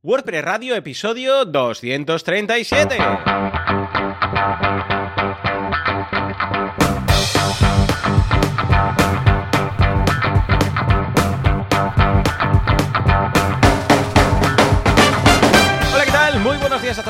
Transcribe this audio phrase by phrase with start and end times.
[0.00, 2.98] WordPress Radio, episodio 237.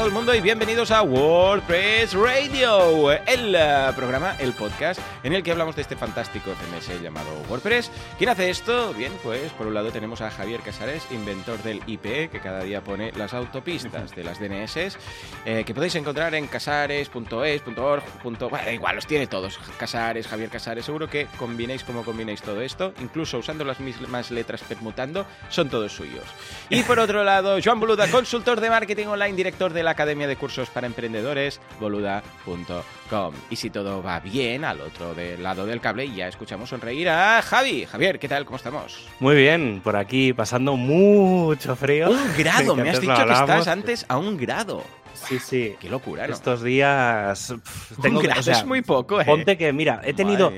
[0.08, 5.50] El mundo y bienvenidos a WordPress Radio, el eh, programa, el podcast en el que
[5.50, 7.90] hablamos de este fantástico CMS llamado WordPress.
[8.16, 8.94] ¿Quién hace esto?
[8.94, 12.82] Bien, pues por un lado tenemos a Javier Casares, inventor del IP, que cada día
[12.82, 14.96] pone las autopistas de las DNS,
[15.44, 18.02] eh, que podéis encontrar en casares.es.org.
[18.22, 19.58] Bueno, igual, los tiene todos.
[19.76, 24.62] Casares, Javier Casares, seguro que combinéis como combinéis todo esto, incluso usando las mismas letras
[24.62, 26.24] permutando, son todos suyos.
[26.70, 30.36] Y por otro lado, Joan Boluda, consultor de marketing online, director de la Academia de
[30.36, 33.34] Cursos para Emprendedores, boluda.com.
[33.50, 37.42] Y si todo va bien, al otro del lado del cable, ya escuchamos sonreír a
[37.42, 37.84] Javi.
[37.84, 38.46] Javier, ¿qué tal?
[38.46, 39.06] ¿Cómo estamos?
[39.20, 42.10] Muy bien, por aquí pasando mucho frío.
[42.10, 44.82] Un grado, me has dicho que estás antes a un grado.
[45.12, 45.74] Sí, sí.
[45.80, 46.32] Qué locura, ¿no?
[46.32, 49.24] Estos días pf, un tengo que- grado o sea, es muy poco, ¿eh?
[49.26, 50.50] Ponte que, mira, he tenido.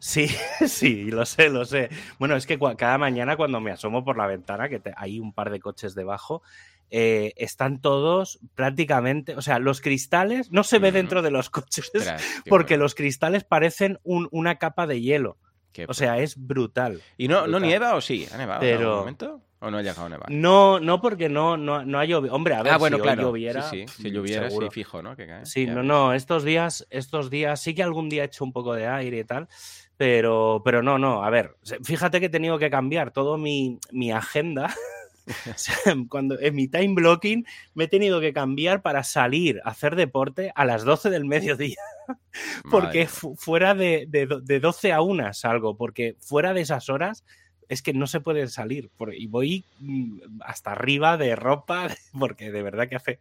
[0.00, 0.28] Sí,
[0.66, 1.88] sí, lo sé, lo sé.
[2.18, 5.32] Bueno, es que cada mañana cuando me asomo por la ventana, que te- hay un
[5.32, 6.42] par de coches debajo,
[6.90, 9.34] eh, están todos prácticamente.
[9.36, 11.90] O sea, los cristales no se ve dentro de los coches
[12.48, 15.36] porque bueno, los cristales parecen un- una capa de hielo.
[15.72, 17.00] qué O sea, es brutal.
[17.16, 18.26] ¿Y no, no nieva o sí?
[18.32, 19.42] ¿Ha nevado en Pero- algún momento?
[19.60, 20.30] ¿O no ha llegado a nevar?
[20.30, 22.32] No, no, porque no, no, no ha llovido.
[22.32, 23.22] Hombre, a ver, ah, bueno, si claro.
[23.22, 23.62] lloviera.
[23.68, 24.68] sí, Si lloviera, seguro.
[24.68, 25.16] sí, fijo, ¿no?
[25.16, 25.44] Que cae.
[25.46, 25.86] Sí, Ya no, ves.
[25.88, 29.18] no, estos días, estos días, sí que algún día he hecho un poco de aire
[29.18, 29.48] y tal,
[29.96, 34.12] pero, pero no, no, a ver, fíjate que he tenido que cambiar todo mi, mi
[34.12, 34.72] agenda.
[35.54, 35.74] O sea,
[36.08, 40.52] Cuando en mi time blocking me he tenido que cambiar para salir a hacer deporte
[40.54, 41.76] a las 12 del mediodía,
[42.70, 47.24] porque fu- fuera de, de, de 12 a 1 salgo, porque fuera de esas horas
[47.68, 51.88] es que no se puede salir por- y voy mm, hasta arriba de ropa
[52.18, 53.18] porque de verdad que hace,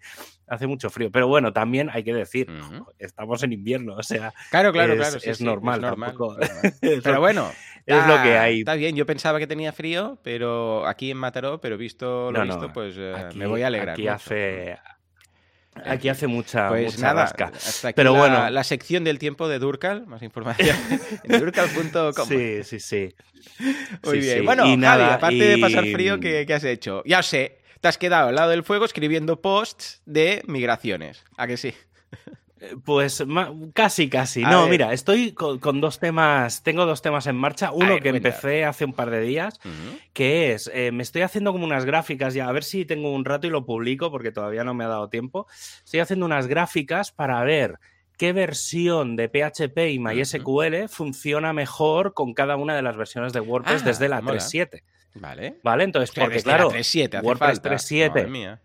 [0.48, 1.12] hace mucho frío.
[1.12, 2.48] Pero bueno, también hay que decir,
[3.00, 5.20] estamos en invierno, o sea, Claro, claro, es- claro.
[5.20, 6.74] sí, es sí, normal, normal, tampoco- normal.
[7.04, 7.52] Pero bueno,
[7.86, 8.60] es lo que hay.
[8.60, 12.46] Está bien, yo pensaba que tenía frío, pero aquí en Mataró, pero visto lo No,
[12.46, 13.92] no, visto, pues eh, aquí, me voy a alegrar.
[13.92, 14.14] Aquí mucho.
[14.14, 14.78] hace,
[15.86, 17.52] aquí hace mucha, Pues mucha nada, rasca.
[17.56, 18.50] hasta aquí Pero la, bueno.
[18.50, 20.78] la sección del tiempo de Durcal, más información
[21.24, 22.28] en durcal.com.
[22.28, 23.16] Sí, sí, sí.
[24.04, 24.40] Muy sí, bien.
[24.40, 24.46] sí.
[24.46, 27.04] Bueno, Y Javi, nada, aparte de pasar frío, ¿qué, qué has hecho?
[27.06, 31.24] Ya sé, te has quedado al lado del fuego escribiendo posts de migraciones.
[31.38, 31.74] ¿A que sí?
[32.84, 34.44] Pues ma- casi, casi.
[34.44, 34.72] A no, ver.
[34.72, 37.72] mira, estoy con, con dos temas, tengo dos temas en marcha.
[37.72, 38.30] Uno ver, que cuenta.
[38.30, 39.60] empecé hace un par de días,
[40.14, 43.26] que es, eh, me estoy haciendo como unas gráficas ya, a ver si tengo un
[43.26, 45.48] rato y lo publico porque todavía no me ha dado tiempo.
[45.84, 47.76] Estoy haciendo unas gráficas para ver
[48.18, 53.40] qué versión de PHP y MySQL funciona mejor con cada una de las versiones de
[53.42, 54.40] WordPress Ah, desde la mola.
[54.40, 54.82] 3.7.
[55.14, 55.58] Vale.
[55.64, 55.84] ¿Vale?
[55.84, 57.70] Entonces, Hostia, porque claro, 3.7 hace WordPress falta.
[57.76, 58.60] 3.7.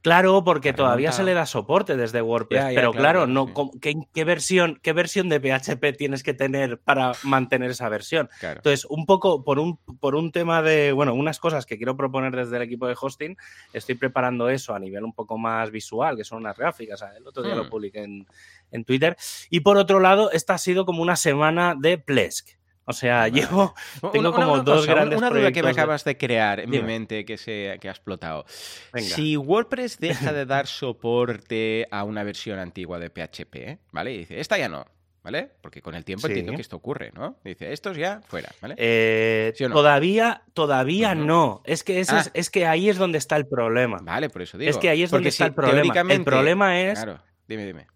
[0.00, 2.60] Claro, porque todavía se le da soporte desde WordPress.
[2.62, 3.52] Ya, ya, pero claro, no, sí.
[3.52, 8.30] ¿cómo- ¿qué, qué versión, ¿qué versión de PHP tienes que tener para mantener esa versión?
[8.38, 8.60] Claro.
[8.60, 12.34] Entonces, un poco por un, por un tema de, bueno, unas cosas que quiero proponer
[12.36, 13.36] desde el equipo de hosting,
[13.72, 17.04] estoy preparando eso a nivel un poco más visual, que son unas gráficas.
[17.16, 17.58] El otro día Hmm.
[17.58, 18.26] lo publiqué en,
[18.70, 19.16] en Twitter.
[19.50, 22.57] Y por otro lado, esta ha sido como una semana de Plesk.
[22.88, 23.32] O sea, Vale.
[23.40, 23.74] llevo
[24.12, 26.70] tengo como una dos cosa, grandes Una duda que me de- acabas de crear en
[26.70, 28.44] mi mente que, se, que ha explotado.
[28.92, 29.08] Venga.
[29.14, 30.66] Si WordPress deja de dar
[31.12, 34.12] soporte a una versión antigua de PHP, ¿vale?
[34.14, 34.86] Y dice, esta ya no,
[35.22, 35.50] ¿vale?
[35.60, 36.32] Porque con el tiempo Sí.
[36.32, 37.36] entiendo que esto ocurre, ¿no?
[37.44, 38.74] Dice, estos ya fuera, ¿vale?
[38.78, 39.74] Eh, ¿Sí o no?
[39.74, 41.62] Todavía, todavía no.
[41.64, 42.20] Es que, ese Ah.
[42.20, 43.98] es, es que ahí es donde está el problema.
[44.02, 44.70] Vale, por eso digo.
[44.70, 45.94] Es que ahí es donde está el problema.
[46.12, 47.86] El problema es, Claro, dime, dime.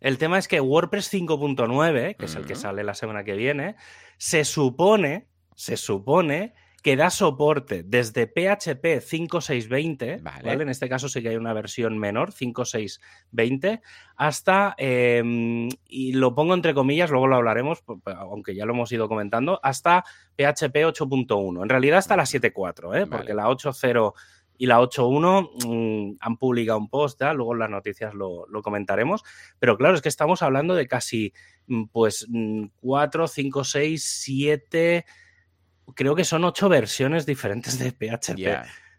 [0.00, 3.76] El tema es que WordPress 5.9, que es el que sale la semana que viene,
[4.18, 6.54] se supone, se supone
[6.86, 10.42] que da soporte desde PHP 5.620, Vale.
[10.44, 10.62] ¿vale?
[10.62, 13.80] En este caso sí que hay una versión menor, 5.620,
[14.14, 19.08] hasta, eh, y lo pongo entre comillas, luego lo hablaremos, aunque ya lo hemos ido
[19.08, 20.04] comentando, hasta
[20.36, 21.60] PHP 8.1.
[21.60, 23.06] En realidad hasta la 7.4, ¿eh?
[23.08, 24.12] porque la 8.0
[24.58, 27.32] y la 8.1 mm, han publicado un post, ¿ya?
[27.32, 29.22] luego en las noticias lo, lo comentaremos,
[29.58, 31.32] pero claro, es que estamos hablando de casi
[31.66, 32.26] mm, pues
[32.80, 35.04] 4, 5, 6, 7,
[35.94, 38.38] creo que son 8 versiones diferentes de PHP.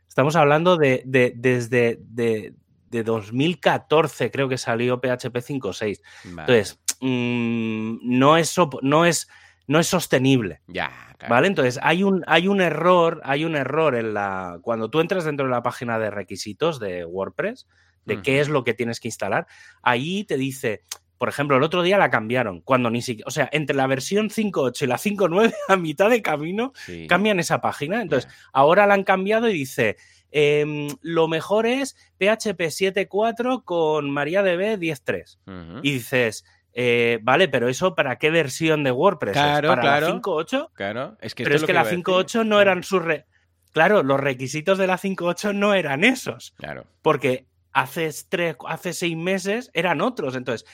[0.08, 2.54] Estamos hablando de, de- desde de,
[2.90, 6.02] de 2014, creo que salió PHP 5.6.
[6.34, 6.42] Vale.
[6.60, 9.28] Entonces, mm, no, es, no, es,
[9.68, 10.62] no es sostenible.
[10.68, 11.34] Ya, claro.
[11.36, 11.48] ¿Vale?
[11.48, 14.60] Entonces, hay un, hay un error, hay un error en la.
[14.62, 17.68] Cuando tú entras dentro de la página de requisitos de WordPress,
[18.06, 19.48] de qué es lo que tienes que instalar,
[19.82, 20.84] ahí te dice.
[21.18, 24.30] Por ejemplo, el otro día la cambiaron, cuando ni siquiera, o sea, entre la versión
[24.30, 27.08] 5.8 y la 5.9, a mitad de camino, Sí.
[27.08, 28.04] cambian esa página.
[28.04, 29.98] Entonces, ahora la han cambiado y dice,
[30.30, 35.40] em, lo mejor es PHP 7.4 con MariaDB 10.3.
[35.48, 35.80] Ujú.
[35.82, 36.46] Y dices,
[36.80, 39.36] eh, vale, pero eso para qué versión de WordPress?
[39.36, 39.42] es?
[39.42, 40.08] Claro, ¿Para claro.
[40.10, 40.70] la 5.8?
[40.74, 42.06] Claro, es que Pero es que lo la iba a decir.
[42.06, 43.04] 5.8 no eran sus...
[43.04, 43.26] re-
[43.74, 46.86] Claro, los requisitos de la 5.8 no eran esos, Claro.
[47.02, 50.36] porque hace, tres, hace seis meses eran otros.
[50.36, 50.68] Entonces,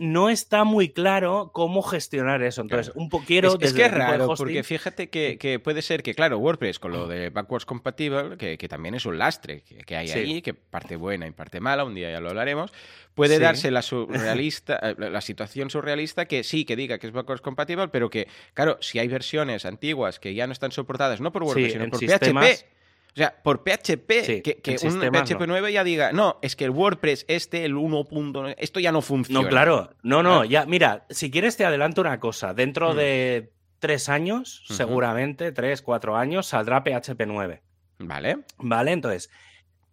[0.00, 2.62] no está muy claro cómo gestionar eso.
[2.62, 3.00] Entonces, Claro.
[3.02, 3.48] un poco quiero...
[3.48, 6.38] es, es desde que es raro, hosting- porque fíjate que, que puede ser que, claro,
[6.38, 10.08] WordPress con lo de backwards compatible, que, que también es un lastre que, que hay
[10.08, 10.18] Sí.
[10.18, 12.72] ahí, que parte buena y parte mala, un día ya lo hablaremos,
[13.14, 13.42] puede Sí.
[13.42, 17.88] darse la, surrealista, eh, la situación surrealista que sí, que diga que es backwards compatible,
[17.88, 21.66] pero que, claro, si hay versiones antiguas que ya no están soportadas, no por WordPress,
[21.66, 22.77] Sí, sino por sistemas- PHP.
[23.18, 25.46] O sea, por PHP, Sí, que, que un PHP no.
[25.48, 29.42] 9 ya diga, no, es que el WordPress este, el 1.9, esto ya no funciona.
[29.42, 29.90] No, claro.
[30.04, 30.44] No, no, Claro.
[30.44, 32.54] ya, mira, si quieres te adelanto una cosa.
[32.54, 32.96] Dentro Mm.
[32.96, 37.62] de tres años, seguramente, tres, cuatro años, saldrá PHP 9.
[37.98, 38.38] Vale.
[38.58, 38.92] ¿Vale?
[38.92, 39.30] Entonces,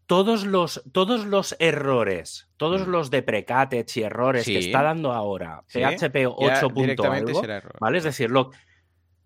[0.05, 2.91] todos los, todos los errores, todos Mm.
[2.91, 6.67] los deprecates y errores que está dando ahora Sí, PHP Ya 8.
[6.67, 7.75] punto directamente algo, será error.
[7.79, 7.97] ¿vale?
[7.97, 8.51] Es decir, lo,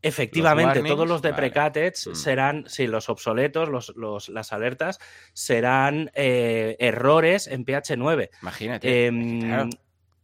[0.01, 1.33] efectivamente, todos los vale.
[1.33, 2.15] deprecates Mm.
[2.15, 4.99] serán, sí, los obsoletos, los, los- las alertas,
[5.33, 8.29] serán eh, errores en PH 9.
[8.41, 9.05] Imagínate.
[9.07, 9.69] Em, claro.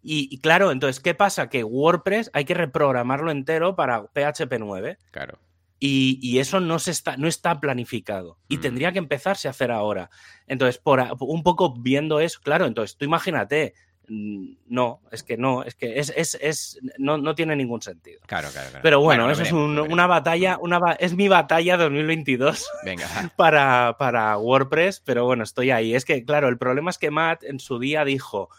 [0.02, 1.50] y, y claro, entonces, ¿qué pasa?
[1.50, 5.40] Que WordPress hay que reprogramarlo entero para PHP 9 Claro.
[5.80, 8.62] y, y eso no, se está, no está planificado y Mm.
[8.62, 10.10] tendría que empezarse a hacer ahora.
[10.48, 13.74] Entonces, por un poco viendo eso, claro, entonces tú imagínate,
[14.10, 18.22] no, es que no, es que es, es, es- no, no tiene ningún sentido.
[18.26, 18.84] Claro, claro, claro.
[18.84, 23.08] Pero bueno, eso es un- una batalla, una es mi batalla 2022 Venga,
[23.38, 25.96] para, para WordPress, pero bueno, estoy ahí.
[25.96, 28.50] Es que, claro, el problema es que Matt en su día dijo,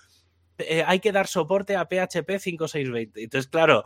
[0.59, 3.23] "Eh, hay que dar soporte a PHP 5620.
[3.25, 3.85] Entonces, claro,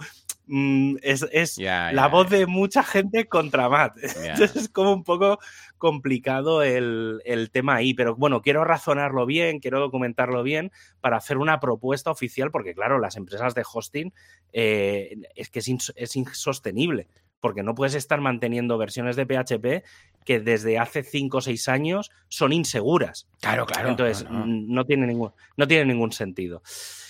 [0.51, 3.97] mm, es, es la voz de mucha gente contra Matt.
[4.17, 5.39] Entonces es como un poco
[5.79, 10.71] complicado el, el tema ahí, pero bueno, quiero razonarlo bien, quiero documentarlo bien
[11.01, 14.13] para hacer una propuesta oficial, porque claro, las empresas de hosting
[14.53, 17.09] eh, es que es insostenible,
[17.41, 19.85] porque no puedes estar manteniendo versiones de PHP
[20.25, 23.29] que desde hace 5 o 6 años son inseguras.
[23.41, 23.89] Claro, claro.
[23.89, 24.47] Entonces, no, no.
[24.47, 26.63] No, tiene ningún, no tiene ningún sentido.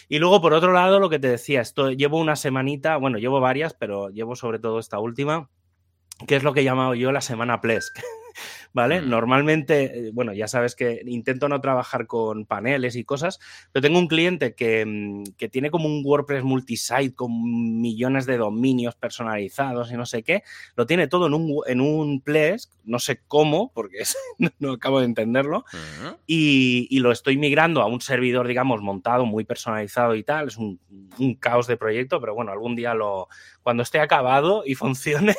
[0.09, 3.41] Y luego, por otro lado, lo que te decía, esto, llevo una semanita, bueno, llevo
[3.41, 5.49] varias, pero llevo sobre todo esta última,
[6.27, 7.99] que es lo que he llamado yo la semana Plesk.
[8.73, 9.01] ¿Vale?
[9.01, 9.09] Mm.
[9.11, 13.41] Normalmente, eh, bueno, ya sabes que intento no trabajar con paneles y cosas,
[13.73, 18.37] pero tengo un cliente que, mm, que tiene como un WordPress multisite con millones de
[18.37, 20.43] dominios personalizados y no sé qué.
[20.77, 23.99] Lo tiene todo en un, en un Plesk, no sé cómo, porque
[24.59, 25.65] no acabo de entenderlo,
[26.27, 30.49] y, y lo estoy migrando a un servidor, digamos, montado, muy personalizado y tal.
[30.49, 30.79] Es un,
[31.19, 33.29] un caos de proyecto, pero bueno, algún día lo,
[33.63, 35.35] cuando esté acabado y funcione,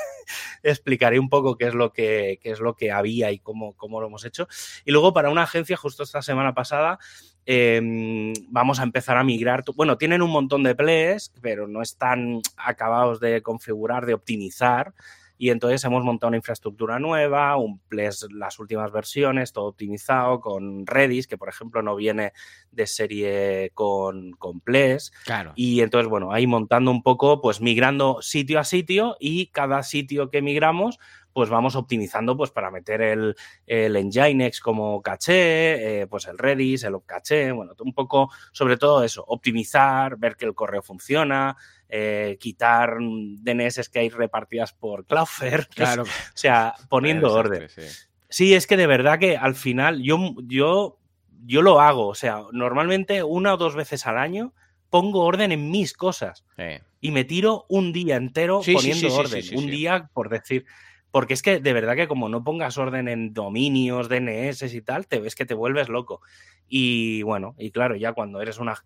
[0.64, 4.00] explicaré un poco qué es lo que, qué es lo que había y cómo, cómo
[4.00, 4.48] lo hemos hecho.
[4.86, 6.98] Y luego para una agencia, justo esta semana pasada,
[7.46, 9.64] eh, vamos a empezar a migrar.
[9.76, 14.94] Bueno, tienen un montón de plays, pero no están acabados de configurar, de optimizar.
[15.42, 20.86] Y entonces hemos montado una infraestructura nueva, un Ples, las últimas versiones, todo optimizado con
[20.86, 22.32] Redis, que por ejemplo no viene
[22.70, 25.12] de serie con, con Ples.
[25.26, 25.54] Claro.
[25.56, 30.30] Y entonces, bueno, ahí montando un poco, pues migrando sitio a sitio y cada sitio
[30.30, 31.00] que migramos,
[31.34, 33.36] pues vamos optimizando pues para meter el,
[33.66, 39.04] el Nginx como caché, eh, pues el Redis, el caché, bueno, un poco sobre todo
[39.04, 41.56] eso, optimizar, ver que el correo funciona,
[41.94, 46.04] eh, quitar DNS que hay repartidas por Cloudflare, Claro.
[46.04, 47.68] o sea, poniendo orden.
[47.70, 47.82] sí.
[48.30, 50.98] Sí, es que de verdad que al final yo, yo,
[51.46, 54.54] yo lo hago, o sea, normalmente una o dos veces al año
[54.90, 56.80] pongo orden en mis cosas Sí.
[57.02, 59.70] y me tiro un día entero Sí, poniendo sí, sí, orden, sí, sí, un sí.
[59.72, 60.66] día por decir,
[61.12, 65.08] porque es que de verdad que como no pongas orden en dominios, DNS y tal,
[65.08, 66.22] te ves que te vuelves loco.
[66.70, 68.82] Y bueno, y claro, ya cuando eres una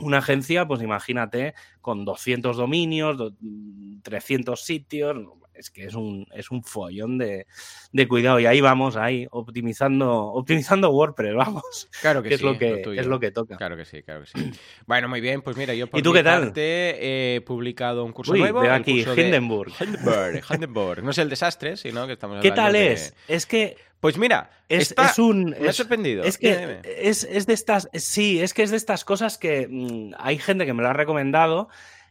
[0.00, 3.32] una agencia, pues imagínate, con 200 dominios, do-
[4.02, 5.16] 300 sitios,
[5.54, 7.46] es que es un, es un follón de,
[7.90, 8.38] de cuidado.
[8.38, 12.44] Y ahí vamos, ahí, optimizando, optimizando WordPress, vamos, Claro que que, sí.
[12.46, 13.56] es, lo que, es lo que toca.
[13.56, 14.50] Claro que sí, claro que sí.
[14.86, 16.42] Bueno, muy bien, pues mira, yo por ¿Y tú mi qué tal?
[16.44, 18.60] parte he publicado un curso Uy, nuevo.
[18.60, 19.72] veo aquí, de Hindenburg.
[19.80, 21.02] Hindenburg, Hindenburg.
[21.02, 23.14] No es el desastre, sino que estamos ¿Qué hablando tal de- es?
[23.26, 25.56] Es que Pues mira, es, está- es un...
[25.60, 26.22] me ha sorprendido.
[26.24, 30.12] Es que es, es de estas, sí, es que es de estas cosas que mm,
[30.18, 31.68] hay gente que me lo ha recomendado.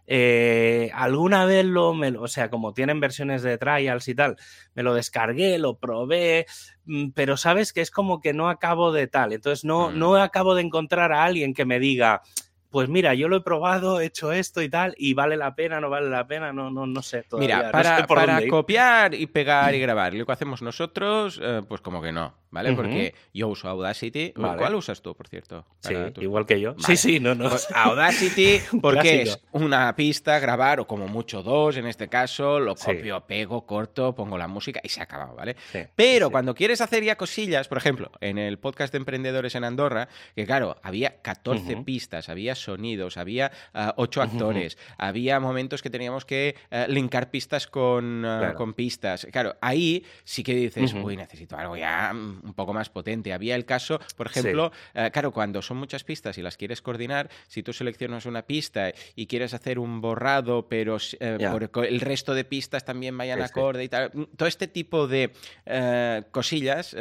[0.10, 4.38] eh, alguna vez lo, me o sea, como tienen versiones de trials y tal,
[4.74, 6.46] me lo descargué, lo probé,
[6.86, 9.34] mm, pero sabes que es como que no acabo de tal.
[9.34, 10.00] Entonces no, Mm.
[10.00, 12.22] no acabo de encontrar a alguien que me diga,
[12.69, 15.79] pues mira, yo lo he probado, he hecho esto y tal, y vale la pena,
[15.79, 17.24] no vale la pena, no, no, no sé.
[17.24, 21.62] Todavía, Mira, no para, sé copiar y pegar y grabar lo que hacemos nosotros, eh,
[21.67, 22.73] pues como que no, ¿vale?
[22.73, 24.33] Porque yo uso Audacity.
[24.33, 25.65] ¿Cuál usas tú, por cierto?
[25.79, 26.75] Sí, igual que yo.
[26.79, 27.49] Sí, sí, no, no.
[27.49, 32.75] Pues Audacity, porque es una pista, grabar, o como mucho dos en este caso, lo
[32.75, 35.55] copio, pego, corto, pongo la música y se ha acabado, ¿vale?
[35.95, 40.07] Pero cuando quieres hacer ya cosillas, por ejemplo, en el podcast de emprendedores en Andorra,
[40.35, 46.25] que claro, había 14 pistas, había sonidos, había ah, ocho actores, había momentos que teníamos
[46.25, 49.27] que uh, linkar pistas con, ah, con pistas.
[49.31, 53.34] Claro, ahí sí que dices, uy, necesito algo ya mm, un poco más potente.
[53.34, 57.30] Había el caso, por ejemplo, eh, claro, cuando son muchas pistas y las quieres coordinar,
[57.48, 62.34] si tú seleccionas una pista y quieres hacer un borrado, pero eh, por el resto
[62.34, 65.32] de pistas también vayan acorde y tal, mm, todo este tipo de
[65.66, 66.96] eh, cosillas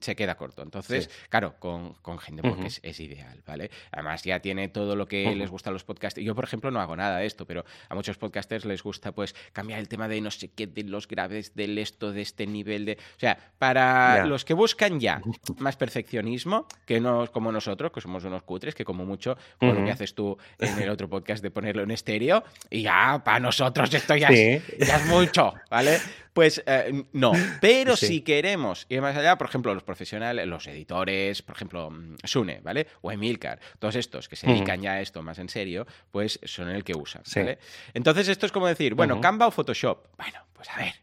[0.00, 0.62] se queda corto.
[0.62, 3.70] Entonces, claro, con, con Hindenburg es, ideal, ¿vale?
[3.90, 6.24] Además, ya tiene todo lo que les gusta a los podcasters.
[6.24, 9.34] Yo, por ejemplo, no hago nada de esto, pero a muchos podcasters les gusta, pues,
[9.52, 12.84] cambiar el tema de no sé qué, de los graves, del esto, de este nivel
[12.84, 12.92] de.
[12.92, 15.20] O sea, para los que buscan ya
[15.58, 19.84] más perfeccionismo, que no como nosotros, que somos unos cutres, que como mucho, como lo
[19.84, 23.92] que haces tú en el otro podcast de ponerlo en estéreo, y ya, para nosotros
[23.92, 25.98] esto ya, es, mucho, ¿vale?
[26.32, 31.42] Pues eh, no, pero si queremos ir más allá, por ejemplo, los profesionales, los editores,
[31.42, 32.88] por ejemplo, mm, Sune, ¿vale?
[33.02, 36.68] O Emilcar, todos estos que se dedican ya a esto más en serio, pues son
[36.70, 37.58] el que usan, ¿vale?
[37.94, 40.08] Entonces esto es como decir, bueno, Canva o Photoshop.
[40.16, 40.94] Bueno, pues a ver,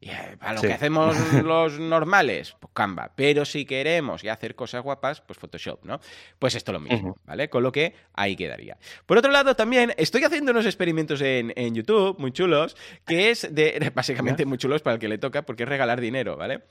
[0.00, 3.12] eh, para lo que hacemos los normales, pues Canva.
[3.14, 6.00] Pero si queremos y hacer cosas guapas, pues Photoshop, ¿no?
[6.38, 7.48] Pues esto lo mismo, ¿vale?
[7.48, 8.76] Con lo que ahí quedaría.
[9.06, 13.90] Por otro lado, también estoy haciendo unos experimentos en, YouTube muy chulos, que es de,
[13.94, 16.62] básicamente muy chulos para el que le toca, porque es regalar dinero, ¿vale?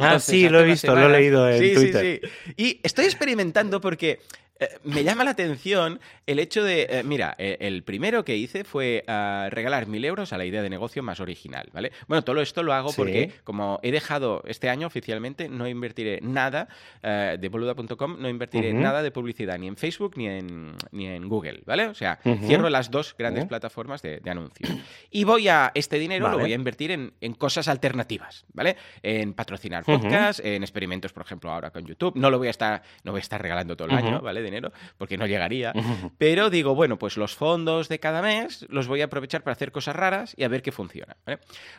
[0.00, 2.20] ah, sí, lo he visto, lo he leído en Twitter.
[2.20, 2.54] Sí, sí.
[2.56, 4.20] Y estoy experimentando porque
[4.60, 8.64] eh, me llama la atención el hecho de, eh, mira, eh, el primero que hice
[8.64, 11.92] fue ah, regalar mil euros a la idea de negocio más original, ¿vale?
[12.08, 16.68] Bueno, todo esto lo hago porque como he dejado este año oficialmente, no invertiré nada
[17.02, 21.62] de boluda.com, no invertiré nada de publicidad ni en Facebook ni en, ni en Google,
[21.64, 21.86] ¿vale?
[21.86, 24.70] O sea, cierro las dos grandes plataformas de, de anuncios.
[25.10, 28.76] Y voy a, este dinero lo voy a invertir en, en, cosas alternativas, ¿vale?
[29.02, 32.14] En patrocinar podcasts, en experimentos, por ejemplo, ahora con YouTube.
[32.16, 34.42] No lo voy a estar, no voy a estar regalando todo el año, ¿vale?
[34.50, 35.72] Dinero, porque no llegaría.
[36.18, 39.72] Pero digo, bueno, pues los fondos de cada mes los voy a aprovechar para hacer
[39.72, 41.16] cosas raras y a ver qué funciona.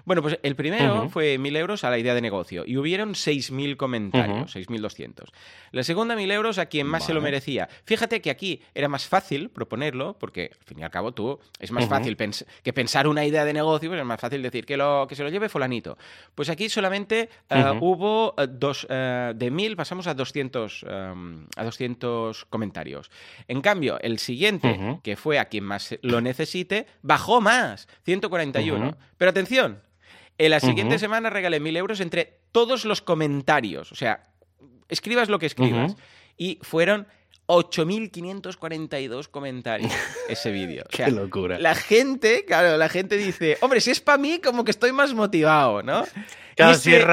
[0.05, 3.77] Bueno, pues el primero fue mil euros a la idea de negocio y hubieron 6.000
[3.77, 5.29] comentarios, 6.200.
[5.71, 7.69] La segunda, mil euros a quien más se lo merecía.
[7.85, 11.71] Fíjate que aquí era más fácil proponerlo, porque al fin y al cabo tú es
[11.71, 12.17] más fácil
[12.63, 15.23] que pensar una idea de negocio, pues es más fácil decir que, lo, que se
[15.23, 15.97] lo lleve fulanito.
[16.35, 20.85] Pues aquí solamente eh, hubo eh, dos, eh, de mil pasamos a 200,
[21.55, 23.09] a 200 comentarios comentarios.
[23.47, 28.97] En cambio, el siguiente, que fue a quien más lo necesite, bajó más, 141.
[29.17, 29.81] Pero atención,
[30.37, 33.93] en la siguiente semana regalé 1000 euros entre todos los comentarios.
[33.93, 34.27] O sea,
[34.89, 35.95] escribas lo que escribas.
[36.35, 37.07] Y fueron
[37.47, 39.91] 8.542 comentarios
[40.29, 40.83] ese vídeo.
[40.89, 41.59] Qué locura.
[41.59, 45.13] La gente, claro, la gente dice, hombre, si es para mí, como que estoy más
[45.13, 46.03] motivado, ¿no?
[46.59, 47.05] Claro, si, es,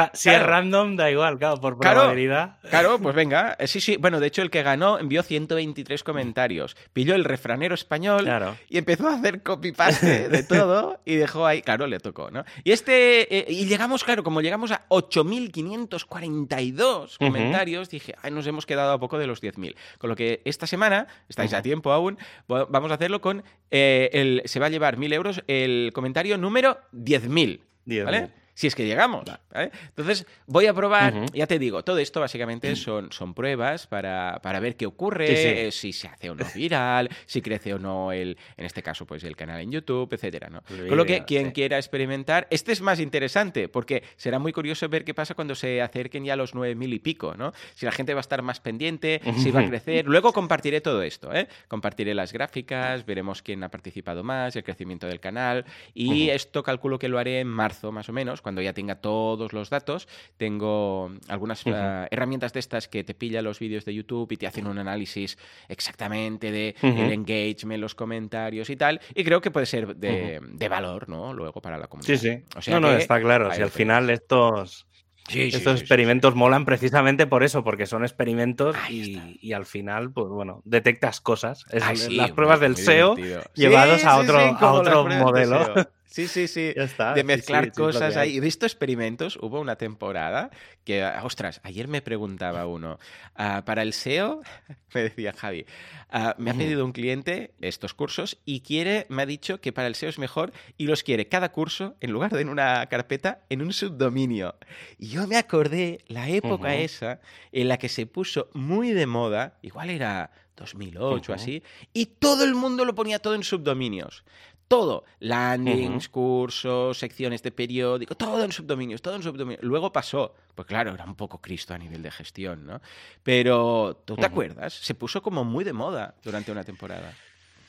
[0.43, 2.59] random, da igual, claro, por probabilidad.
[2.69, 3.55] Claro, pues venga.
[3.61, 3.97] Eh, sí, sí.
[3.97, 6.77] Bueno, de hecho, el que ganó envió 123 comentarios.
[6.93, 8.29] Pilló el refranero español
[8.69, 11.63] y empezó a hacer copy-paste de todo y dejó ahí.
[11.63, 12.45] Claro, le tocó, ¿no?
[12.65, 13.39] Y este.
[13.39, 18.99] Eh, y llegamos, claro, como llegamos a 8.542 comentarios, dije, ay, nos hemos quedado a
[18.99, 19.77] poco de los 10.000.
[19.99, 23.45] Con lo que esta semana, estáis a tiempo aún, vamos a hacerlo con.
[23.71, 27.61] Eh, el, se va a llevar 1.000 euros el comentario número 10.000.
[28.05, 28.46] ¿Vale?
[28.57, 29.23] Si es que llegamos.
[29.53, 34.77] Entonces, voy a probar, ya te digo, todo esto básicamente son, son pruebas para, ver
[34.77, 38.65] qué ocurre, eh, si se hace o no viral, si crece o no el, en
[38.65, 40.63] este caso, pues el canal en YouTube, etcétera, ¿no?
[40.63, 45.05] Con lo que quien quiera experimentar, este es más interesante, porque será muy curioso ver
[45.05, 47.53] qué pasa cuando se acerquen ya los nueve mil y pico, ¿no?
[47.75, 50.07] Si la gente va a estar más pendiente, si va a crecer.
[50.07, 51.47] Luego compartiré todo esto, ¿eh?
[51.69, 56.99] Compartiré las gráficas, veremos quién ha participado más, el crecimiento del canal, y esto calculo
[56.99, 60.07] que lo haré en marzo, más o menos, cuando ya tenga todos los datos.
[60.37, 64.47] Tengo algunas eh, herramientas de estas que te pilla los vídeos de YouTube y te
[64.47, 65.37] hacen un análisis
[65.69, 69.01] exactamente de el engagement, los comentarios y tal.
[69.17, 71.35] Y creo que puede ser de, valor, ¿no?
[71.35, 72.17] Luego para la comunidad.
[72.17, 72.71] Sí, sí.
[72.71, 73.53] no, no, está claro.
[73.53, 74.87] Si al final estos...
[75.29, 81.21] Estos experimentos molan precisamente por eso, porque son experimentos y, al final, pues bueno, detectas
[81.21, 81.65] cosas.
[81.73, 83.17] las pruebas del SEO
[83.55, 85.75] llevados a otro, a otro modelo.
[86.07, 86.73] Sí, sí, sí.
[86.75, 88.37] Ya está, de mezclar sí, sí, cosas ahí.
[88.37, 89.37] He visto experimentos.
[89.37, 90.51] Hubo una temporada
[90.85, 92.99] que, ostras, ayer me preguntaba uno.
[93.35, 94.41] ah, para el SEO,
[94.95, 95.67] me decía Javi,
[96.11, 99.89] ah, me ha pedido un cliente estos cursos y quiere, me ha dicho que para
[99.89, 103.41] el SEO es mejor y los quiere cada curso, en lugar de en una carpeta,
[103.51, 104.55] en un subdominio.
[104.99, 107.21] Y yo me acordé la época esa
[107.53, 111.41] en la que se puso muy de moda, igual era 2008 Ujú.
[111.41, 114.25] así, y todo el mundo lo ponía todo en subdominios.
[114.69, 119.63] Todo, landings, cursos, secciones de periódico, todo en subdominios, todo en subdominios.
[119.63, 122.81] Luego pasó, pues claro, era un poco Cristo a nivel de gestión, ¿no?
[123.23, 124.75] Pero, ¿tú te acuerdas?
[124.75, 127.15] Se puso como muy de moda durante una temporada.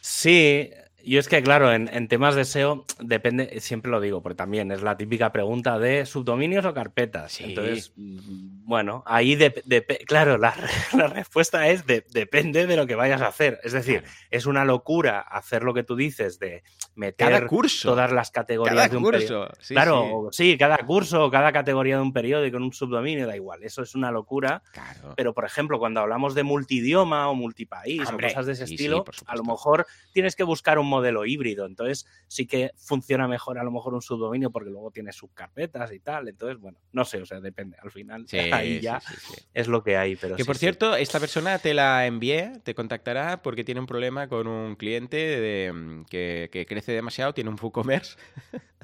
[0.01, 0.71] Sí,
[1.09, 4.71] yo es que, claro, en, en temas de SEO depende, siempre lo digo, porque también
[4.71, 7.31] es la típica pregunta de subdominios o carpetas.
[7.33, 7.45] Sí.
[7.45, 10.53] Entonces, bueno, ahí, dep- claro, la,
[10.93, 13.59] la respuesta es de- depende de lo que vayas a hacer.
[13.63, 16.63] Es decir, es una locura hacer lo que tú dices de
[16.95, 17.89] meter Cada curso.
[17.89, 19.47] todas las categorías Cada de un periódico.
[19.47, 19.61] curso.
[19.61, 20.57] Sí, claro, sí.
[20.57, 23.63] cada curso o cada categoría de un periódico en un subdominio, da igual.
[23.63, 24.63] Eso es una locura.
[24.71, 25.13] Claro.
[25.15, 29.05] Pero, por ejemplo, cuando hablamos de multidioma o multipaís Hombre, o cosas de ese estilo,
[29.25, 31.65] a lo mejor tienes que buscar un modelo híbrido.
[31.65, 35.99] Entonces, sí que funciona mejor a lo mejor un subdominio porque luego tienes subcarpetas y
[35.99, 36.27] tal.
[36.27, 37.77] Entonces, bueno, no sé, o sea, depende.
[37.81, 40.15] Al final, Sí, ahí sí, ya sí, es lo que hay.
[40.15, 44.27] Pero Que por cierto, esta persona te la envié, te contactará porque tiene un problema
[44.27, 48.17] con un cliente de, que, que crece demasiado, tiene un WooCommerce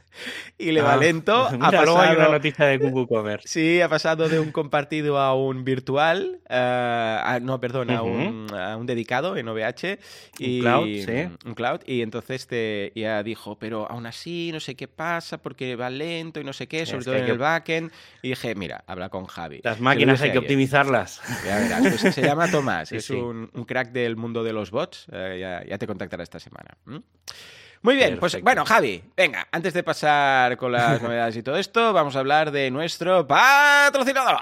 [0.57, 1.33] y le va Ah, lento.
[1.47, 3.47] Ha hay una pasado, noticia de WooCommerce.
[3.47, 8.77] sí, ha pasado de un compartido a un virtual, a- no, perdón, a, un, a
[8.77, 9.99] un dedicado en OVH.
[10.39, 11.29] Y, cloud, sí.
[11.45, 11.79] Un cloud.
[11.85, 16.39] Y entonces te, ya dijo, pero aún así no sé qué pasa porque va lento
[16.39, 17.91] y no sé qué, sobre Es todo en que- el backend.
[18.21, 19.61] Y dije, mira, habla con Javi.
[19.63, 20.43] Las máquinas hay que ayer.
[20.43, 21.21] optimizarlas.
[21.45, 23.13] Ya verás, pues se llama Tomás, Sí, es sí.
[23.13, 26.77] Un, un crack del mundo de los bots, eh, ya, ya te contactará esta semana.
[27.83, 31.91] Muy bien, pues bueno, Javi, venga, antes de pasar con las novedades y todo esto,
[31.91, 34.37] vamos a hablar de nuestro patrocinador.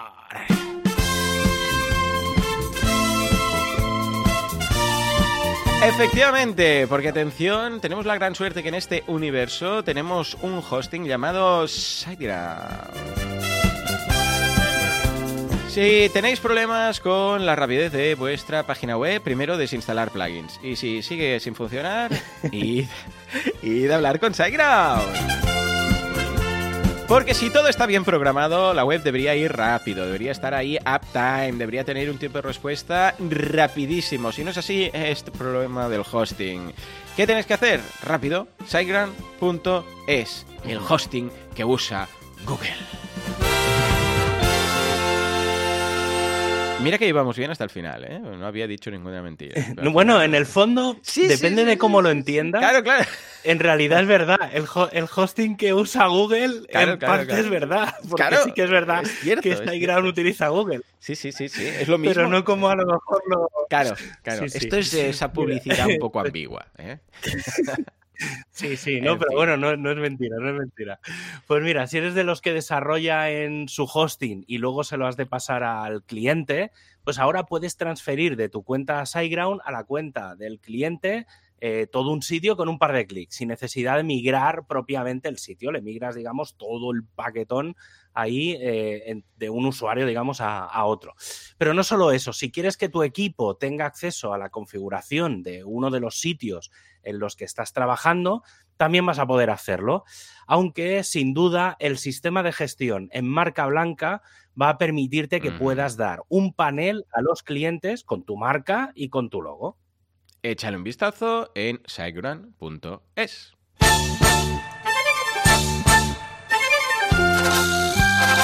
[5.83, 11.67] Efectivamente, porque atención, tenemos la gran suerte que en este universo tenemos un hosting llamado
[11.67, 13.21] SiteGround.
[15.72, 20.60] Si tenéis problemas con la rapidez de vuestra página web, primero desinstalar plugins.
[20.62, 22.12] Y si sigue sin funcionar,
[22.51, 22.88] id,
[23.64, 25.31] id a hablar con SiteGround.
[27.07, 31.53] Porque si todo está bien programado, la web debería ir rápido, debería estar ahí uptime,
[31.53, 34.34] debería tener un tiempo de respuesta rapidísimo.
[34.34, 36.74] Si no es así, es problema del hosting.
[37.16, 37.79] ¿Qué tenéis que hacer?
[38.03, 42.10] Rápido, siteground.es, el hosting que usa
[42.46, 42.75] Google.
[46.81, 48.20] Mira que íbamos bien hasta el final, ¿eh?
[48.20, 49.63] No había dicho ninguna mentira.
[49.77, 52.59] Al Bueno, en el fondo, Sí, depende sí, de cómo lo entiendas.
[52.61, 53.05] Claro, claro.
[53.44, 54.37] En realidad es verdad.
[54.53, 57.41] El, ho- el hosting que usa Google Claro, en claro, parte claro.
[57.44, 57.96] es verdad.
[58.09, 60.81] Porque Claro, sí que es verdad es cierto, que SiteGround utiliza Google.
[61.00, 61.65] Sí, sí, sí, sí.
[61.65, 62.13] Es lo mismo.
[62.15, 63.50] Pero no como a lo mejor lo.
[63.70, 64.50] Claro, claro.
[64.50, 64.57] Sí.
[64.57, 65.33] Esto es esa Mira.
[65.33, 66.65] publicidad un poco ambigua.
[66.77, 66.98] ¿eh?
[68.51, 69.38] Sí, sí, no, En pero fin.
[69.38, 71.00] bueno, no, no es mentira, no es mentira.
[71.48, 75.07] Pues mira, si eres de los que desarrolla en su hosting y luego se lo
[75.07, 76.72] has de pasar al cliente,
[77.03, 81.25] pues ahora puedes transferir de tu cuenta SiteGround a la cuenta del cliente
[81.64, 85.38] eh, todo un sitio con un par de clics, sin necesidad de migrar propiamente el
[85.38, 85.72] sitio.
[85.72, 87.75] Le migras, digamos, todo el paquetón
[88.16, 91.14] ahí eh, en- de un usuario, digamos, a, a otro.
[91.60, 95.64] Pero no solo eso, si quieres que tu equipo tenga acceso a la configuración de
[95.64, 96.72] uno de los sitios
[97.03, 98.44] en los que estás trabajando,
[98.77, 100.03] también vas a poder hacerlo.
[100.48, 104.22] Aunque, sin duda, el sistema de gestión en marca blanca
[104.59, 109.09] va a permitirte que puedas dar un panel a los clientes con tu marca y
[109.09, 109.77] con tu logo.
[110.44, 113.53] Échale un vistazo en siteground.es.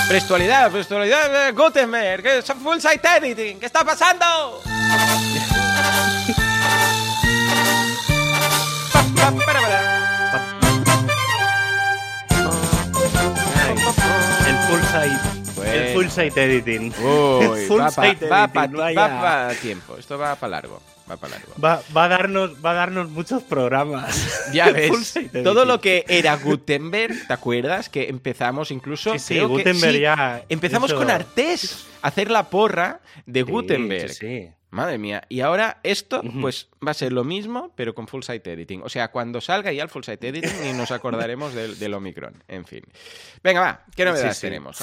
[0.08, 4.62] Prestualidad, prestualidad, eh, Gutenberg, que es full site editing, ¿qué está pasando?
[14.48, 15.72] El full site, Bueno.
[15.74, 16.94] el full site editing.
[17.04, 21.54] Uy, Full va para pa, pa tiempo, esto va para largo, va para largo.
[21.64, 24.50] Va, va a darnos, va a darnos muchos programas.
[24.54, 27.90] Ya ves, todo lo que era Gutenberg, ¿te acuerdas?
[27.90, 29.14] Que empezamos incluso.
[29.14, 30.44] Sí, sí, creo que- Gutenberg sí, ya.
[30.50, 34.14] Empezamos con Artés a hacer la porra de Gutenberg.
[34.14, 34.50] sí.
[34.78, 35.24] Madre mía.
[35.28, 38.84] Y ahora esto, pues va a ser lo mismo, pero con full site editing.
[38.84, 42.44] O sea, cuando salga ya el full site editing y nos acordaremos del, del Omicron.
[42.48, 42.84] En fin.
[43.44, 43.86] Venga, va.
[43.96, 44.48] ¿Qué novedades Sí, sí.
[44.48, 44.78] tenemos?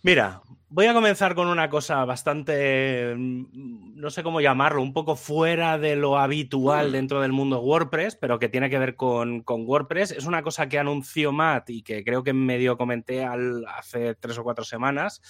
[0.00, 5.16] Mira, voy a comenzar con una cosa bastante, mm, no sé cómo llamarlo, un poco
[5.16, 6.92] fuera de lo habitual mm.
[6.92, 10.12] dentro del mundo WordPress, pero que tiene que ver con, WordPress.
[10.12, 14.44] Es una cosa que anunció Matt y que creo que medio comenté hace tres o
[14.44, 15.20] cuatro semanas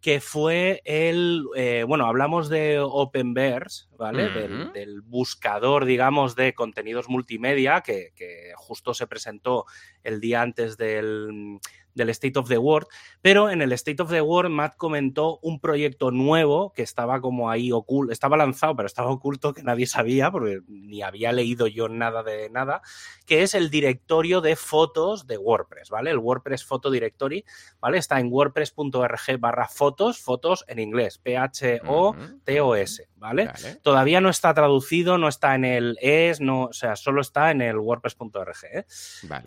[0.00, 4.28] que fue el, eh, bueno, hablamos de Openverse, ¿vale?
[4.28, 9.64] del, buscador, digamos, de contenidos multimedia que, que, justo se presentó
[10.04, 11.58] el día antes del,
[11.94, 12.86] del State of the World,
[13.22, 17.50] pero en el State of the World Matt comentó un proyecto nuevo que estaba como
[17.50, 21.88] ahí oculto, estaba lanzado, pero estaba oculto que nadie sabía, porque ni había leído yo
[21.88, 22.82] nada de nada,
[23.26, 26.10] que es el directorio de fotos de WordPress, ¿vale?
[26.10, 27.44] El WordPress Photo Directory,
[27.80, 27.98] ¿vale?
[27.98, 33.50] Está en wordpress.org barra fotos, fotos en inglés, P-H-O-T-O-S, ¿vale?
[33.82, 37.60] Todavía no está traducido, no está en el ES, no, o sea, solo está en
[37.60, 38.56] el wordpress.org.
[38.72, 38.84] ¿eh?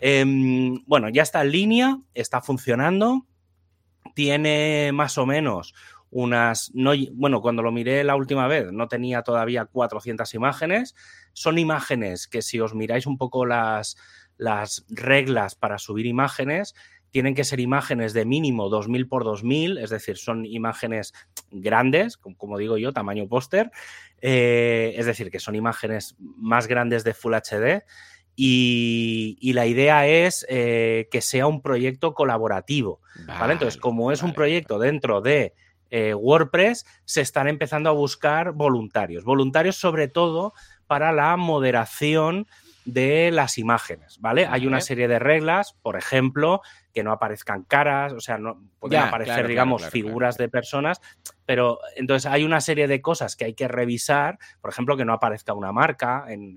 [0.00, 3.26] Em, bueno, ya está en línea, está funcionando,
[4.14, 5.74] tiene más o menos
[6.10, 10.94] unas, no, bueno, cuando lo miré la última vez no tenía todavía 400 imágenes,
[11.32, 13.96] son imágenes que si os miráis un poco las,
[14.36, 16.74] las reglas para subir imágenes,
[17.10, 21.12] tienen que ser imágenes de mínimo 2000 por 2000, es decir, son imágenes
[21.52, 23.70] grandes, como digo yo, tamaño póster,
[24.20, 27.84] eh, es decir, que son imágenes más grandes de Full HD.
[28.34, 33.00] Y, la idea es eh, que sea un proyecto colaborativo.
[33.28, 35.52] Entonces, como es un proyecto dentro de
[35.90, 39.24] eh, WordPress, se están empezando a buscar voluntarios.
[39.24, 40.54] Voluntarios sobre todo
[40.86, 42.46] para la moderación
[42.84, 44.46] de las imágenes, ¿vale?
[44.46, 46.62] Hay una serie de reglas, por ejemplo,
[46.92, 51.00] que no aparezcan caras, o sea, no pueden aparecer, digamos, figuras de personas,
[51.46, 55.12] pero entonces hay una serie de cosas que hay que revisar, por ejemplo, que no
[55.12, 56.56] aparezca una marca en,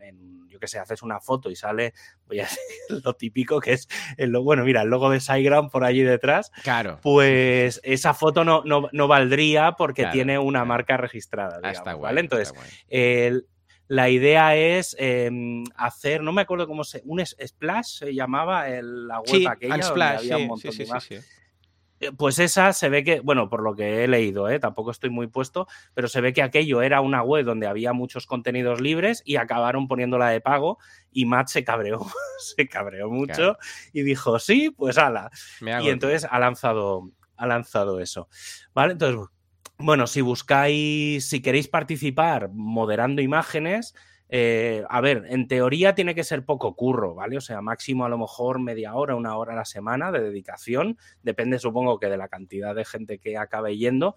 [0.50, 1.94] yo que sé, haces una foto y sale,
[2.28, 2.60] voy a decir
[3.04, 6.52] lo típico que es, el, bueno, mira, el logo de SiteGround por allí detrás.
[6.64, 7.00] Claro.
[7.02, 12.22] Pues esa foto no, no, valdría porque tiene una marca registrada, ah, digamos, ¿vale?
[12.22, 12.54] Entonces,
[12.90, 13.48] el,
[13.88, 19.08] la idea es em, hacer, no me acuerdo cómo se, un splash se llamaba el,
[19.08, 21.24] la web sí, aquella, splash, había un montón de
[22.00, 24.60] eh, Pues esa se ve que, bueno, por lo que he leído, ¿eh?
[24.60, 28.26] tampoco estoy muy puesto, pero se ve que aquello era una web donde había muchos
[28.26, 30.80] contenidos libres y acabaron poniéndola de pago
[31.12, 32.00] y Matt se cabreó,
[32.40, 33.58] se cabreó mucho
[33.94, 35.30] y dijo, sí, pues ala.
[35.62, 38.30] Y entonces ha lanzado, ha lanzado eso.
[38.74, 38.94] ¿Vale?
[38.94, 39.30] Entonces,
[39.78, 43.94] bueno, si buscáis, si queréis participar moderando imágenes,
[44.30, 47.38] eh, a ver, en teoría tiene que ser poco curro, ¿vale?
[47.38, 50.98] O sea, máximo a lo mejor media hora, una hora a la semana de dedicación.
[51.22, 54.16] Depende, supongo que de la cantidad de gente que acabe yendo.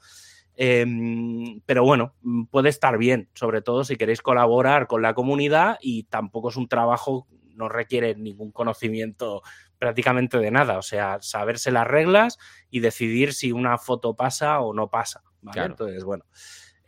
[0.57, 2.15] Em, pero bueno,
[2.51, 6.69] puede estar bien, sobre todo si queréis colaborar con la comunidad y tampoco es un
[6.69, 9.43] trabajo, no requiere ningún conocimiento
[9.79, 10.79] prácticamente de nada.
[10.79, 12.39] O sea, saberse las reglas
[12.71, 15.23] y decidir si una foto pasa o no pasa.
[15.43, 16.25] Entonces, bueno.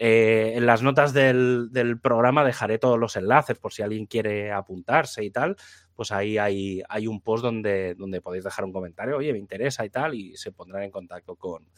[0.03, 1.69] Eh, en las notas del,
[2.03, 5.57] programa dejaré todos los enlaces por si alguien quiere apuntarse y tal.
[5.95, 9.85] Pues ahí hay, hay un post donde, donde podéis dejar un comentario, oye, me interesa
[9.85, 11.69] y tal, y se pondrán en contacto con,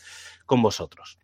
[0.46, 1.18] con vosotros.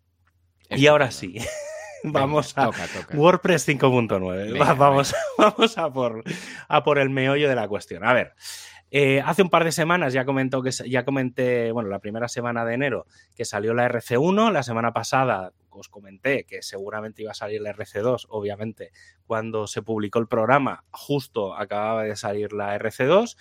[0.70, 1.36] y ahora sí,
[2.02, 2.70] vamos a
[3.14, 4.58] WordPress 5.9.
[4.76, 6.24] Vamos, vamos a, por,
[6.66, 8.04] a por el meollo de la cuestión.
[8.04, 8.34] A ver,
[8.90, 12.64] eh, hace un par de semanas ya comentó que ya comenté, bueno, la primera semana
[12.64, 17.34] de enero que salió la RC1, la semana pasada os comenté que seguramente iba a
[17.34, 18.90] salir la RC2, obviamente,
[19.26, 23.36] cuando se publicó el programa, justo acababa de salir la RC2.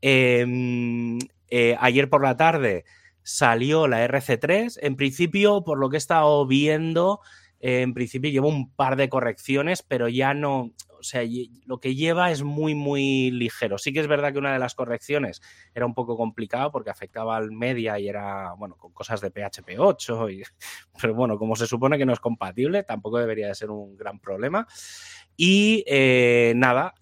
[0.00, 2.84] Em, eh, ayer por la tarde
[3.22, 4.78] salió la RC3.
[4.82, 7.20] En principio, por lo que he estado viendo,
[7.60, 11.22] en principio llevo un par de correcciones, pero ya no, o sea,
[11.64, 13.78] lo que lleva es muy, muy ligero.
[13.78, 15.40] Sí que es verdad que una de las correcciones
[15.74, 19.78] era un poco complicado porque afectaba al media y era, bueno, con cosas de PHP
[19.78, 20.42] 8, y,
[21.00, 24.18] pero bueno, como se supone que no es compatible, tampoco debería de ser un gran
[24.18, 24.66] problema.
[25.36, 26.94] Y eh, nada,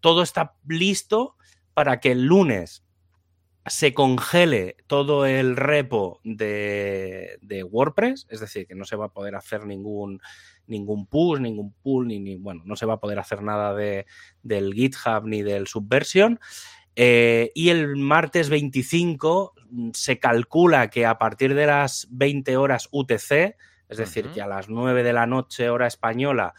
[0.00, 1.36] todo está listo
[1.74, 2.84] para que el lunes
[3.66, 7.38] se congele todo el repo de,
[7.70, 10.20] WordPress, es decir, que no se va a poder hacer ningún,
[10.66, 14.06] ningún push, ningún pull, ni, bueno, no se va a poder hacer nada de,
[14.42, 16.40] del GitHub ni del Subversion.
[16.96, 22.88] Eh, y el martes 25 mm, se calcula que a partir de las 20 horas
[22.92, 23.56] UTC,
[23.88, 26.54] es decir, que a las 9 de la noche hora española,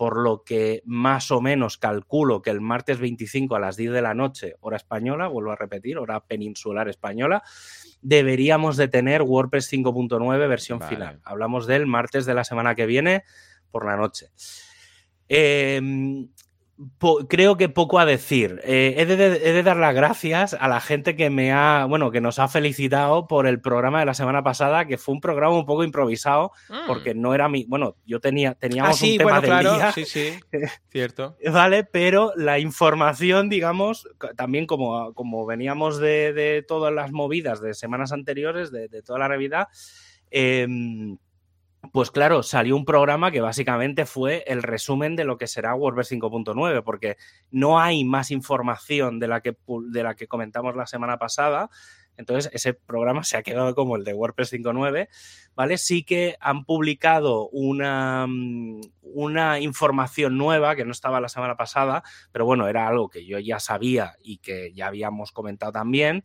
[0.00, 4.00] por lo que más o menos calculo que el martes 25 a las 10 de
[4.00, 7.42] la noche, hora española, vuelvo a repetir, hora peninsular española,
[8.00, 11.20] deberíamos de tener WordPress 5.9 versión final.
[11.22, 13.24] Hablamos del martes de la semana que viene
[13.70, 14.30] por la noche.
[15.28, 16.28] Em,
[17.28, 18.60] creo que poco a decir.
[18.64, 22.38] Eh, he, de, dar las gracias a la gente que me ha, bueno, que nos
[22.38, 25.84] ha felicitado por el programa de la semana pasada, que fue un programa un poco
[25.84, 26.86] improvisado, mm.
[26.86, 30.32] porque no era mi, bueno, yo tenía, teníamos ah, un tema bueno, día, sí, sí,
[30.88, 31.36] cierto.
[31.52, 38.12] Vale, pero la información, digamos, también como, como veníamos de, todas las movidas de semanas
[38.12, 39.68] anteriores, de, toda la Navidad,
[40.30, 40.66] eh,
[41.92, 46.12] pues claro, salió un programa que básicamente fue el resumen de lo que será WordPress
[46.12, 47.16] 5.9, porque
[47.50, 49.56] no hay más información de la, que,
[49.90, 51.70] de la que comentamos la semana pasada.
[52.16, 55.08] Entonces, ese programa se ha quedado como el de WordPress 5.9,
[55.54, 55.78] ¿vale?
[55.78, 62.02] Sí que han publicado una, mm, una información nueva que no estaba la semana pasada,
[62.30, 66.24] pero bueno, era algo que yo ya sabía y que ya habíamos comentado también,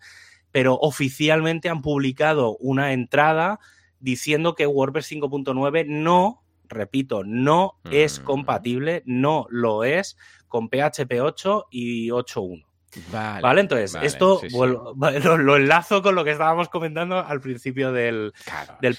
[0.52, 3.60] pero oficialmente han publicado una entrada
[4.00, 11.68] diciendo que WordPress 5.9 no, repito, no es compatible, no lo es con PHP 8
[11.72, 12.66] y 8.1.
[13.12, 18.34] Vale, entonces esto Lo, enlazo con lo que estábamos comentando al principio del,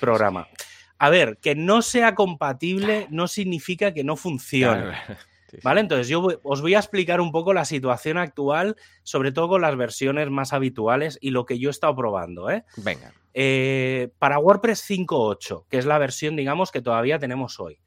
[0.01, 0.49] programa.
[0.99, 4.93] A ver, que no sea compatible no significa que no funcione.
[5.63, 5.81] ¿Vale?
[5.81, 9.77] Entonces yo os voy a explicar un poco la situación actual, sobre todo con las
[9.77, 12.51] versiones más habituales y lo que yo he estado probando.
[12.51, 12.65] ¿eh?
[12.77, 13.13] Venga.
[13.39, 17.79] Eh, para WordPress 5.8, que es la versión, digamos, que todavía tenemos hoy.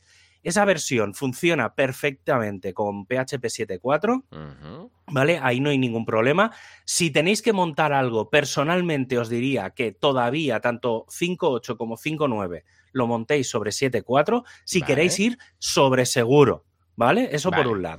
[0.44, 5.40] Esa versión funciona perfectamente con PHP 7.4, ¿vale?
[5.42, 6.52] Ahí no hay ningún problema.
[6.86, 13.08] Si tenéis que montar algo, personalmente os diría que todavía tanto 5.8 como 5.9 lo
[13.08, 16.69] montéis sobre 7.4 si queréis ir sobre seguro.
[17.00, 17.30] ¿Vale?
[17.32, 17.98] Eso por un lado.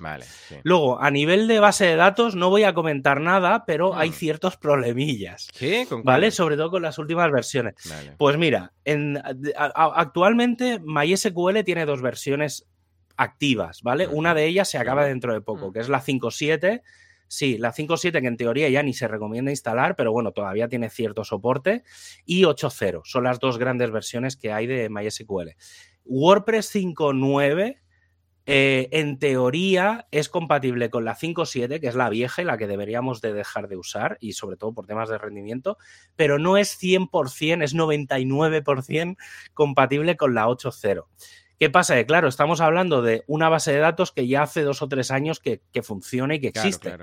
[0.62, 4.12] Luego, a nivel de base de datos, no voy a comentar nada, pero hay mm.
[4.12, 5.48] ciertos problemillas.
[5.54, 5.88] ¿Sí?
[6.04, 6.30] ¿Vale?
[6.30, 7.76] Sobre todo con las últimas versiones.
[8.18, 9.18] Pues mira, en,
[9.56, 12.68] actualmente MySQL tiene dos versiones
[13.16, 14.06] activas, ¿vale?
[14.06, 15.72] Una de ellas se acaba dentro de poco, mm.
[15.72, 16.82] que es la 5.7.
[17.26, 20.90] Sí, la 5.7 que en teoría ya ni se recomienda instalar, pero bueno, todavía tiene
[20.90, 21.84] cierto soporte.
[22.26, 25.56] Y 8.0 son las dos grandes versiones que hay de MySQL.
[26.04, 27.78] WordPress 5.9
[28.46, 32.66] eh, en teoría es compatible con la 5.7, que es la vieja y la que
[32.66, 35.78] deberíamos de dejar de usar, y sobre todo por temas de rendimiento,
[36.16, 39.16] pero no es 100%, es 99%
[39.54, 41.04] compatible con la 8.0.
[41.58, 41.94] ¿Qué pasa?
[41.94, 45.10] Que claro, estamos hablando de una base de datos que ya hace dos o tres
[45.10, 46.96] años que, funciona y que existe.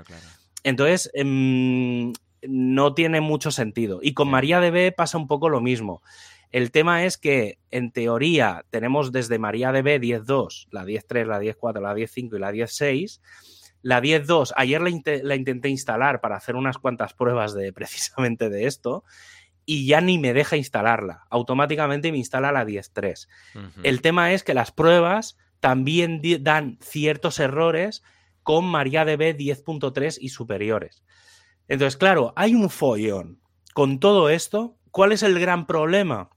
[0.64, 4.00] Entonces, em, no tiene mucho sentido.
[4.02, 6.02] Y con MariaDB pasa un poco lo mismo.
[6.50, 11.94] El tema es que, en teoría, tenemos desde MariaDB 10.2, la 10.3, la 10.4, la
[11.94, 13.20] 10.5 y la 10.6.
[13.82, 19.04] La 10.2, ayer la, intenté instalar para hacer unas cuantas pruebas de precisamente de esto
[19.64, 21.26] y ya ni me deja instalarla.
[21.28, 23.28] Automáticamente me instala la 10.3.
[23.82, 28.02] El tema es que las pruebas también dan ciertos errores
[28.42, 31.04] con MariaDB 10.3 y superiores.
[31.68, 33.42] Entonces, claro, hay un follón.
[33.74, 36.30] Con todo esto, ¿cuál es el gran problema?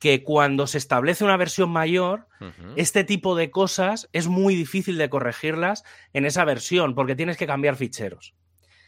[0.00, 2.26] Que cuando se establece una versión mayor,
[2.74, 5.84] este tipo de cosas es muy difícil de corregirlas
[6.14, 8.34] en esa versión, porque tienes que cambiar ficheros.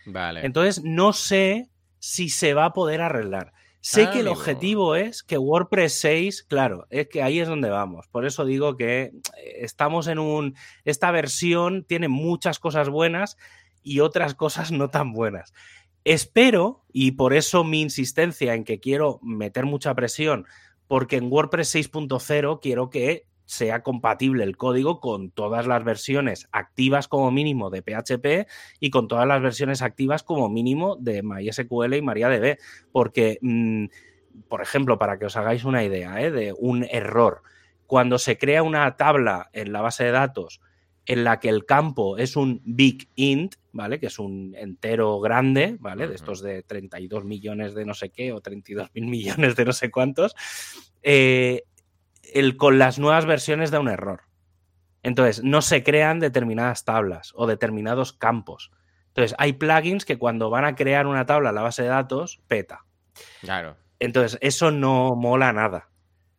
[0.06, 0.44] Vale.
[0.44, 3.52] Entonces, no sé si se va a poder arreglar.
[3.82, 8.06] Sé que el objetivo es que WordPress 6, claro, es que ahí es donde vamos.
[8.08, 9.12] Por eso digo que eh,
[9.58, 10.54] estamos en un.
[10.84, 13.36] Esta versión tiene muchas cosas buenas
[13.82, 15.52] y otras cosas no tan buenas.
[16.04, 20.46] Espero, y por eso mi insistencia en que quiero meter mucha presión
[20.92, 27.08] porque en WordPress 6.0 quiero que sea compatible el código con todas las versiones activas
[27.08, 28.46] como mínimo de PHP
[28.78, 32.58] y con todas las versiones activas como mínimo de MySQL y MariaDB.
[32.92, 33.86] Porque, mm,
[34.50, 36.30] por ejemplo, para que os hagáis una idea ¿eh?
[36.30, 37.40] de un error,
[37.86, 40.60] cuando se crea una tabla en la base de datos
[41.06, 43.98] en la que el campo es un big int, ¿vale?
[43.98, 46.06] Que es un entero grande, ¿vale?
[46.06, 49.72] De estos de 32 millones de no sé qué o 32 mil millones de no
[49.72, 50.34] sé cuántos,
[51.02, 51.64] eh,
[52.34, 54.22] el, con las nuevas versiones da un error.
[55.02, 58.70] Entonces, no se crean determinadas tablas o determinados campos.
[59.08, 62.40] Entonces, hay plugins que cuando van a crear una tabla en la base de datos,
[62.46, 62.84] peta.
[63.40, 63.76] Claro.
[63.98, 65.88] Entonces, eso no mola nada.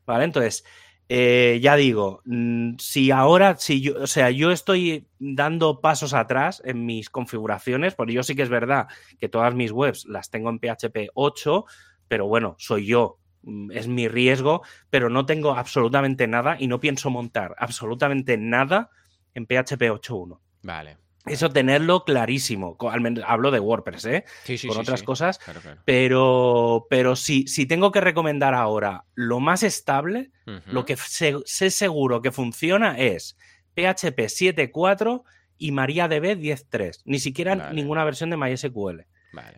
[0.05, 0.23] ¿Vale?
[0.23, 0.63] Entonces,
[1.09, 6.61] eh, ya digo, mm, si ahora, si yo, o sea, yo estoy dando pasos atrás
[6.65, 8.87] en mis configuraciones, porque yo sí que es verdad
[9.19, 11.65] que todas mis webs las tengo en PHP 8,
[12.07, 16.79] pero bueno, soy yo, mm, es mi riesgo, pero no tengo absolutamente nada y no
[16.79, 18.89] pienso montar absolutamente nada
[19.33, 20.39] en PHP 8.1.
[20.63, 21.02] Vale.
[21.25, 22.77] Eso tenerlo clarísimo.
[23.25, 24.25] Hablo de WordPress, ¿eh?
[24.67, 25.39] Con otras cosas.
[25.85, 30.31] Pero, pero si, si tengo que recomendar ahora lo más estable,
[30.67, 33.37] lo que sé, seguro que funciona es
[33.75, 35.23] PHP 7.4
[35.57, 37.01] y MariaDB 10.3.
[37.05, 39.05] Ni siquiera ninguna versión de MySQL.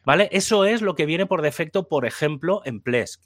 [0.05, 0.29] Vale.
[0.31, 3.21] Eso es lo que viene por defecto, por ejemplo, en Plesk.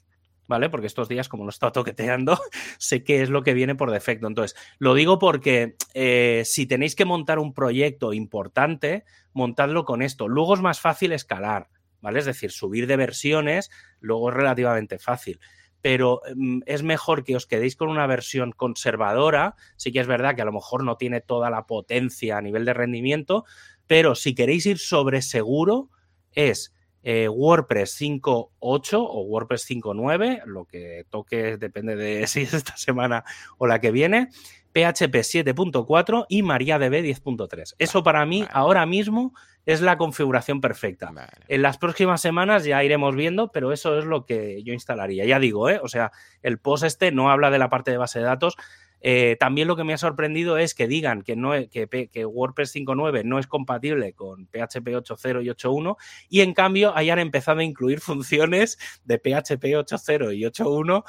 [0.50, 0.68] ¿Vale?
[0.68, 2.36] Porque estos días, como lo he estado toqueteando,
[2.78, 4.26] sé qué es lo que viene por defecto.
[4.26, 10.26] Entonces, lo digo porque eh, si tenéis que montar un proyecto importante, montadlo con esto.
[10.26, 11.68] Luego es más fácil escalar,
[12.00, 12.18] ¿vale?
[12.18, 15.38] Es decir, subir de versiones, luego es relativamente fácil.
[15.82, 19.54] Pero mm, es mejor que os quedéis con una versión conservadora.
[19.76, 22.64] Sí que es verdad que a lo mejor no tiene toda la potencia a nivel
[22.64, 23.44] de rendimiento,
[23.86, 25.90] pero si queréis ir sobre seguro,
[26.32, 28.50] es eh, WordPress 5.8
[28.94, 33.24] o WordPress 5.9, lo que toque depende de si es esta semana
[33.58, 34.28] o la que viene,
[34.72, 37.74] PHP 7.4 y MariaDB 10.3.
[37.78, 39.34] Eso para mí ahora mismo
[39.66, 41.12] es la configuración perfecta.
[41.48, 45.24] En las próximas semanas ya iremos viendo, pero eso es lo que yo instalaría.
[45.24, 45.80] Ya digo, ¿eh?
[45.82, 48.56] o sea, el post este no habla de la parte de base de datos,
[49.00, 52.74] eh, también lo que me ha sorprendido es que digan que, no, que, que WordPress
[52.74, 55.96] 5.9 no es compatible con PHP 8.0 y 8.1
[56.28, 61.04] y en cambio hayan empezado a incluir funciones de PHP 8.0 y 8.1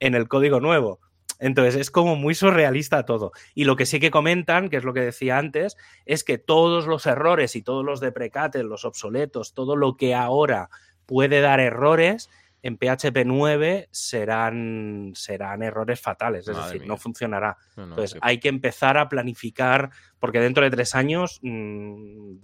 [0.00, 1.00] en el código nuevo.
[1.40, 3.32] Entonces es como muy surrealista todo.
[3.54, 5.76] Y lo que sí que comentan, que es lo que decía antes,
[6.06, 10.70] es que todos los errores y todos los deprecates, los obsoletos, todo lo que ahora
[11.06, 12.30] puede dar errores,
[12.64, 17.58] en PHP 9 serán, serán errores fatales, es decir, no funcionará.
[17.76, 22.36] Entonces, hay que empezar a planificar, porque dentro de tres años mm,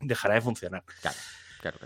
[0.00, 0.84] dejará de funcionar.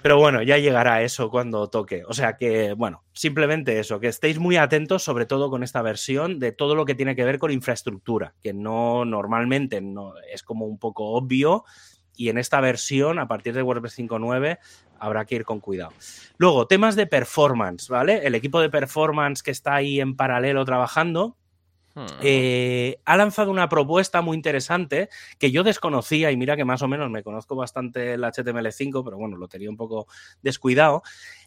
[0.00, 2.04] Pero bueno, ya llegará eso cuando toque.
[2.06, 6.38] O sea que, bueno, simplemente eso, que estéis muy atentos, sobre todo con esta versión,
[6.38, 10.66] de todo lo que tiene que ver con infraestructura, que no normalmente no, es como
[10.66, 11.64] un poco obvio.
[12.14, 14.58] Y en esta versión, a partir de WordPress 5.9,
[14.98, 15.92] habrá que ir con cuidado.
[16.38, 18.26] Luego, temas de performance, ¿vale?
[18.26, 21.36] El equipo de performance que está ahí en paralelo trabajando.
[21.94, 22.06] Hmm.
[22.20, 26.88] Eh, ha lanzado una propuesta muy interesante que yo desconocía y mira que más o
[26.88, 30.06] menos me conozco bastante el HTML5, pero bueno, lo tenía un poco
[30.42, 31.02] descuidado.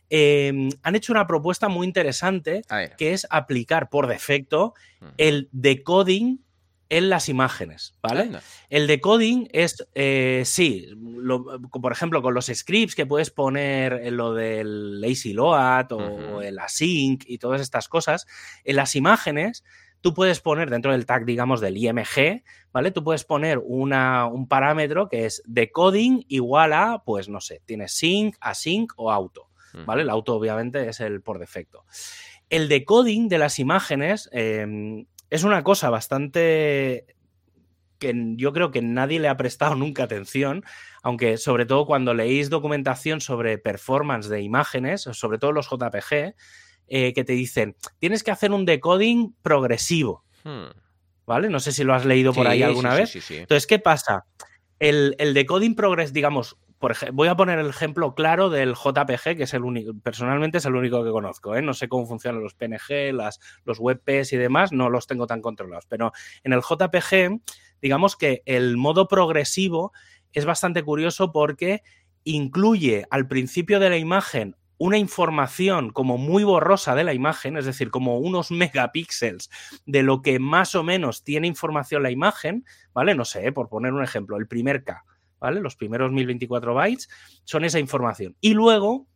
[0.09, 2.63] Eh, han hecho una propuesta muy interesante
[2.97, 5.07] que es aplicar por defecto hmm.
[5.17, 6.39] el decoding
[6.89, 8.31] en las imágenes, ¿vale?
[8.69, 10.87] El decoding es, eh, sí,
[11.71, 17.23] por ejemplo, con los scripts que puedes poner lo del lazy load o el async
[17.27, 18.25] y todas estas cosas,
[18.63, 19.63] en las imágenes
[20.01, 22.91] tú puedes poner dentro del tag, digamos, del IMG, ¿vale?
[22.91, 27.91] Tú puedes poner una, un parámetro que es decoding igual a, pues no sé, tienes
[27.93, 29.49] sync, async o auto,
[29.85, 30.03] ¿vale?
[30.03, 31.85] El auto obviamente es el por defecto.
[32.49, 37.05] El decoding de las imágenes em, es una cosa bastante
[37.99, 40.63] que yo creo que nadie le ha prestado nunca atención,
[41.03, 46.33] aunque sobre todo cuando leéis documentación sobre performance de imágenes, sobre todo los JPG,
[46.87, 50.23] eh, que te dicen, tienes que hacer un decoding progresivo.
[50.43, 50.69] Hmm.
[51.27, 51.49] ¿Vale?
[51.49, 53.15] No sé si lo has leído por ahí alguna vez.
[53.29, 54.25] Entonces, ¿qué pasa?
[54.79, 56.57] El, el decoding progress, digamos,
[57.11, 60.75] voy a poner el ejemplo claro del JPG, que es el único, personalmente es el
[60.75, 61.55] único que conozco.
[61.55, 61.61] ¿eh?
[61.61, 65.41] No sé cómo funcionan los PNG, las, los WebPs y demás, no los tengo tan
[65.41, 65.85] controlados.
[65.87, 66.11] Pero
[66.43, 67.41] en el JPG,
[67.81, 69.91] digamos que el modo progresivo
[70.31, 71.83] es bastante curioso porque
[72.23, 77.65] incluye al principio de la imagen una información como muy borrosa de la imagen, es
[77.65, 79.49] decir, como unos megapíxeles
[79.85, 82.63] de lo que más o menos tiene información la imagen,
[82.93, 83.13] ¿vale?
[83.13, 85.03] No sé, por poner un ejemplo, el primer K.
[85.39, 85.61] ¿vale?
[85.61, 87.09] Los primeros 1024 bytes
[87.43, 88.35] son esa información.
[88.41, 89.07] Y luego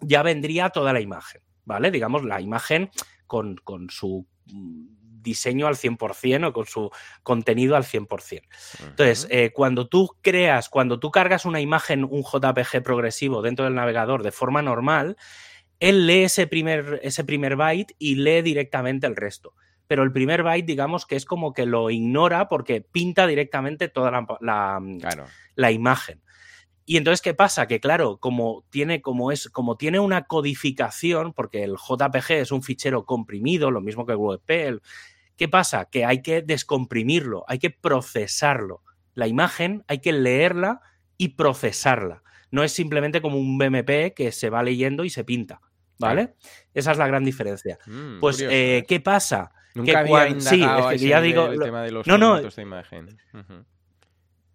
[0.00, 1.90] ya vendría toda la imagen, ¿vale?
[1.90, 2.90] Digamos, la imagen
[3.26, 6.90] con, su diseño al 100% o con su
[7.22, 8.42] contenido al 100%.
[8.80, 13.74] Entonces, eh, cuando tú creas, cuando tú cargas una imagen, un JPG progresivo dentro del
[13.74, 15.16] navegador de forma normal,
[15.80, 19.54] él lee ese primer, ese primer byte y lee directamente el resto
[19.86, 24.10] pero el primer byte, digamos que es como que lo ignora porque pinta directamente toda
[24.40, 24.80] la,
[25.54, 26.22] la, imagen.
[26.84, 27.66] Y entonces, ¿qué pasa?
[27.66, 32.62] Que claro, como tiene, como es, como tiene una codificación, porque el JPG es un
[32.62, 34.80] fichero comprimido, lo mismo que el WebP,
[35.36, 35.86] ¿qué pasa?
[35.86, 38.82] Que hay que descomprimirlo, hay que procesarlo.
[39.14, 40.80] La imagen hay que leerla
[41.16, 42.22] y procesarla.
[42.50, 45.60] No es simplemente como un BMP que se va leyendo y se pinta.
[45.98, 46.34] ¿Vale?
[46.74, 47.78] Esa es la gran diferencia.
[47.86, 49.52] Mm, pues, eh, ¿qué pasa?
[49.76, 53.18] Nunca había sí, es que ya digo, el tema de los no, no, de imagen.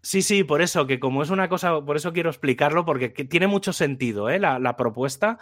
[0.02, 3.46] Sí, sí, por eso, que como es una cosa, por eso quiero explicarlo, porque tiene
[3.46, 4.40] mucho sentido ¿eh?
[4.40, 5.38] la, propuesta.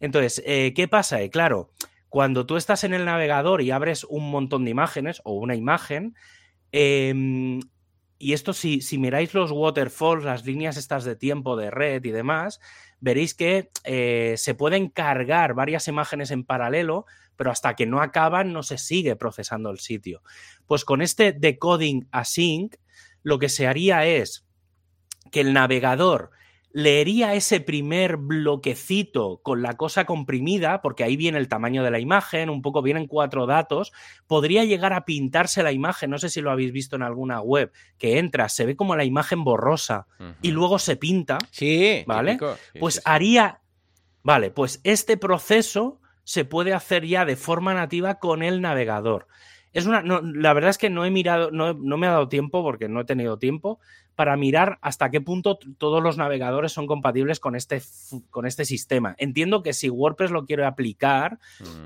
[0.00, 1.22] Entonces, eh, ¿qué pasa?
[1.22, 1.70] Eh, claro,
[2.08, 6.16] cuando tú estás en el navegador y abres un montón de imágenes o una imagen,
[6.72, 7.60] em,
[8.18, 12.10] y esto si, si miráis los waterfalls, las líneas estas de tiempo de red y
[12.10, 12.58] demás,
[13.00, 17.06] veréis que eh, se pueden cargar varias imágenes en paralelo,
[17.36, 20.22] pero hasta que no acaban no se sigue procesando el sitio.
[20.66, 22.76] Pues con este decoding async,
[23.22, 24.46] lo que se haría es
[25.30, 26.30] que el navegador
[26.72, 31.98] leería ese primer bloquecito con la cosa comprimida, porque ahí viene el tamaño de la
[31.98, 33.92] imagen, un poco vienen cuatro datos,
[34.26, 37.72] podría llegar a pintarse la imagen, no sé si lo habéis visto en alguna web,
[37.98, 40.06] que entra, se ve como la imagen borrosa
[40.42, 41.38] y luego se pinta.
[41.50, 42.38] Sí, ¿vale?
[42.78, 43.60] pues haría,
[44.22, 49.26] vale, pues este proceso se puede hacer ya de forma nativa con el navegador.
[49.72, 52.62] Es una, la verdad es que no he mirado, no, no, me ha dado tiempo
[52.62, 53.78] porque no he tenido tiempo
[54.20, 57.80] para mirar hasta qué punto todos los navegadores son compatibles con este,
[58.28, 59.14] con este sistema.
[59.16, 61.38] Entiendo que si WordPress lo quiere aplicar,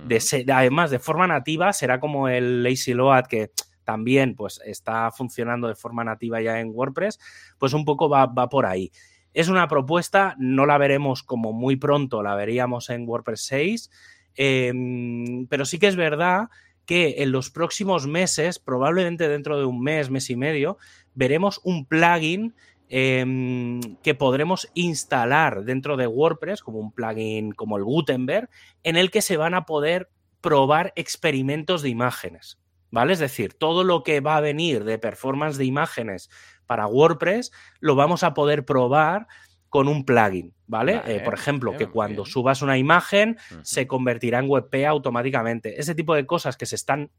[0.09, 0.21] de,
[0.53, 3.53] además de forma nativa, será como el Lazy Load que
[3.85, 7.21] también pues, está funcionando de forma nativa ya en WordPress,
[7.57, 8.91] pues un poco va, va por ahí.
[9.33, 13.91] Es una propuesta, no la veremos como muy pronto, la veríamos en WordPress 6,
[14.35, 16.49] em, pero sí que es verdad
[16.85, 20.79] que en los próximos meses, probablemente dentro de un mes, mes y medio,
[21.15, 22.55] veremos un plugin
[22.89, 28.49] em, que podremos instalar dentro de WordPress, como un plugin como el Gutenberg,
[28.83, 30.11] en el que se van a poder
[30.41, 32.59] probar experimentos de imágenes.
[32.91, 33.13] ¿Vale?
[33.13, 36.31] Es decir, todo lo que va a venir de performance de imágenes
[36.67, 37.51] para WordPress
[37.81, 39.27] lo vamos a poder probar
[39.75, 41.03] con un plugin, ¿vale?
[41.05, 45.81] Eh, por ejemplo, que cuando subas una imagen se convertirá en WebP automáticamente.
[45.81, 47.11] Ese tipo de cosas que se están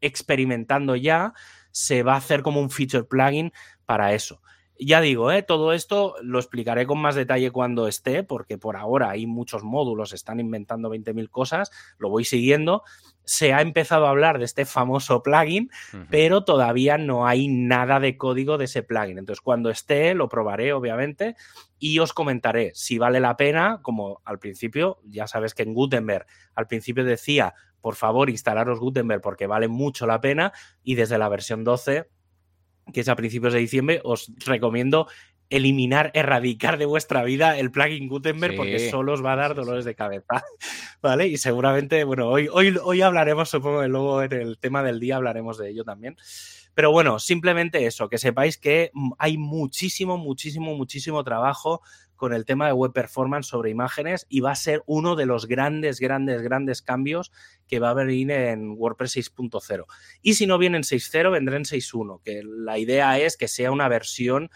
[0.00, 1.34] experimentando ya,
[1.74, 3.52] se va a hacer como un feature plugin
[3.84, 4.40] para eso.
[4.78, 5.42] Ya digo, ¿eh?
[5.42, 10.12] todo esto lo explicaré con más detalle cuando esté, porque por ahora hay muchos módulos,
[10.12, 12.82] están inventando 20.000 cosas, lo voy siguiendo,
[13.24, 15.70] se ha empezado a hablar de este famoso plugin,
[16.10, 19.18] pero todavía no hay nada de código de ese plugin.
[19.18, 21.36] Entonces, cuando esté, lo probaré, obviamente,
[21.78, 26.26] y os comentaré si vale la pena, como al principio, ya sabes que en Gutenberg
[26.54, 30.52] al principio decía, por favor, instalaros Gutenberg porque vale mucho la pena,
[30.82, 32.08] y desde la versión 12
[32.92, 35.08] que es a principios de diciembre, os recomiendo
[35.50, 39.84] eliminar, erradicar de vuestra vida el plugin Gutenberg porque solo os va a dar dolores
[39.84, 40.44] de cabeza.
[41.02, 41.28] ¿Vale?
[41.28, 45.16] Y seguramente, bueno, hoy, hoy, hoy hablaremos, supongo que luego en el tema del día
[45.16, 46.16] hablaremos de ello también.
[46.74, 51.82] Pero bueno, simplemente eso, que sepáis que hay muchísimo, muchísimo, muchísimo trabajo
[52.16, 55.46] con el tema de web performance sobre imágenes y va a ser uno de los
[55.46, 57.32] grandes, grandes, grandes cambios
[57.68, 59.84] que va a venir en WordPress 6.0.
[60.22, 63.70] Y si no viene en 6.0, vendrá en 6.1, que la idea es que sea
[63.70, 64.50] una versión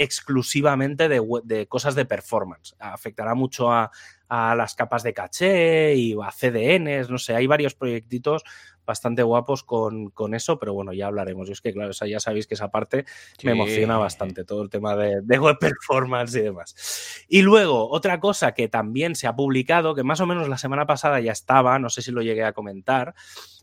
[0.00, 2.74] exclusivamente de, cosas de performance.
[2.78, 3.90] Afectará mucho a,
[4.28, 8.44] las capas de caché y a CDNs, no sé, hay varios proyectitos
[8.86, 11.48] bastante guapos con, eso, pero bueno, ya hablaremos.
[11.48, 13.04] Yo es que, claro, ya sabéis que esa parte
[13.42, 17.24] me emociona bastante, todo el tema de, de, web performance y demás.
[17.28, 20.86] Y luego, otra cosa que también se ha publicado, que más o menos la semana
[20.86, 23.14] pasada ya estaba, no sé si lo llegué a comentar,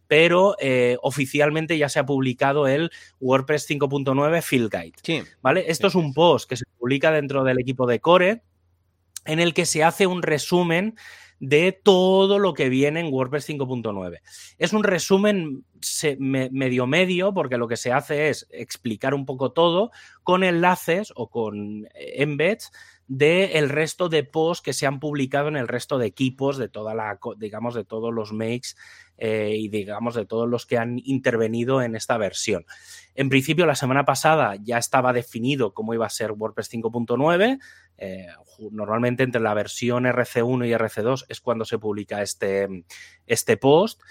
[0.08, 5.26] pero eh, oficialmente ya se ha publicado el WordPress 5.9 Field Guide.
[5.42, 5.66] ¿Vale?
[5.68, 8.42] Esto es un post que se publica dentro del equipo de Core
[9.26, 10.96] en el que se hace un resumen
[11.40, 14.20] de todo lo que viene en WordPress 5.9.
[14.58, 15.66] Es un resumen
[16.20, 19.92] medio medio porque lo que se hace es explicar un poco todo
[20.24, 22.72] con enlaces o con eh, embeds
[23.08, 26.68] del el resto de posts que se han publicado en el resto de equipos de
[26.68, 28.70] toda la, digamos, de todos los makes
[29.18, 32.66] eh, y digamos de todos los que han intervenido en esta versión.
[33.16, 37.60] En principio, la semana pasada ya estaba definido cómo iba a ser WordPress 5.9.
[37.98, 38.28] Eh,
[38.72, 42.68] normalmente entre la versión RC1 y RC2 es cuando se publica este,
[43.26, 44.02] este post.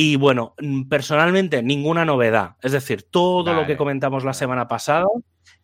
[0.00, 0.54] Y bueno,
[0.88, 2.54] personalmente ninguna novedad.
[2.62, 5.08] Es decir, todo lo que comentamos la semana pasada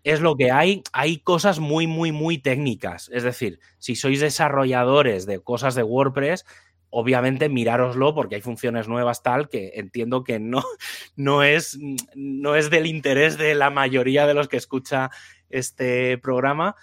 [0.02, 0.82] es lo que hay.
[0.92, 3.08] Hay cosas muy, muy, muy técnicas.
[3.14, 6.44] Es decir, si sois desarrolladores de cosas de WordPress,
[6.90, 10.64] obviamente mirároslo porque hay funciones nuevas tal que entiendo que no,
[11.14, 11.78] no, es,
[12.16, 15.10] no es del interés de la mayoría de los que escucha
[15.48, 16.74] este programa.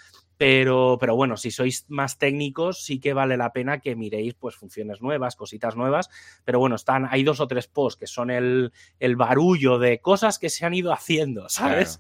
[0.41, 4.55] Pero, pero, bueno, si sois más técnicos, sí que vale la pena que miréis pues
[4.55, 6.09] funciones nuevas, cositas nuevas.
[6.43, 10.39] Pero bueno, están, hay dos o tres posts que son el, el barullo de cosas
[10.39, 11.99] que se han ido haciendo, ¿sabes?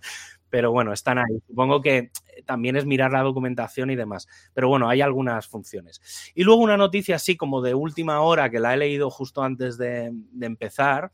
[0.49, 1.39] pero bueno, están ahí.
[1.45, 2.11] Supongo que eh,
[2.43, 4.27] también es mirar la documentación y demás.
[4.55, 6.01] Pero bueno, hay algunas funciones.
[6.33, 9.77] Y luego una noticia así como de última hora que la he leído justo antes
[9.77, 10.11] de,
[10.41, 11.11] empezar,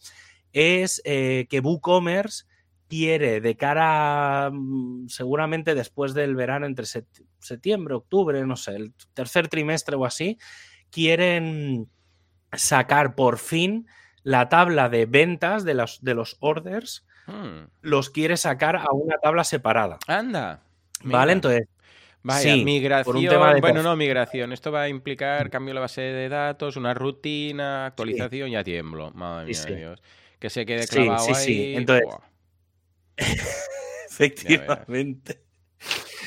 [0.53, 2.45] es eh, que WooCommerce
[2.87, 6.85] quiere de cara mm, seguramente después del verano, entre
[7.39, 10.37] septiembre, octubre, no sé, el tercer trimestre o así,
[10.89, 11.89] quieren
[12.53, 13.87] sacar por fin
[14.23, 17.67] la tabla de ventas de los, de los orders Hmm.
[17.81, 19.99] los quiere sacar a una tabla separada.
[20.07, 20.61] Anda.
[21.03, 21.33] ¿Vale?
[21.33, 21.67] Entonces.
[22.23, 23.61] Vaya, migración.
[23.61, 24.51] bueno, no, migración.
[24.51, 29.11] Esto va a implicar cambio de la base de datos, una rutina, actualización, ya tiemblo.
[29.11, 30.01] Madre mía, Dios.
[30.39, 31.75] Que se quede clavado ahí.
[31.75, 32.05] Entonces.
[34.09, 35.46] Efectivamente.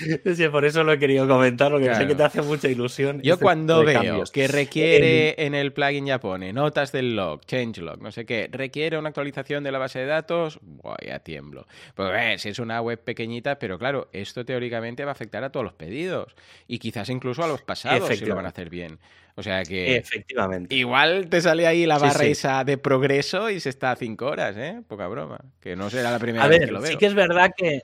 [0.34, 3.20] Sí, por eso lo he querido comentar, porque sé que te hace mucha ilusión.
[3.22, 8.00] Yo este cuando veo que requiere en el plugin ya pone notas del log, changelog,
[8.00, 11.66] no sé qué, requiere una actualización de la base de datos, voy a tiemblo.
[11.94, 15.50] Pues ver, si es una web pequeñita, pero claro, esto teóricamente va a afectar a
[15.50, 16.34] todos los pedidos
[16.66, 18.98] y quizás incluso a los pasados si lo van a hacer bien.
[19.36, 19.96] O sea que.
[19.96, 20.74] Efectivamente.
[20.74, 24.56] Igual te sale ahí la barra esa de progreso y se está a cinco horas,
[24.58, 24.82] ¿eh?
[24.86, 25.38] Poca broma.
[25.60, 26.90] Que no será la primera vez que lo veo.
[26.90, 27.80] Sí que es verdad que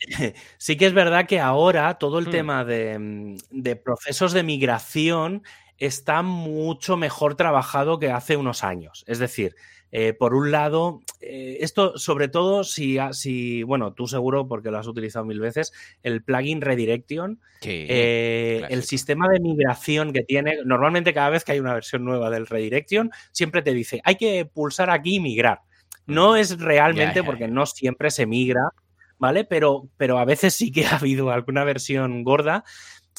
[0.58, 2.30] sí que es verdad que ahora todo el hmm.
[2.30, 5.42] tema mm, de, procesos de migración
[5.78, 9.04] está mucho mejor trabajado que hace unos años.
[9.06, 9.56] Es decir,
[9.92, 14.78] eh, por un lado, eh, esto sobre todo si, si, bueno, tú seguro porque lo
[14.78, 15.72] has utilizado mil veces,
[16.02, 21.60] el plugin Redirection, eh, el sistema de migración que tiene, normalmente cada vez que hay
[21.60, 25.60] una versión nueva del Redirection, siempre te dice, hay que pulsar aquí y migrar.
[26.06, 28.72] No es realmente porque no siempre se migra
[29.20, 29.44] ¿vale?
[29.44, 32.64] Pero, pero a veces sí que ha habido alguna versión gorda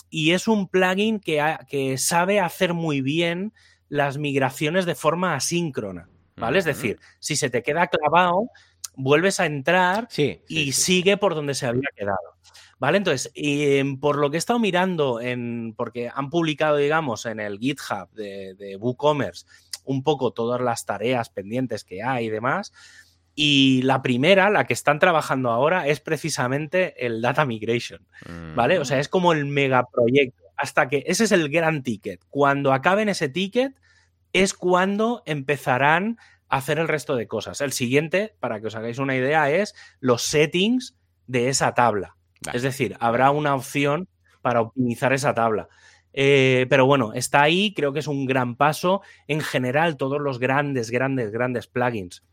[0.09, 3.53] y es un plugin que, que sabe hacer muy bien
[3.87, 6.59] las migraciones de forma asíncrona, ¿vale?
[6.59, 8.49] Es decir, si se te queda clavado,
[8.95, 10.07] vuelves a entrar
[10.47, 12.17] y sigue por donde se había quedado.
[12.79, 12.97] ¿Vale?
[12.97, 17.59] Entonces, em, por lo que he estado mirando, en, porque han publicado, digamos, en el
[17.59, 19.45] GitHub de, de WooCommerce
[19.83, 22.73] un poco todas las tareas pendientes que hay y demás,
[23.35, 28.05] y la primera, la que están trabajando ahora, es precisamente el Data Migration,
[28.55, 28.79] ¿vale?
[28.79, 30.41] O sea, es como el megaproyecto.
[30.57, 32.21] Hasta que ese es el gran ticket.
[32.29, 33.73] Cuando acaben ese ticket,
[34.33, 36.17] es cuando empezarán
[36.49, 37.61] a hacer el resto de cosas.
[37.61, 42.17] El siguiente, para que os hagáis una idea, es los settings de esa tabla.
[42.53, 44.07] Es decir, habrá una opción
[44.41, 45.69] para optimizar esa tabla.
[46.13, 49.01] Eh, pero bueno, está ahí, creo que es un gran paso.
[49.27, 52.23] En general, todos los grandes, grandes, grandes plugins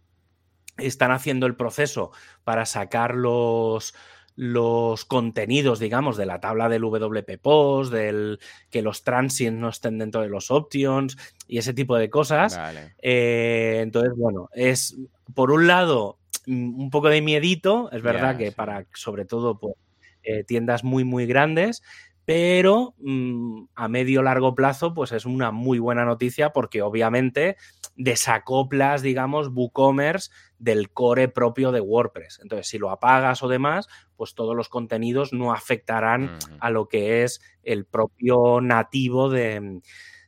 [0.78, 2.12] están haciendo el proceso
[2.44, 3.94] para sacar los,
[4.38, 8.38] los contenidos, digamos, de la tabla del WP Post, del
[8.70, 11.18] que los transients no estén dentro de los options
[11.48, 12.56] y ese tipo de cosas.
[13.02, 14.96] Eh, entonces, bueno, es
[15.34, 19.74] por un lado mm, un poco de miedito, es verdad que para sobre todo pues,
[20.22, 21.82] eh, tiendas muy, muy grandes,
[22.24, 27.56] pero mm, a medio largo plazo, pues es una muy buena noticia porque obviamente
[27.98, 32.38] desacoplas, digamos, WooCommerce del core propio de WordPress.
[32.40, 37.24] Entonces, si lo apagas o demás, pues todos los contenidos no afectarán a lo que
[37.24, 39.82] es el propio nativo de,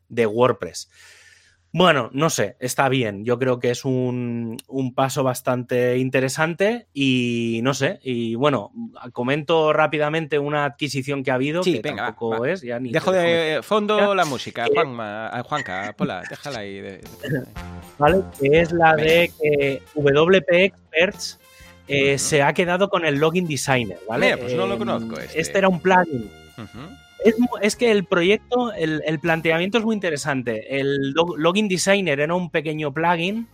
[0.08, 0.90] de WordPress.
[1.72, 3.24] Bueno, no sé, está bien.
[3.24, 4.58] Yo creo que es un,
[4.94, 8.00] paso bastante interesante y no sé.
[8.02, 8.72] Y bueno,
[9.12, 11.62] comento rápidamente una adquisición que ha habido.
[11.62, 12.62] Sí, que venga, tampoco es.
[12.62, 16.82] Ya ni Dejo de fondo la música, Juanma, Juanca, Pola, déjala ahí.
[17.98, 21.38] Vale, que es la de que WP Experts
[21.86, 24.36] eh, se ha quedado con el login designer, ¿vale?
[24.36, 25.18] pues no lo conozco.
[25.18, 26.30] Este, este era un plugin.
[27.60, 30.78] Es, que el proyecto, el, planteamiento es muy interesante.
[30.80, 33.46] El Login Designer era un pequeño plugin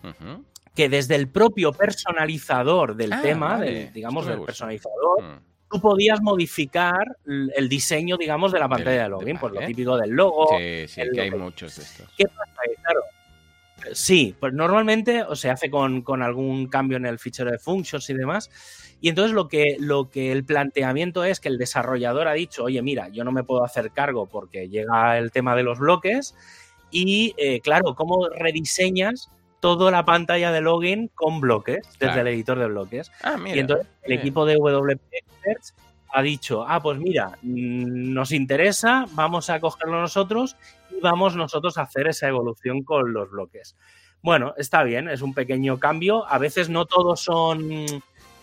[0.75, 5.41] que desde el propio personalizador del ah, tema, digamos, del personalizador, mm.
[5.71, 10.11] tú podías modificar el diseño, digamos, de la pantalla de, login, pues lo típico del
[10.11, 10.49] logo.
[10.59, 12.09] Sí, sí, que hay muchos de estos.
[12.17, 12.53] ¿Qué pasa?
[12.83, 13.01] Claro,
[13.93, 18.09] Sí, pues normalmente o se hace con, con, algún cambio en el fichero de functions
[18.11, 18.51] y demás.
[19.01, 22.81] Y entonces lo que, lo que el planteamiento es que el desarrollador ha dicho, oye,
[22.83, 26.35] mira, yo no me puedo hacer cargo porque llega el tema de los bloques.
[26.91, 29.31] Y eh, claro, ¿cómo rediseñas
[29.61, 33.11] toda la pantalla de login con bloques desde el editor de bloques?
[33.23, 35.75] Ah, y entonces el equipo de WP Experts
[36.13, 40.57] ha dicho, ah, pues mira, mm, nos interesa, vamos a cogerlo nosotros
[40.91, 43.77] y vamos nosotros a hacer esa evolución con los bloques.
[44.23, 46.27] Bueno, está bien, es un pequeño cambio.
[46.27, 47.87] A veces no todos son,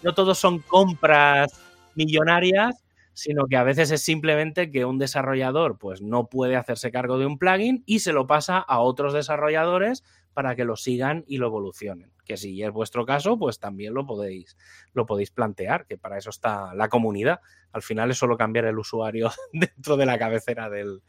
[0.04, 1.52] no todos son compras
[1.96, 2.84] millonarias,
[3.14, 7.26] sino que a veces es simplemente que un desarrollador pues no puede hacerse cargo de
[7.26, 11.48] un plugin y se lo pasa a otros desarrolladores para que lo sigan y lo
[11.48, 12.12] evolucionen.
[12.26, 14.58] Que si es vuestro caso, pues también lo podéis,
[14.94, 17.40] lo podéis plantear, que para eso está la comunidad.
[17.72, 21.02] Al final es solo cambiar el usuario dentro de la cabecera del,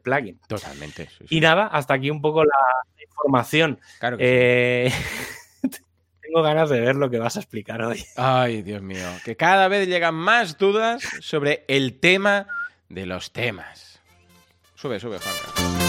[0.00, 0.38] plugin.
[0.46, 1.08] Totalmente.
[1.28, 2.52] Y nada, hasta aquí un poco la,
[3.02, 3.80] información.
[3.98, 4.92] Claro eh,
[6.22, 8.04] Tengo ganas de ver lo que vas a explicar hoy.
[8.16, 9.06] Ay, Dios mío.
[9.24, 12.46] Que cada vez llegan más dudas sobre el tema
[12.88, 14.00] de los temas.
[14.74, 15.82] Sube, sube, Juan.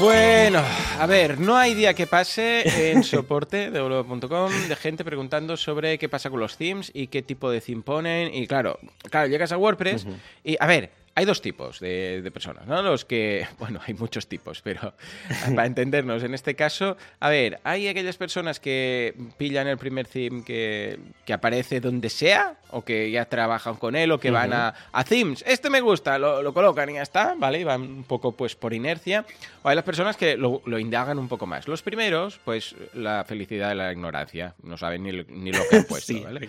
[0.00, 0.62] Bueno,
[0.98, 5.98] a ver, no hay día que pase en soporte de www.com de gente preguntando sobre
[5.98, 8.34] qué pasa con los themes y qué tipo de theme ponen.
[8.34, 8.78] Y claro,
[9.10, 10.06] claro, llegas a WordPress
[10.42, 12.82] y, a ver, hay dos tipos de, personas, ¿no?
[12.82, 14.94] Los que, bueno, hay muchos tipos, pero
[15.54, 20.44] para entendernos, en este caso, a ver, hay aquellas personas que pillan el primer theme
[20.44, 20.98] que,
[21.32, 25.44] aparece donde sea, o que ya trabajan con él, o que van a, a, themes.
[25.46, 27.60] Este me gusta, lo, colocan y ya está, ¿vale?
[27.60, 29.24] Y van un poco pues por inercia.
[29.62, 31.68] O hay las personas que lo, indagan un poco más.
[31.68, 34.54] Los primeros, pues la felicidad de la ignorancia.
[34.64, 36.48] No saben ni, ni lo que han puesto, ¿vale?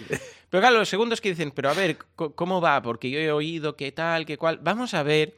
[0.52, 2.82] Pero claro, los segundos que dicen, pero a ver, ¿cómo va?
[2.82, 4.60] Porque yo he oído qué tal, qué cual.
[4.62, 5.34] Vamos a ver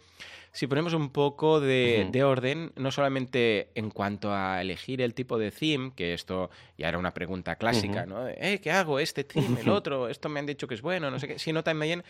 [0.53, 5.49] si ponemos un poco de, orden, no solamente en cuanto a elegir el tipo de
[5.49, 8.28] theme, que esto ya era una pregunta clásica, ¿no?
[8.28, 8.99] eh, ¿qué hago?
[8.99, 9.61] ¿Este theme?
[9.61, 10.07] ¿El otro?
[10.07, 12.03] Esto me han dicho que es bueno, no sé qué, sino también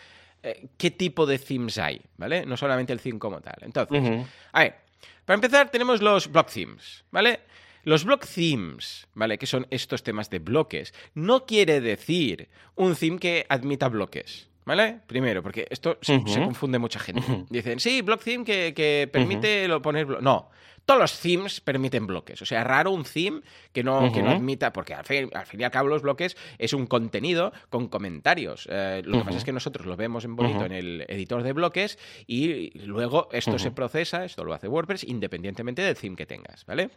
[0.44, 2.46] eh, qué tipo de themes hay, ¿vale?
[2.46, 3.56] No solamente el theme como tal.
[3.62, 4.76] Entonces, a ver,
[5.24, 7.40] para empezar tenemos los block themes, ¿vale?
[7.86, 9.38] Los block themes, ¿vale?
[9.38, 10.94] Que son estos temas de bloques.
[11.14, 14.50] No quiere decir un theme que admita bloques.
[14.66, 15.00] ¿Vale?
[15.08, 17.46] Primero, porque esto se, confunde mucha gente.
[17.50, 20.22] Dicen, sí, block theme que, permite poner...
[20.22, 20.50] No,
[20.86, 22.42] todos los themes permiten bloques.
[22.42, 23.42] O sea, raro un theme
[23.72, 26.36] que no, que no admita, porque al fin, al fin, y al cabo los bloques
[26.58, 28.68] es un contenido con comentarios.
[28.70, 31.54] Eh, lo que pasa es que nosotros lo vemos en bonito en el editor de
[31.54, 31.98] bloques
[32.28, 36.90] y luego esto se procesa, esto lo hace WordPress independientemente del theme que tengas, ¿vale?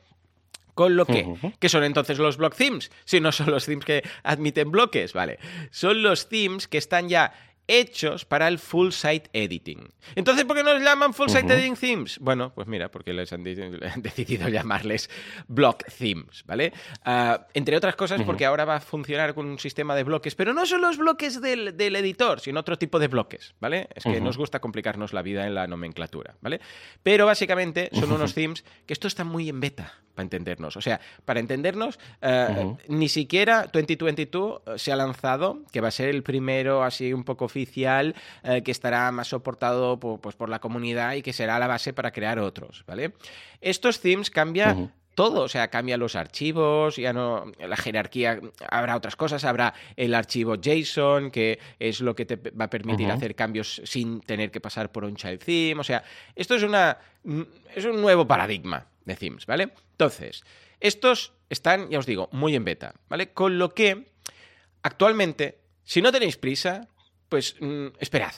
[0.76, 1.26] Con lo que,
[1.58, 2.90] ¿qué son entonces los block themes?
[3.06, 5.38] Si no son los themes que admiten bloques, ¿vale?
[5.70, 7.32] Son los themes que están ya
[7.68, 9.90] hechos para el full site editing.
[10.14, 12.18] Entonces, ¿por qué no les llaman full site editing themes?
[12.18, 15.10] Bueno, pues mira, porque les han, decidido llamarles
[15.48, 16.72] block themes, ¿vale?
[17.04, 20.52] Ah, entre otras cosas, porque ahora va a funcionar con un sistema de bloques, pero
[20.54, 23.88] no son los bloques del, editor, sino otro tipo de bloques, ¿vale?
[23.94, 26.60] Es que nos gusta complicarnos la vida en la nomenclatura, ¿vale?
[27.02, 30.76] Pero básicamente son unos themes que esto está muy en beta, para entendernos.
[30.76, 35.92] O sea, para entendernos, eh, ni siquiera 2022 eh, se ha lanzado, que va a
[35.92, 40.48] ser el primero así un poco oficial, eh, que estará más soportado por, pues, por
[40.48, 43.12] la comunidad y que será la base para crear otros, ¿vale?
[43.60, 44.92] Estos themes cambian...
[45.16, 48.38] todo, o sea, cambian los archivos, ya no, la jerarquía,
[48.68, 53.10] habrá otras cosas, habrá el archivo JSON, que es lo que te va a permitir
[53.10, 56.04] hacer cambios sin tener que pasar por un child theme, o sea,
[56.34, 56.98] esto es una,
[57.74, 59.72] es un nuevo paradigma, de themes, ¿vale?
[59.92, 60.44] Entonces,
[60.80, 63.32] estos están, ya os digo, muy en beta, ¿vale?
[63.32, 64.12] Con lo que,
[64.82, 66.88] actualmente, si no tenéis prisa,
[67.28, 68.34] pues mm, esperad,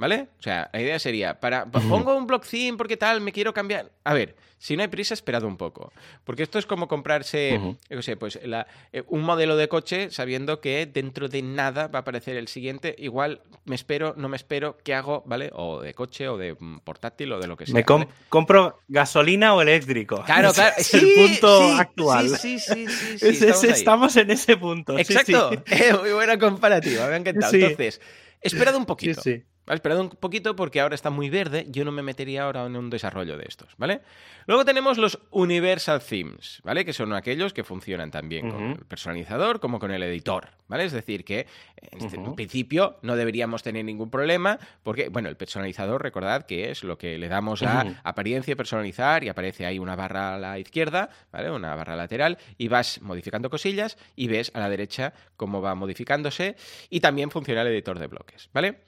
[0.00, 0.28] ¿vale?
[0.38, 3.92] O sea, la idea sería, para, pongo un block theme porque tal, me quiero cambiar.
[4.02, 5.92] A ver, si no hay prisa, esperad un poco.
[6.24, 10.86] Porque esto es como comprarse, yo sé, pues eh, un modelo de coche sabiendo que
[10.86, 12.94] dentro de nada va a aparecer el siguiente.
[12.98, 15.22] Igual me espero, no me espero, ¿qué hago?
[15.26, 15.50] ¿Vale?
[15.54, 17.74] O de coche o de mm, portátil o de lo que sea.
[17.74, 17.84] Me
[18.28, 20.22] compro gasolina o eléctrico.
[20.24, 20.74] Claro, claro.
[20.78, 22.38] Es el punto actual.
[22.38, 23.46] Sí, sí, sí.
[23.68, 24.98] estamos, en ese punto.
[24.98, 25.50] Exacto.
[26.00, 27.54] muy buena comparativa, me ha encantado.
[27.54, 28.00] Entonces,
[28.40, 29.20] esperad un poquito.
[29.20, 29.74] Sí, sí.
[29.74, 31.66] Esperad un poquito porque ahora está muy verde.
[31.68, 34.00] Yo no me metería ahora en un desarrollo de estos, ¿vale?
[34.46, 36.84] Luego tenemos los Universal Themes, ¿vale?
[36.84, 40.84] Que son aquellos que funcionan también con el personalizador como con el editor, ¿vale?
[40.84, 41.46] Es decir, que
[41.76, 46.84] en, este, principio no deberíamos tener ningún problema porque, bueno, el personalizador, recordad que es
[46.84, 51.10] lo que le damos a apariencia personalizar y aparece ahí una barra a la izquierda,
[51.32, 51.50] ¿vale?
[51.50, 56.56] Una barra lateral y vas modificando cosillas y ves a la derecha cómo va modificándose
[56.88, 58.78] y también funciona el editor de bloques, ¿vale?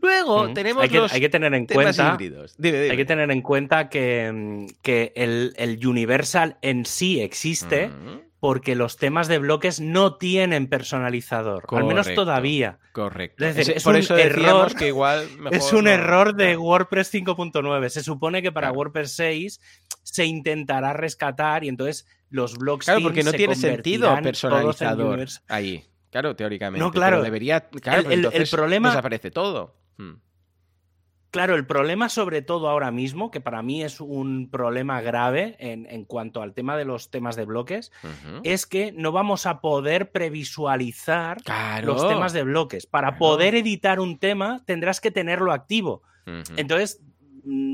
[0.00, 3.88] Luego tenemos hay que, los hay que tener en cuenta Hay que tener en cuenta
[3.88, 7.90] que, que el, Universal en sí existe
[8.40, 11.66] porque los temas de bloques no tienen personalizador.
[11.70, 12.78] al menos todavía.
[12.92, 13.44] Correcto.
[13.44, 17.88] Es, por un eso error, que igual es un error de WordPress 5.9.
[17.90, 19.60] Se supone que para WordPress 6
[20.02, 25.84] se intentará rescatar y entonces los bloques Claro, porque no tiene sentido personalizador ahí.
[26.10, 26.82] Claro, teóricamente.
[26.82, 27.22] No, claro.
[27.22, 27.68] debería.
[27.68, 29.79] Claro, el, el problema desaparece todo.
[30.00, 30.20] Hmm.
[31.30, 36.04] Claro, el problema sobre todo ahora mismo, que para mí es un problema grave en,
[36.04, 37.92] cuanto al tema de los temas de bloques,
[38.42, 41.38] es que no vamos a poder previsualizar
[41.84, 42.86] los temas de bloques.
[42.86, 46.02] Para poder editar un tema tendrás que tenerlo activo.
[46.56, 47.09] Entonces, Mm,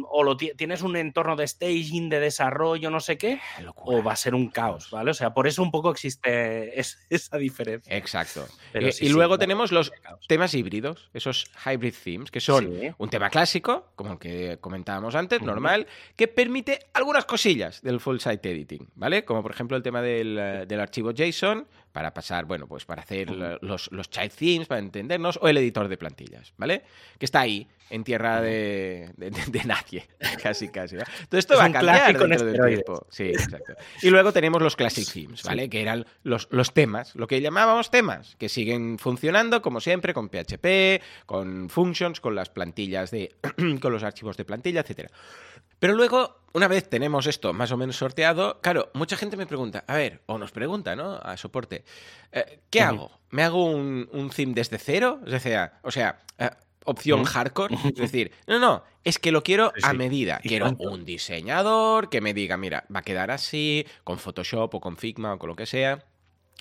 [0.09, 3.41] o lo tienes un entorno de staging, de desarrollo, no sé qué,
[3.77, 5.11] o va a ser un caos, ¿vale?
[5.11, 6.79] O sea, por eso un poco existe
[7.11, 7.97] esa diferencia.
[7.97, 8.47] Exacto.
[8.75, 9.93] Eh, y luego tenemos los
[10.29, 15.43] temas híbridos, esos hybrid themes, que son un tema clásico, como el que comentábamos antes,
[15.43, 15.87] normal,
[16.17, 19.25] que permite algunas cosillas del full site editing, ¿vale?
[19.25, 23.01] Como por ejemplo el tema del, eh, del archivo JSON, para pasar, bueno, pues para
[23.01, 26.83] hacer los, los child themes, para entendernos, o el editor de plantillas, ¿vale?
[27.19, 30.07] Que está ahí, en tierra de, de nadie,
[30.43, 30.99] casi, casi.
[30.99, 33.07] Todo esto va a cambiar dentro del tiempo.
[33.09, 33.73] Sí, exacto.
[34.03, 35.71] Y luego tenemos los Classic Themes, ¿vale?
[35.71, 40.29] Que eran los, los temas, lo que llamábamos temas, que siguen funcionando como siempre con
[40.29, 43.35] PHP, con functions, con las plantillas de,
[43.81, 45.09] con los archivos de plantilla, etcétera.
[45.79, 49.85] Pero luego, una vez tenemos esto más o menos sorteado, claro, mucha gente me pregunta,
[49.87, 51.17] a ver, o nos pregunta, ¿no?
[51.17, 51.85] A soporte,
[52.33, 53.11] eh, ¿qué hago?
[53.29, 55.21] ¿Me hago un, un, theme desde cero?
[55.27, 56.49] O sea, o sea eh,
[56.87, 57.75] opción hardcore.
[57.85, 60.39] Es decir, no, no, es que lo quiero a medida.
[60.43, 64.97] Quiero un diseñador que me diga, mira, va a quedar así, con Photoshop o con
[64.97, 66.07] Figma o con lo que sea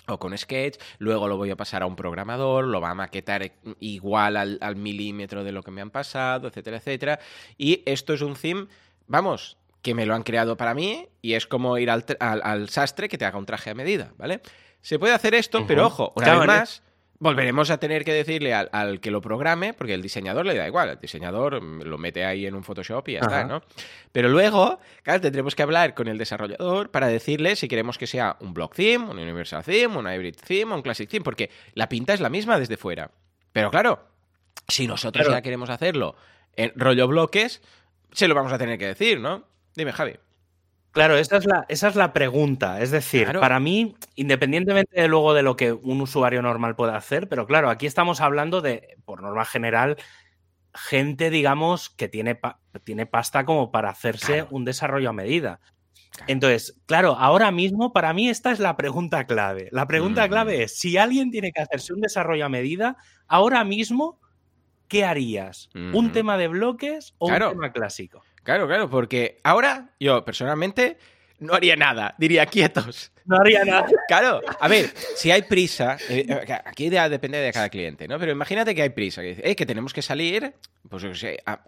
[0.08, 3.50] o con Sketch, luego lo voy a pasar a un programador, lo va a maquetar
[3.80, 7.18] igual al, al milímetro de lo que me han pasado, etcétera, etcétera.
[7.56, 8.68] Y esto es un theme
[9.06, 9.56] vamos,
[9.86, 13.24] que me lo han creado para mí y es como ir al, sastre que te
[13.24, 14.40] haga un traje a medida, ¿vale?
[14.80, 16.82] Se puede hacer esto, pero ojo, una vez más,
[17.20, 20.88] volveremos a tener que decirle al, que lo programe, porque el diseñador le da igual,
[20.88, 23.62] el diseñador lo mete ahí en un Photoshop y ya está, ¿no?
[24.10, 28.36] Pero luego, claro, tendremos que hablar con el desarrollador para decirle si queremos que sea
[28.40, 32.12] un block theme, un universal theme, un hybrid theme, un classic theme, porque la pinta
[32.12, 33.12] es la misma desde fuera.
[33.52, 34.00] Pero claro,
[34.66, 36.16] si nosotros ya queremos hacerlo
[36.56, 37.62] en rollo bloques,
[38.10, 39.44] se lo vamos a tener que decir, ¿no?
[39.76, 40.14] Dime, Javi.
[40.90, 42.80] Claro, esa es la, esa es la pregunta.
[42.80, 47.28] Es decir, para mí, independientemente de luego de lo que un usuario normal pueda hacer,
[47.28, 49.98] pero claro, aquí estamos hablando de, por norma general,
[50.74, 52.40] gente, digamos, que tiene,
[52.84, 55.60] tiene pasta como para hacerse un desarrollo a medida.
[56.28, 59.68] Entonces, claro, ahora mismo para mí esta es la pregunta clave.
[59.72, 62.96] La pregunta clave es, si alguien tiene que hacerse un desarrollo a medida,
[63.26, 64.18] ahora mismo,
[64.88, 65.68] ¿qué harías?
[65.74, 68.22] ¿Un tema de bloques o un tema clásico?
[68.46, 70.96] Claro, claro, porque ahora yo personalmente
[71.40, 73.10] no haría nada, diría quietos.
[73.24, 73.86] No haría nada.
[74.06, 78.20] Claro, a ver, si hay prisa, eh, eh, aquí depende de cada cliente, ¿no?
[78.20, 80.54] Pero imagínate que hay prisa, que dice, que tenemos que salir,
[80.88, 81.04] pues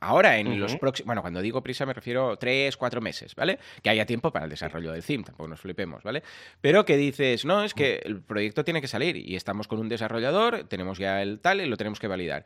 [0.01, 3.59] ahora en los próximos, bueno, cuando digo prisa me refiero tres, cuatro meses, ¿vale?
[3.83, 6.23] Que haya tiempo para el desarrollo del theme, tampoco nos flipemos, ¿vale?
[6.61, 9.89] Pero que dices, no, es que el proyecto tiene que salir y estamos con un
[9.89, 12.45] desarrollador, tenemos ya el tal y lo tenemos que validar.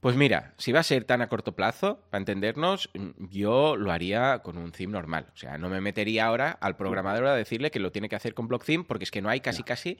[0.00, 4.40] Pues mira, si va a ser tan a corto plazo, para entendernos, yo lo haría
[4.40, 5.26] con un theme normal.
[5.34, 8.32] O sea, no me metería ahora al programador a decirle que lo tiene que hacer
[8.32, 9.98] con block theme, porque es que no hay casi, casi,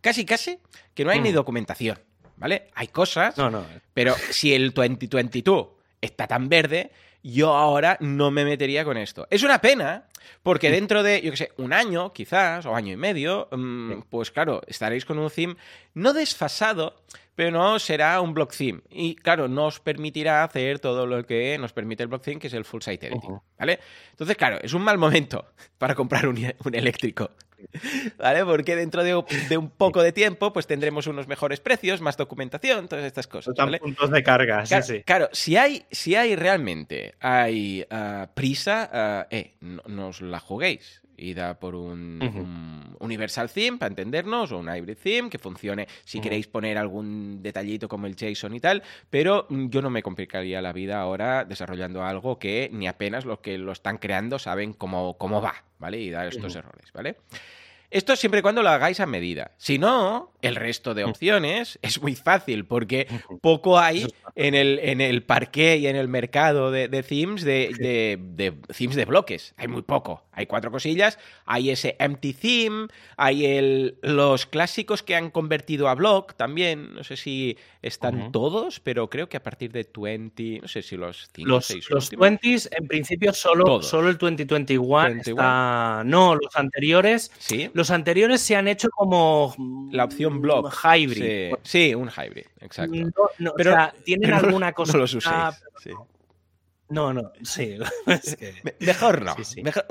[0.00, 0.60] casi, casi,
[0.94, 1.34] que no hay ni mm.
[1.34, 1.98] documentación.
[2.36, 2.68] ¿Vale?
[2.74, 3.66] Hay cosas, no, no.
[3.92, 5.68] pero si el 2022
[6.00, 6.90] está tan verde,
[7.22, 9.26] yo ahora no me metería con esto.
[9.30, 10.04] Es una pena,
[10.42, 14.30] porque dentro de, yo qué sé, un año quizás, o año y medio, mm, pues
[14.30, 15.56] claro, estaréis con un theme
[15.94, 16.94] no desfasado,
[17.40, 18.82] pero no será un block theme.
[18.90, 22.52] Y claro, nos permitirá hacer todo lo que nos permite el block theme, que es
[22.52, 23.40] el full site editing.
[23.58, 23.80] ¿Vale?
[24.10, 25.46] Entonces, claro, es un mal momento
[25.78, 26.36] para comprar un,
[26.74, 27.30] eléctrico.
[28.18, 28.44] ¿Vale?
[28.44, 33.06] Porque dentro de, un poco de tiempo, pues tendremos unos mejores precios, más documentación, todas
[33.06, 33.54] estas cosas.
[33.56, 33.78] ¿vale?
[33.78, 35.02] puntos de carga, claro, sí, sí.
[35.04, 40.40] Claro, si hay, si hay realmente hay ah, prisa, ah, eh, no, no os la
[40.40, 46.20] juguéis ida por un, Universal Theme, para entendernos, o un Hybrid Theme, que funcione si
[46.20, 50.60] queréis poner algún detallito como el JSON y tal, pero mm, yo no me complicaría
[50.62, 55.16] la vida ahora desarrollando algo que ni apenas los que lo están creando saben cómo,
[55.18, 56.00] cómo va, ¿vale?
[56.00, 57.16] Y dar estos errores, ¿vale?
[57.90, 59.50] Esto siempre y cuando lo hagáis a medida.
[59.58, 63.08] Si no, el resto de opciones es muy fácil porque
[63.40, 68.54] poco hay en el, en el parqué y en el mercado de, themes de, de,
[68.76, 69.54] themes de bloques.
[69.56, 70.24] Hay muy poco.
[70.32, 71.18] Hay cuatro cosillas.
[71.46, 72.86] Hay ese empty theme,
[73.16, 76.94] hay el, los clásicos que han convertido a block también.
[76.94, 80.96] No sé si están todos, pero creo que a partir de 20, no sé si
[80.96, 86.02] los 5 los, 6 Los 20 en principio solo, solo el 2021 está...
[86.04, 87.32] No, los anteriores...
[87.38, 89.54] Sí los anteriores se han hecho como.
[89.90, 90.72] La opción block.
[90.84, 91.54] Hybrid.
[91.62, 92.94] Sí, un hybrid, exacto.
[93.56, 94.92] pero, o sea, tienen alguna cosa.
[94.92, 95.34] No los uséis.
[96.90, 97.78] No, no, sí.
[98.80, 99.36] Mejor no.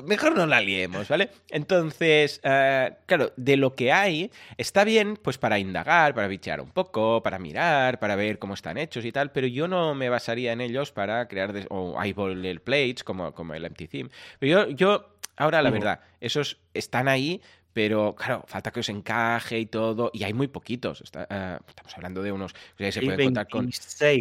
[0.03, 1.29] Mejor, no la liemos, ¿vale?
[1.49, 6.71] Entonces, eh, claro, de lo que hay, está bien pues para indagar, para bichear un
[6.71, 10.51] poco, para mirar, para ver cómo están hechos y tal, pero yo no me basaría
[10.51, 14.09] en ellos para crear o eyeball plates como, como el empty theme.
[14.37, 17.41] Pero yo, yo ahora la verdad, esos están ahí
[17.73, 21.01] pero claro, falta que os encaje y todo, y hay muy poquitos.
[21.01, 23.69] Eh, estamos hablando de unos que se puede contar con.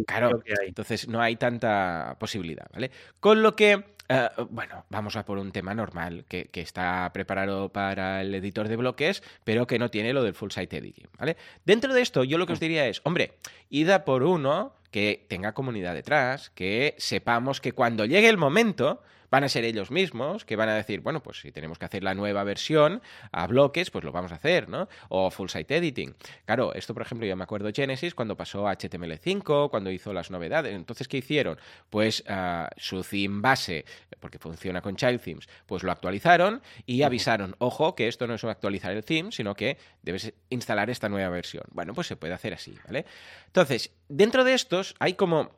[0.05, 2.91] Claro, entonces no hay tanta posibilidad, ¿vale?
[3.19, 3.83] Con lo que.
[4.11, 8.75] Eh, bueno, vamos a por un tema normal que, está preparado para el editor de
[8.75, 11.37] bloques, pero que no tiene lo del full site editing, ¿vale?
[11.63, 13.33] Dentro de esto, yo lo que os diría es, hombre,
[13.69, 19.03] id a por uno que tenga comunidad detrás, que sepamos que cuando llegue el momento
[19.31, 22.03] van a ser ellos mismos que van a decir, bueno, pues si tenemos que hacer
[22.03, 23.01] la nueva versión
[23.31, 24.89] a bloques, pues lo vamos a hacer, ¿no?
[25.09, 26.15] O full site editing.
[26.45, 30.31] Claro, esto por ejemplo yo me acuerdo Genesis cuando pasó a HTML5, cuando hizo las
[30.31, 30.73] novedades.
[30.75, 31.57] Entonces, ¿qué hicieron?
[31.89, 33.85] Pues ah, su theme base,
[34.19, 38.43] porque funciona con child themes, pues lo actualizaron y avisaron, ojo, que esto no es
[38.43, 41.63] actualizar el theme, sino que debes instalar esta nueva versión.
[41.71, 43.05] Bueno, pues se puede hacer así, ¿vale?
[43.47, 45.51] Entonces, dentro de estos hay como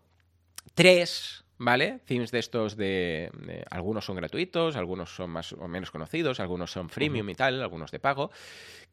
[0.73, 1.99] tres ¿vale?
[2.05, 3.29] Themes de estos de,
[3.69, 7.91] Algunos son gratuitos, algunos son más o menos conocidos, algunos son freemium y tal, algunos
[7.91, 8.31] de pago,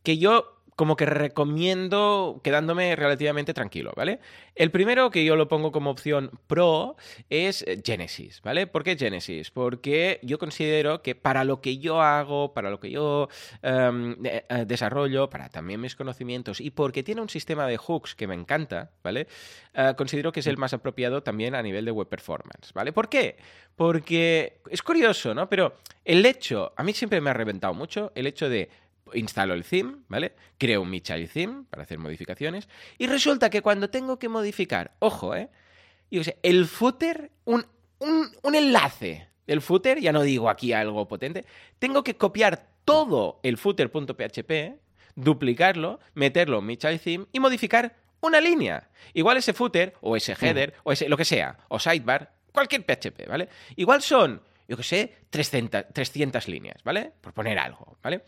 [0.02, 4.20] que yo como que recomiendo quedándome relativamente tranquilo, ¿vale?
[4.54, 6.94] El primero que yo lo pongo como opción pro
[7.28, 8.68] es Genesis, ¿vale?
[8.68, 9.50] ¿Por qué Genesis?
[9.50, 13.28] Porque yo considero que para lo que yo hago, para lo que yo
[13.60, 18.28] em, eh, desarrollo, para también mis conocimientos y porque tiene un sistema de hooks que
[18.28, 19.26] me encanta, ¿vale?
[19.74, 22.92] Eh, considero que es el más apropiado también a nivel de web performance, ¿vale?
[22.92, 23.36] ¿Por qué?
[23.74, 25.48] Porque es curioso, ¿no?
[25.48, 25.74] Pero
[26.04, 28.70] el hecho, a mí siempre me ha reventado mucho el hecho de
[29.14, 30.34] instalo el theme, ¿vale?
[30.58, 32.68] Creo un child theme para hacer modificaciones.
[32.98, 35.48] Y resulta que cuando tengo que modificar, ojo, ¿eh?
[36.10, 37.66] Yo sé, el footer, un,
[37.98, 41.44] un, enlace del footer, ya no digo aquí algo potente,
[41.78, 44.78] tengo que copiar todo el footer.php,
[45.14, 48.88] duplicarlo, meterlo en mi child theme y modificar una línea.
[49.14, 53.28] Igual ese footer, o ese header, o ese lo que sea, o sidebar, cualquier PHP,
[53.28, 53.48] ¿vale?
[53.76, 57.12] Igual son, yo que sé, 300, 300 líneas, ¿vale?
[57.20, 58.22] Por poner algo, ¿vale?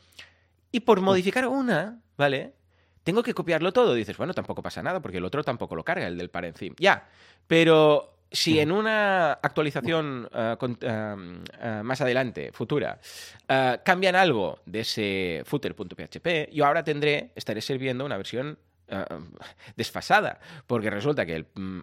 [0.72, 2.54] Y por modificar una, ¿vale?
[3.02, 3.94] Tengo que copiarlo todo.
[3.94, 6.76] Dices, bueno, tampoco pasa nada, porque el otro tampoco lo carga, el del par encima.
[6.78, 7.08] Ya,
[7.46, 11.16] pero si en una actualización eh, eh,
[11.60, 13.00] eh, más adelante, futura,
[13.84, 18.58] cambian algo de ese footer.php, yo ahora tendré, estaré sirviendo una versión
[18.90, 19.04] eh,
[19.76, 21.80] desfasada, porque resulta que mm,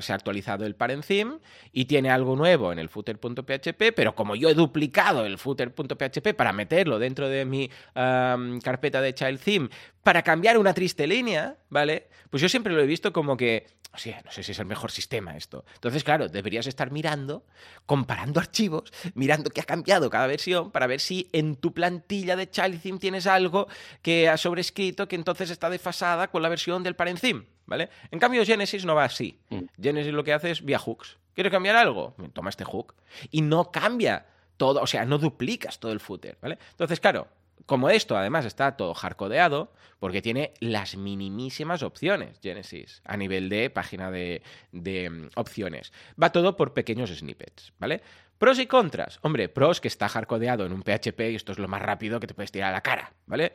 [0.00, 1.38] se ha actualizado el parent theme
[1.72, 6.52] y tiene algo nuevo en el footer.php, pero como yo he duplicado el footer.php para
[6.52, 9.68] meterlo dentro de mi carpeta de child theme
[10.02, 12.08] para cambiar una triste línea, ¿vale?
[12.30, 14.66] Pues yo siempre lo he visto como que, o sea, no sé si es el
[14.66, 15.64] mejor sistema esto.
[15.74, 17.44] Entonces, claro, deberías estar mirando,
[17.86, 22.50] comparando archivos, mirando qué ha cambiado cada versión para ver si en tu plantilla de
[22.50, 23.68] Child Theme tienes algo
[24.02, 27.90] que ha sobrescrito que entonces está desfasada con la versión del Parent Theme, ¿vale?
[28.10, 29.38] En cambio, Genesis no va así.
[29.50, 29.64] Mm.
[29.80, 31.18] Genesis lo que hace es vía hooks.
[31.34, 32.14] ¿Quieres cambiar algo?
[32.32, 32.94] Toma este hook.
[33.30, 34.26] Y no cambia
[34.56, 36.58] todo, o sea, no duplicas todo el footer, ¿vale?
[36.72, 37.28] Entonces, claro,
[37.66, 43.70] como esto además está todo hardcodeado, porque tiene las minimísimas opciones Genesis a nivel de
[43.70, 44.42] página de,
[44.72, 45.92] mm, opciones.
[46.20, 48.02] Va todo por pequeños snippets, ¿vale?
[48.38, 49.18] Pros y contras.
[49.22, 52.26] Hombre, pros que está hardcodeado en un PHP y esto es lo más rápido que
[52.26, 53.52] te puedes tirar a la cara, ¿vale?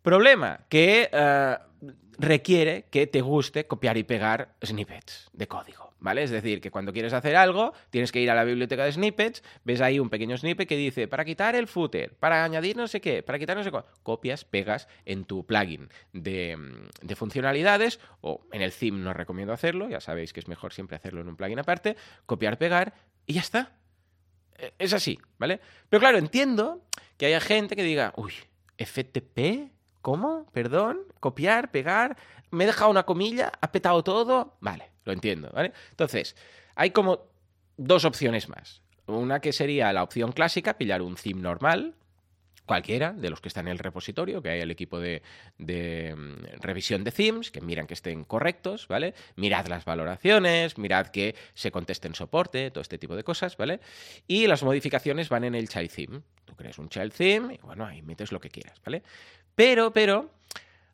[0.00, 1.58] Problema, que eh,
[2.18, 6.22] requiere que te guste copiar y pegar snippets de código, ¿vale?
[6.22, 9.42] Es decir, que cuando quieres hacer algo, tienes que ir a la biblioteca de snippets,
[9.64, 13.00] ves ahí un pequeño snippet que dice, para quitar el footer, para añadir no sé
[13.00, 16.56] qué, para quitar no sé qué, copias, pegas en tu plugin de,
[17.02, 20.96] de funcionalidades, o en el theme no recomiendo hacerlo, ya sabéis que es mejor siempre
[20.96, 22.94] hacerlo en un plugin aparte, copiar, pegar,
[23.26, 23.72] y ya está.
[24.56, 25.60] E, es así, ¿vale?
[25.88, 26.84] Pero claro, entiendo
[27.16, 28.32] que haya gente que diga, uy,
[28.78, 29.72] FTP,
[30.06, 30.46] ¿Cómo?
[30.52, 31.00] ¿Perdón?
[31.18, 31.72] ¿Copiar?
[31.72, 32.16] ¿Pegar?
[32.52, 33.50] ¿Me he dejado una comilla?
[33.60, 34.56] ¿Ha petado todo?
[34.60, 35.72] Vale, lo entiendo, ¿vale?
[35.90, 36.36] Entonces,
[36.74, 37.30] hay como
[37.78, 38.82] dos opciones más.
[39.06, 41.94] Una que sería la opción clásica, pillar un theme normal,
[42.66, 45.22] cualquiera de los que están en el repositorio, que hay el equipo de,
[45.58, 49.14] mm, revisión de themes, que miran que estén correctos, ¿vale?
[49.36, 53.80] Mirad las valoraciones, mirad que se conteste en soporte, todo este tipo de cosas, ¿vale?
[54.26, 56.22] Y las modificaciones van en el child theme.
[56.44, 59.02] Tú creas un child theme y bueno, ahí metes lo que quieras, ¿vale?
[59.54, 60.32] Pero, pero,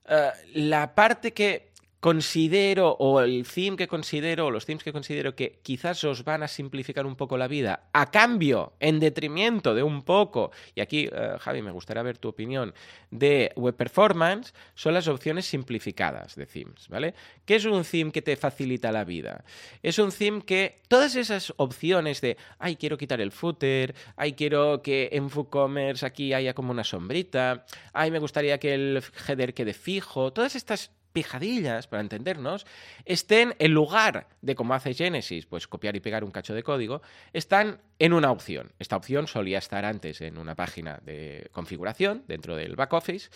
[0.07, 1.72] eh, la parte que
[2.03, 6.43] considero, o el theme que considero, o los themes que considero que quizás os van
[6.43, 11.09] a simplificar un poco la vida, a cambio, en detrimento de un poco, y aquí,
[11.13, 12.75] eh, Javi, me gustaría ver tu opinión,
[13.13, 17.15] de web performance, son las opciones simplificadas de themes, ¿vale?
[17.45, 19.45] ¿Qué es un theme que te facilita la vida?
[19.81, 24.83] Es un theme que todas esas opciones de, ay, quiero quitar el footer, ay, quiero
[24.83, 29.73] que en WooCommerce aquí haya como una sombrita, ay, me gustaría que el header quede
[29.73, 32.67] fijo, todas estas pijadillas, para entendernos,
[33.05, 37.03] estén en lugar de como hace Genesis, pues copiar y pegar un cacho de código,
[37.33, 38.73] están en una opción.
[38.79, 43.31] Esta opción solía estar antes en una página de configuración dentro del back office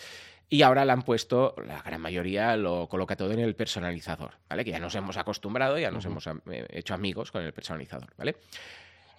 [0.49, 4.63] y ahora la han puesto, la gran mayoría lo coloca todo en el personalizador, ¿vale?
[4.63, 8.37] Que ya nos hemos acostumbrado, ya nos hemos eh, hecho amigos con el personalizador, ¿vale?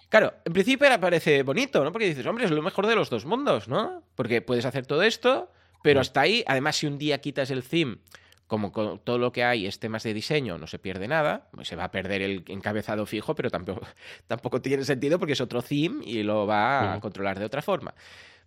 [0.09, 1.91] Claro, en principio parece bonito, ¿no?
[1.91, 4.03] Porque dices, hombre, es lo mejor de los dos mundos, ¿no?
[4.15, 5.51] Porque puedes hacer todo esto,
[5.83, 7.97] pero hasta ahí, además, si un día quitas el theme
[8.49, 11.75] como todo lo que hay es temas de diseño, no se pierde nada, pues se
[11.75, 13.81] va a perder el encabezado fijo, pero tampoco,
[14.27, 17.93] tampoco tiene sentido porque es otro theme y lo va a controlar de otra forma.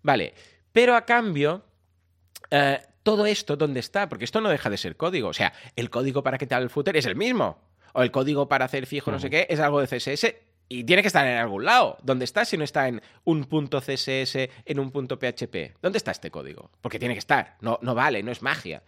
[0.03, 0.35] Vale,
[0.73, 1.63] pero a cambio,
[2.51, 4.09] eh, todo esto, ¿dónde está?
[4.09, 5.29] Porque esto no deja de ser código.
[5.29, 7.59] O sea, el código para que te haga el footer es el mismo.
[7.93, 10.35] O el código para hacer fijo no sé qué es algo de CSS
[10.69, 11.97] y tiene que estar en algún lado.
[12.03, 15.77] ¿Dónde está si no está en un punto CSS, en un punto PHP?
[15.81, 16.73] ¿Dónde está este código?
[16.81, 17.57] Porque tiene que estar.
[17.61, 18.83] No, no vale, no es magia.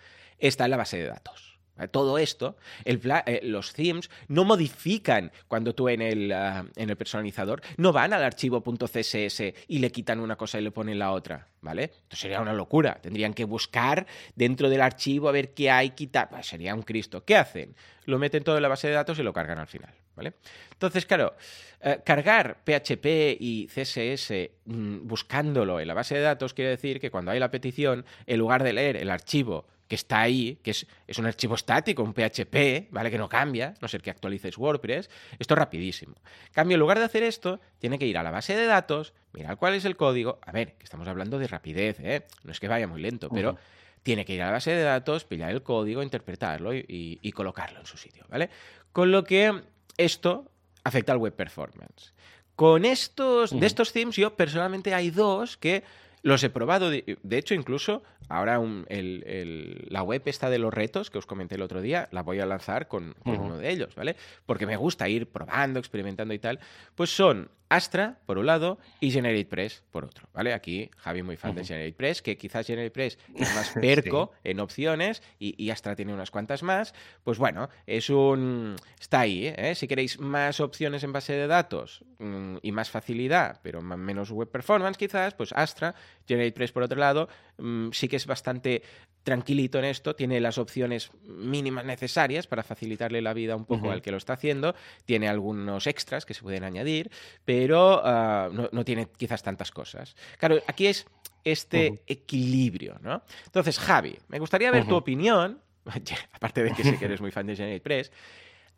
[0.44, 1.58] Está en la base de datos.
[1.90, 7.62] Todo esto, eh, los themes no modifican cuando tú en el, ah, en el personalizador,
[7.78, 11.48] no van al archivo .css y le quitan una cosa y le ponen la otra,
[11.62, 11.84] ¿vale?
[11.84, 12.98] Esto sería una locura.
[13.00, 16.28] Tendrían que buscar dentro del archivo a ver qué hay, quitar.
[16.44, 17.24] sería un Cristo.
[17.24, 17.74] ¿Qué hacen?
[18.04, 20.34] Lo meten todo en la base de datos y lo cargan al final, ¿vale?
[20.72, 21.34] Entonces, claro,
[21.80, 27.10] eh, cargar PHP y CSS mm, buscándolo en la base de datos quiere decir que
[27.10, 30.86] cuando hay la petición, en lugar de leer el archivo que está ahí, que es,
[31.18, 33.12] un archivo estático, un PHP, ¿vale?
[33.12, 35.08] Que no cambia, no ser que actualices WordPress.
[35.38, 36.16] Esto es rapidísimo.
[36.50, 39.56] cambio, en lugar de hacer esto, tiene que ir a la base de datos, mirar
[39.56, 40.40] cuál es el código.
[40.42, 42.26] A ver, que estamos hablando de rapidez, ¿eh?
[42.42, 43.56] No es que vaya muy lento, pero
[44.02, 47.86] tiene que ir a la base de datos, pillar el código, interpretarlo y, colocarlo en
[47.86, 48.50] su sitio, ¿vale?
[48.90, 49.62] Con lo que
[49.96, 50.50] esto
[50.82, 52.12] afecta al web performance.
[52.56, 55.84] Con estos, de estos themes, yo personalmente hay dos que
[56.24, 58.58] los he probado, de, hecho, incluso ahora
[58.88, 62.46] la web esta de los retos que os comenté el otro día, la voy a
[62.46, 64.16] lanzar con, uno de ellos, ¿vale?
[64.46, 66.60] Porque me gusta ir probando, experimentando y tal.
[66.94, 70.52] Pues son Astra, por un lado, y GeneratePress, por otro, ¿vale?
[70.52, 75.70] Aquí Javi muy fan de GeneratePress, que quizás GeneratePress es más perco en opciones y,
[75.70, 76.94] Astra tiene unas cuantas más.
[77.24, 78.76] Pues bueno, es un...
[79.00, 79.74] está ahí, ¿eh?
[79.74, 84.50] Si queréis más opciones en base de datos mm, y más facilidad, pero menos web
[84.50, 85.94] performance quizás, pues Astra,
[86.26, 88.82] GeneratePress por otro lado, mm, sí que es bastante
[89.24, 94.02] tranquilito en esto, tiene las opciones mínimas necesarias para facilitarle la vida un poco al
[94.02, 94.74] que lo está haciendo,
[95.06, 97.10] tiene algunos extras que se pueden añadir,
[97.44, 100.14] pero ah, no, tiene quizás tantas cosas.
[100.38, 101.06] Claro, aquí es
[101.42, 103.22] este equilibrio, ¿no?
[103.46, 105.60] Entonces, Javi, me gustaría ver tu opinión,
[106.32, 108.12] aparte de que sé que eres muy fan de GeneratePress,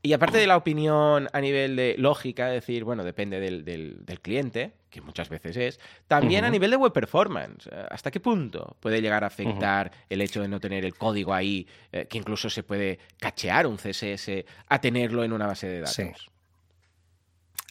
[0.02, 5.00] y aparte de la opinión a nivel de lógica, decir, bueno, depende del, cliente, que
[5.00, 7.66] muchas veces es, también a nivel de web performance.
[7.66, 11.34] Eh, ¿Hasta qué punto puede llegar a afectar el hecho de no tener el código
[11.34, 15.80] ahí, eh, que incluso se puede cachear un CSS a tenerlo en una base de
[15.80, 16.30] datos?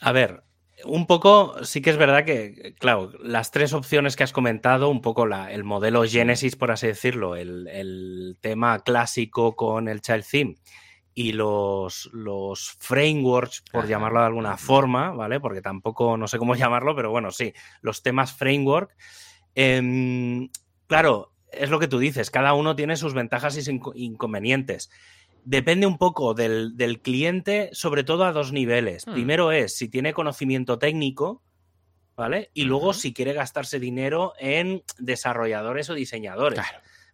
[0.01, 0.43] A ver,
[0.83, 5.01] un poco, sí que es verdad que, claro, las tres opciones que has comentado, un
[5.01, 10.25] poco la, el modelo Genesis, por así decirlo, el, el tema clásico con el Child
[10.29, 10.55] Theme
[11.17, 15.39] y los, los frameworks, por llamarlo de alguna forma, ¿vale?
[15.39, 18.93] Porque tampoco no sé cómo llamarlo, pero bueno, sí, los temas framework.
[19.55, 20.49] Em,
[20.87, 24.91] claro, es lo que tú dices, cada uno tiene sus ventajas y inconvenientes.
[25.45, 29.07] Depende un poco del, cliente, sobre todo a dos niveles.
[29.07, 29.13] Hmm.
[29.13, 31.43] Primero es si tiene conocimiento técnico,
[32.17, 32.51] ¿vale?
[32.53, 36.59] Y luego si quiere gastarse dinero en desarrolladores o diseñadores.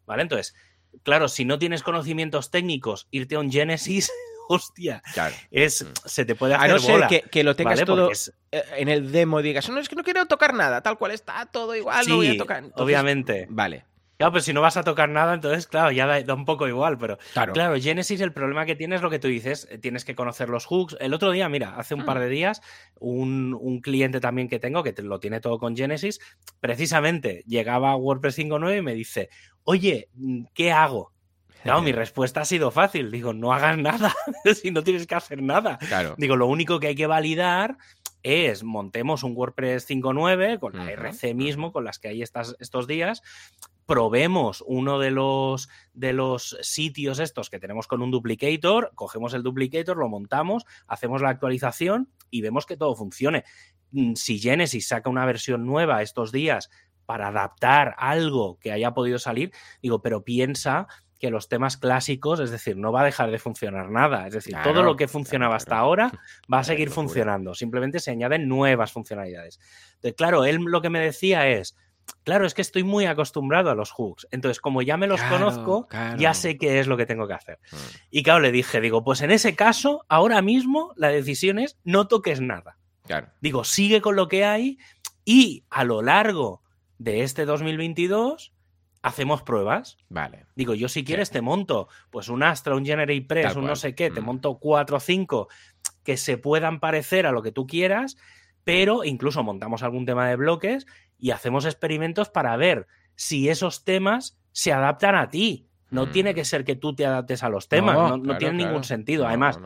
[0.07, 0.23] ¿Vale?
[0.23, 0.55] Entonces,
[1.03, 4.11] claro, si no tienes conocimientos técnicos, irte a un Genesis,
[4.47, 5.01] hostia,
[5.49, 5.87] es, mm.
[6.05, 9.39] se te puede hacer A no ser que, lo tengas todo eh, en el demo
[9.39, 12.17] y digas, no, es que no quiero tocar nada, tal cual está, todo igual, no
[12.17, 12.63] voy a tocar.
[12.75, 13.47] obviamente.
[13.49, 13.85] Vale.
[14.22, 16.99] Claro, pero si no vas a tocar nada, entonces, claro, ya da, un poco igual,
[16.99, 17.76] pero claro.
[17.82, 20.67] Genesis el problema que tiene es lo que tú dices, eh, tienes que conocer los
[20.67, 20.95] hooks.
[20.99, 22.19] El otro día, mira, hace un par mm.
[22.19, 22.61] de días,
[22.99, 26.19] un, cliente también que tengo, que lo tiene todo con Genesis,
[26.59, 29.30] precisamente llegaba a WordPress 5.9 y me dice,
[29.63, 30.09] oye,
[30.53, 31.13] ¿qué hago?
[31.63, 33.09] Claro, mi respuesta ha sido fácil.
[33.09, 34.13] Digo, no hagas nada
[34.53, 35.80] si no tienes que hacer nada.
[35.80, 36.13] Claro.
[36.19, 37.76] Digo, lo único que hay que validar
[38.24, 42.88] es montemos un WordPress 5.9 con la RC mismo, con las que hay estas, estos
[42.88, 43.24] días,
[43.91, 49.43] probemos uno de los, de los sitios estos que tenemos con un duplicator, cogemos el
[49.43, 53.43] duplicator, lo montamos, hacemos la actualización y vemos que todo funcione.
[53.91, 56.69] Mm, si Genesis saca una versión nueva estos días
[57.05, 60.87] para adaptar algo que haya podido salir, digo, pero piensa
[61.19, 64.25] que los temas clásicos, es decir, no va a dejar de funcionar nada.
[64.25, 66.13] Es decir, todo lo que funcionaba hasta ahora
[66.51, 67.55] va a seguir funcionando.
[67.55, 69.59] Simplemente se añaden nuevas funcionalidades.
[69.95, 71.75] Entonces, claro, él lo que me decía es,
[72.23, 74.27] claro, es que estoy muy acostumbrado a los hooks.
[74.31, 75.87] Entonces, como ya me los conozco,
[76.17, 77.59] ya sé qué es lo que tengo que hacer.
[77.71, 77.75] Mm.
[78.11, 82.07] Y claro, le dije, digo, pues en ese caso, ahora mismo la decisión es no
[82.07, 82.77] toques nada.
[83.41, 84.77] Digo, sigue con lo que hay
[85.25, 86.61] y a lo largo
[86.97, 88.53] de este 2022
[89.01, 89.97] hacemos pruebas.
[90.09, 90.45] Vale.
[90.55, 93.95] Digo, yo si quieres te monto pues un Astra, un Generate Press, un no sé
[93.95, 94.25] qué, te mm.
[94.25, 95.49] monto cuatro o cinco
[96.03, 98.17] que se puedan parecer a lo que tú quieras,
[98.63, 100.85] pero incluso montamos algún tema de bloques
[101.22, 105.69] y hacemos experimentos para ver si esos temas se adaptan a ti.
[105.91, 109.28] No tiene que ser que tú te adaptes a los temas, no, tiene ningún sentido.
[109.28, 109.59] Además,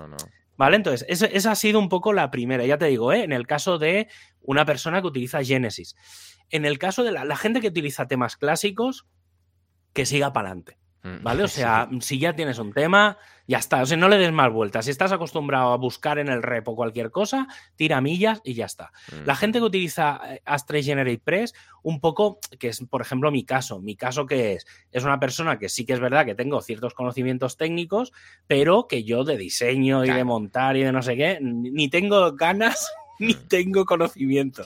[0.57, 0.75] ¿vale?
[0.75, 3.23] Entonces, esa ha sido un poco la primera, ya te digo, ¿eh?
[3.23, 4.07] en el caso de
[4.41, 5.95] una persona que utiliza Genesis.
[6.49, 9.07] En el caso de la gente que utiliza temas clásicos,
[9.93, 10.77] que siga para adelante.
[11.03, 11.43] Mm, ¿Vale?
[11.43, 13.17] O sea, si ya tienes un tema,
[13.47, 13.81] ya está.
[13.81, 14.85] O sea, no le des más vueltas.
[14.85, 18.91] Si estás acostumbrado a buscar en el repo cualquier cosa, tira millas y ya está.
[19.25, 19.37] La mm.
[19.37, 23.79] gente que utiliza eh, Astra Generate Press, un poco, que es, por ejemplo, mi caso.
[23.79, 26.93] Mi caso que es, es una persona que sí que es verdad que tengo ciertos
[26.93, 28.11] conocimientos técnicos,
[28.47, 32.31] pero que yo de diseño y de montar y de no sé qué, ni tengo
[32.33, 33.47] ganas ni mm.
[33.47, 34.63] tengo conocimiento.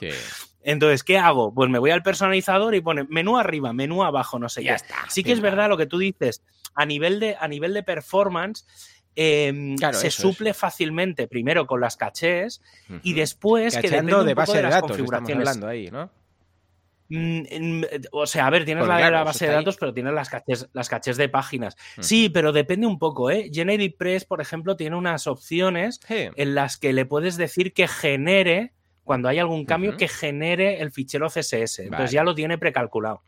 [0.62, 1.54] Entonces, ¿qué hago?
[1.54, 4.96] Pues me voy al personalizador y pone menú arriba, menú abajo, no sé ya Está,
[5.08, 6.42] sí que es verdad lo que tú dices.
[6.74, 8.66] A nivel de, a nivel de performance,
[9.14, 12.60] em, se suple fácilmente primero con las cachés
[13.02, 15.48] y después que depende de base de, las datos, configuraciones.
[15.48, 16.10] hablando ahí, ¿no?
[17.10, 17.82] Mm,
[18.12, 21.16] o sea, a ver, tienes la, base de datos, pero tienes las cachés, las cachés
[21.16, 21.76] de páginas.
[21.98, 23.50] Sí, pero depende un poco, ¿eh?
[23.52, 28.74] Generic Press, por ejemplo, tiene unas opciones en las que le puedes decir que genere
[29.10, 31.80] cuando hay algún cambio que genere el fichero CSS.
[31.80, 33.24] Entonces ya lo tiene precalculado.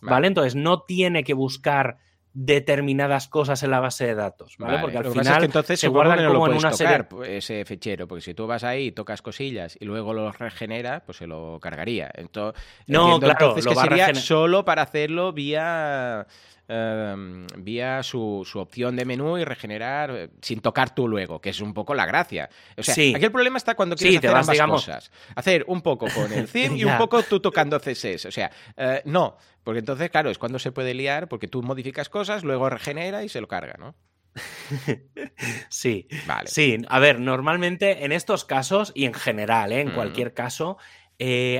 [0.00, 0.26] Vale.
[0.26, 1.98] Entonces no tiene que buscar
[2.32, 4.80] determinadas cosas en la base de datos, ¿vale?
[4.80, 7.06] Porque al final entonces se guardan como en una serie...
[7.28, 11.18] ese fichero, porque si tú vas ahí y tocas cosillas y luego lo regenera, pues
[11.18, 12.10] se lo cargaría.
[12.14, 16.26] Entonces, no, claro, entonces que sería solo para hacerlo vía
[16.68, 21.60] Em, vía su, opción de menú y regenerar eh, sin tocar tú luego, que es
[21.60, 22.48] un poco la gracia.
[22.78, 25.10] O sea, aquí el problema está cuando quieres hacer ambas cosas.
[25.34, 28.26] Hacer un poco con el theme y un poco tú tocando CSS.
[28.26, 32.08] O sea, eh, no, porque entonces, claro, es cuando se puede liar, porque tú modificas
[32.08, 33.96] cosas, luego regenera y se lo carga, ¿no?
[35.68, 36.48] sí, vale.
[36.48, 39.80] Sí, a ver, normalmente en estos casos y en general, ¿eh?
[39.80, 39.94] en mm.
[39.94, 40.78] cualquier caso,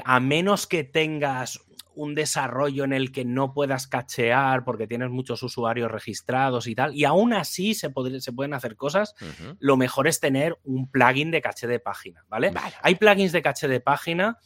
[0.05, 1.61] a menos que tengas
[1.95, 6.95] un desarrollo en el que no puedas cachear porque tienes muchos usuarios registrados y tal,
[6.95, 9.15] y aún así se, se pueden hacer cosas,
[9.59, 12.53] lo mejor es tener un plugin de caché de página, ¿vale?
[12.83, 14.39] Hay plugins de caché de página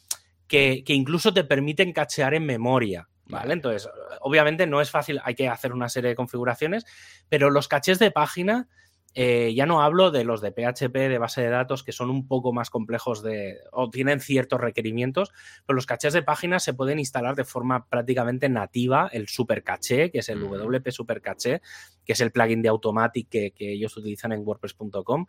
[0.47, 3.09] que, incluso te permiten cachear en memoria.
[3.29, 3.51] ¿Vale?
[3.51, 3.89] Entonces,
[4.21, 6.85] obviamente no es fácil, hay que hacer una serie de configuraciones,
[7.27, 8.69] pero los cachés de página
[9.13, 12.27] eh, ya no hablo de los de PHP, de base de datos, que son un
[12.27, 15.31] poco más complejos de, o tienen ciertos requerimientos,
[15.65, 20.11] pero los cachés de páginas se pueden instalar de forma prácticamente nativa, el super caché,
[20.11, 21.61] que es el WP Super Caché,
[22.05, 25.25] que es el plugin de Automatic que, ellos utilizan en WordPress.com.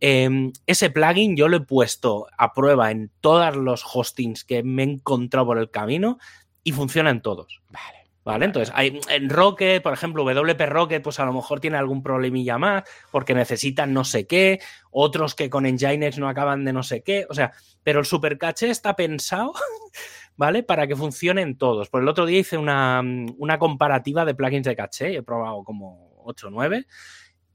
[0.00, 4.82] Em, ese plugin yo lo he puesto a prueba en todos los hostings que me
[4.82, 6.18] he encontrado por el camino
[6.62, 7.62] y funciona en todos.
[7.70, 7.99] Vale.
[8.22, 8.44] ¿Vale?
[8.44, 12.58] Entonces, hay, en Rocket, por ejemplo, WP Rocket, pues a lo mejor tiene algún problemilla
[12.58, 14.60] más porque necesitan no sé qué,
[14.90, 17.52] otros que con Nginx no acaban de no sé qué, o sea,
[17.82, 19.54] pero el supercache está pensado,
[20.36, 20.62] ¿vale?
[20.62, 21.88] Para que funcionen todos.
[21.88, 23.02] Por el otro día hice una,
[23.58, 26.86] comparativa de plugins de caché, he probado como 8 o 9,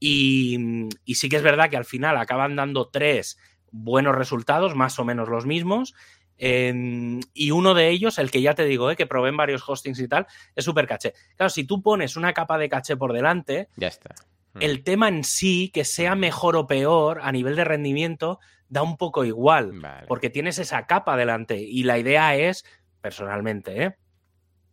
[0.00, 3.38] y, y sí que es verdad que al final acaban dando tres
[3.70, 5.94] buenos resultados, más o menos los mismos,
[6.38, 9.98] y uno de ellos, el que ya te digo, eh, que probé en varios hostings
[10.00, 11.14] y tal, es super caché.
[11.36, 14.14] Claro, si tú pones una capa de caché por delante, ya está.
[14.54, 14.62] Mm.
[14.62, 18.96] El tema en sí, que sea mejor o peor a nivel de rendimiento, da un
[18.96, 19.72] poco igual,
[20.08, 21.58] porque tienes esa capa delante.
[21.58, 22.64] Y la idea es,
[23.00, 23.96] personalmente, ¿eh?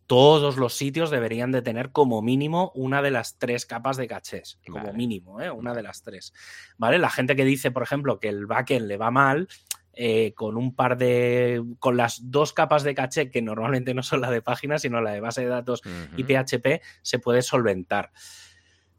[0.06, 4.58] todos los sitios deberían de tener como mínimo una de las tres capas de cachés,
[4.68, 5.50] como mínimo, ¿eh?
[5.50, 6.32] una de las tres.
[6.76, 6.98] ¿Vale?
[6.98, 9.48] La gente que dice, por ejemplo, que el backend le va mal,
[9.96, 11.62] eh, con un par de.
[11.78, 15.12] con las dos capas de caché, que normalmente no son la de páginas, sino la
[15.12, 15.82] de base de datos
[16.16, 18.10] y PHP, se puede solventar.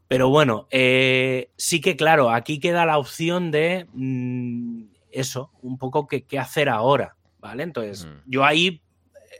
[0.08, 6.06] Pero bueno, eh, sí que claro, aquí queda la opción de mm, eso, un poco
[6.06, 7.64] qué hacer ahora, ¿vale?
[7.64, 8.80] Entonces, yo ahí eh,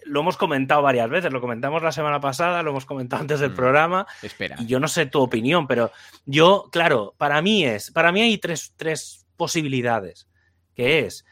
[0.05, 3.53] lo hemos comentado varias veces, lo comentamos la semana pasada, lo hemos comentado antes del
[3.53, 4.07] programa.
[4.23, 4.57] Espera.
[4.59, 5.93] Y yo no sé tu opinión, pero
[6.25, 10.29] yo, claro, para mí es, para mí hay tres, tres posibilidades,
[10.75, 11.25] que es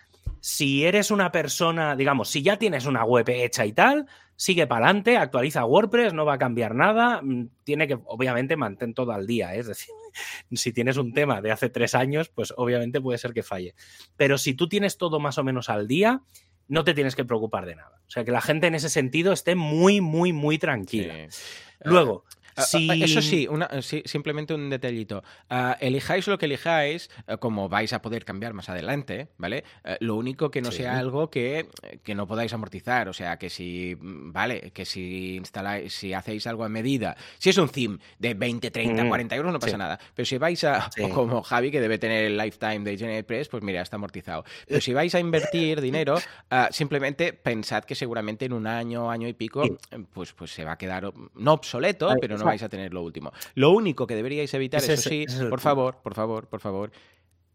[0.44, 4.84] si eres una persona, digamos, si ya tienes una web hecha y tal, sigue para
[4.84, 7.22] adelante, actualiza WordPress, no va a cambiar nada.
[7.22, 9.54] Mm, tiene que, obviamente, mantén todo al día.
[9.54, 9.60] ¿eh?
[9.60, 9.94] Es decir,
[10.52, 13.74] si tienes un tema de hace tres años, pues obviamente puede ser que falle.
[14.18, 16.20] Pero si tú tienes todo más o menos al día,
[16.68, 18.02] no te tienes que preocupar de nada.
[18.06, 21.26] O sea, que la gente en ese sentido esté muy, muy, muy tranquila.
[21.84, 22.26] Luego,
[22.56, 23.48] Ah, ah, eso sí,
[24.04, 25.22] simplemente un detallito.
[25.50, 29.64] Ah, elijáis lo que elijáis, como vais a poder cambiar más adelante, ¿vale?
[30.00, 31.68] lo único que no sea algo que,
[32.14, 33.08] no podáis amortizar.
[33.08, 34.70] O sea, que si, mm, ¿vale?
[34.72, 39.08] Que si instaláis, si hacéis algo a medida, si es un theme de 20, 30,
[39.08, 39.98] 40 euros, no pasa nada.
[40.14, 43.82] Pero si vais a, como Javi, que debe tener el lifetime de GeneratePress, pues mira,
[43.82, 44.44] está amortizado.
[44.66, 46.18] Pero si vais a invertir dinero,
[46.70, 49.62] simplemente pensad que seguramente en un año, año y pico,
[50.12, 53.02] pues, pues se va a quedar, no obsoleto, pero no no vais a tener lo
[53.02, 53.32] último.
[53.54, 55.58] Lo único que deberíais evitar, Ese eso es- sí, es por punto.
[55.62, 56.90] favor, por favor, por favor,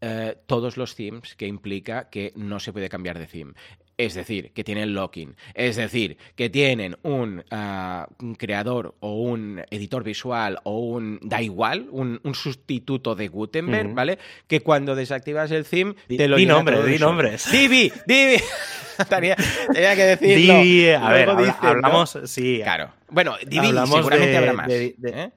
[0.00, 3.52] eh, todos los themes que implica que no se puede cambiar de theme.
[3.98, 5.36] Es decir, que tienen locking.
[5.52, 11.42] Es decir, que tienen un, ah, un creador o un editor visual o un, da
[11.42, 13.94] igual, un, un sustituto de Gutenberg, Ujú.
[13.94, 14.18] ¿vale?
[14.46, 17.52] Que cuando desactivas el theme Di- te lo di nombres, di nombres.
[17.52, 18.36] Divi, Divi.
[19.10, 19.36] tenía,
[19.70, 20.60] tenía que decirlo.
[20.62, 21.68] Divi, a ver, Luego habla- ¿no?
[21.68, 22.94] hablamos, sí, Claro.
[23.10, 24.66] Bueno, Divi seguramente de- habrá más.
[24.68, 25.30] de- de- ¿eh?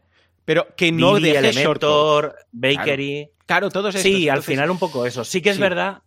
[0.45, 1.39] Pero que no Divi, deje.
[1.49, 3.29] Elementor, Bakery.
[3.45, 4.03] Claro, todos estos.
[4.11, 5.23] Sí, al final un poco eso.
[5.23, 5.61] Sí que es Sí.
[5.61, 6.01] verdad.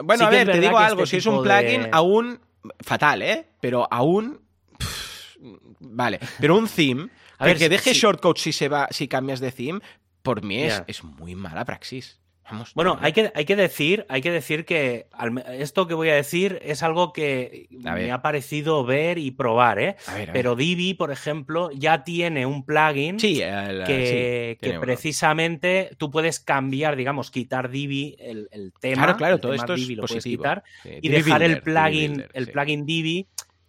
[0.00, 1.04] Bueno, sí a ver, te digo algo.
[1.04, 2.40] este si es un plugin, de- aún.
[2.80, 3.46] Fatal, ¿eh?
[3.60, 4.40] Pero aún.
[4.78, 5.36] pff,
[5.80, 6.18] Vale.
[6.40, 7.08] Pero un theme.
[7.38, 8.00] A ver, que deje sí.
[8.00, 9.80] shortcode si se va, si cambias de theme,
[10.22, 12.17] por mí es, es muy mala praxis.
[12.50, 12.72] Vamos.
[12.74, 16.14] Bueno, hay que, hay que decir, hay que decir que al esto que voy a
[16.14, 19.96] decir es algo que me ha parecido ver y probar, ¿eh?
[20.06, 20.32] A ver, a ver.
[20.32, 26.40] Pero Divi, por ejemplo, ya tiene un plugin Sí, el- que, sí, precisamente tú puedes
[26.40, 29.02] cambiar, digamos, quitar Divi, el, el tema.
[29.04, 31.42] Claro, claro, el todo tema esto es Divi lo puedes quitar Sí, y Divi dejar
[31.42, 33.26] el Builder, plugin, Builder, el plugin Divi.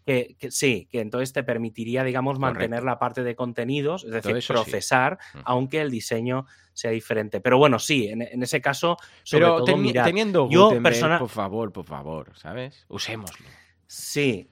[0.09, 2.85] Que, que sí, que entonces te permitiría, digamos, mantener Correcto.
[2.87, 4.47] la parte de contenidos, es decir, sí.
[4.51, 5.43] procesar, Ujú.
[5.45, 7.41] aunque el diseño sea diferente.
[7.41, 11.19] Pero bueno, sí, en, en ese caso, sobre Pero todo, mirad, teniendo yo Gutenberg, persona-
[11.19, 12.85] por favor, por favor, ¿sabes?
[12.87, 13.45] Usémoslo.
[13.85, 14.49] Sí,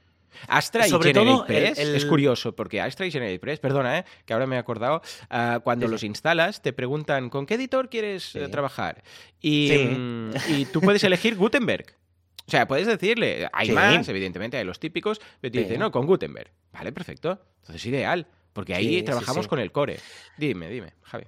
[0.47, 3.97] Astra y Sobre Generate todo Press el- es curioso porque Astra y Generate Press, perdona,
[3.97, 4.05] ¿eh?
[4.27, 5.01] que ahora me he acordado,
[5.31, 8.51] ah, cuando Sí, los instalas te preguntan ¿con qué editor quieres eh, Sí.
[8.51, 9.01] trabajar?
[9.41, 9.77] Y, Sí.
[9.97, 11.96] mm, y tú puedes elegir Gutenberg.
[12.47, 13.73] O sea, puedes decirle, hay Sí.
[13.73, 16.51] más, evidentemente, hay los típicos, pero te dice, no, con Gutenberg.
[16.71, 17.31] Vale, perfecto.
[17.59, 19.49] Entonces es ideal, porque ahí Sí, trabajamos sí.
[19.49, 19.99] con el core.
[20.37, 21.25] Dime, dime, Javi.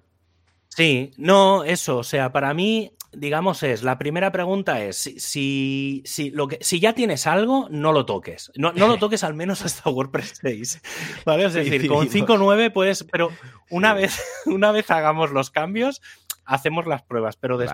[0.69, 6.03] sí, no, eso, o sea, para mí, digamos, es, la primera pregunta es, si, si,
[6.05, 8.49] si lo que, si ya tienes algo, no lo toques.
[8.55, 10.81] No, no lo toques al menos hasta WordPress 6.
[11.25, 11.45] ¿Vale?
[11.45, 12.29] Es decir, con Coincidimos.
[12.39, 13.29] 5.9, pues, pero
[13.69, 16.01] una, vez, una vez hagamos los cambios,
[16.45, 17.69] hacemos las pruebas, pero Vale.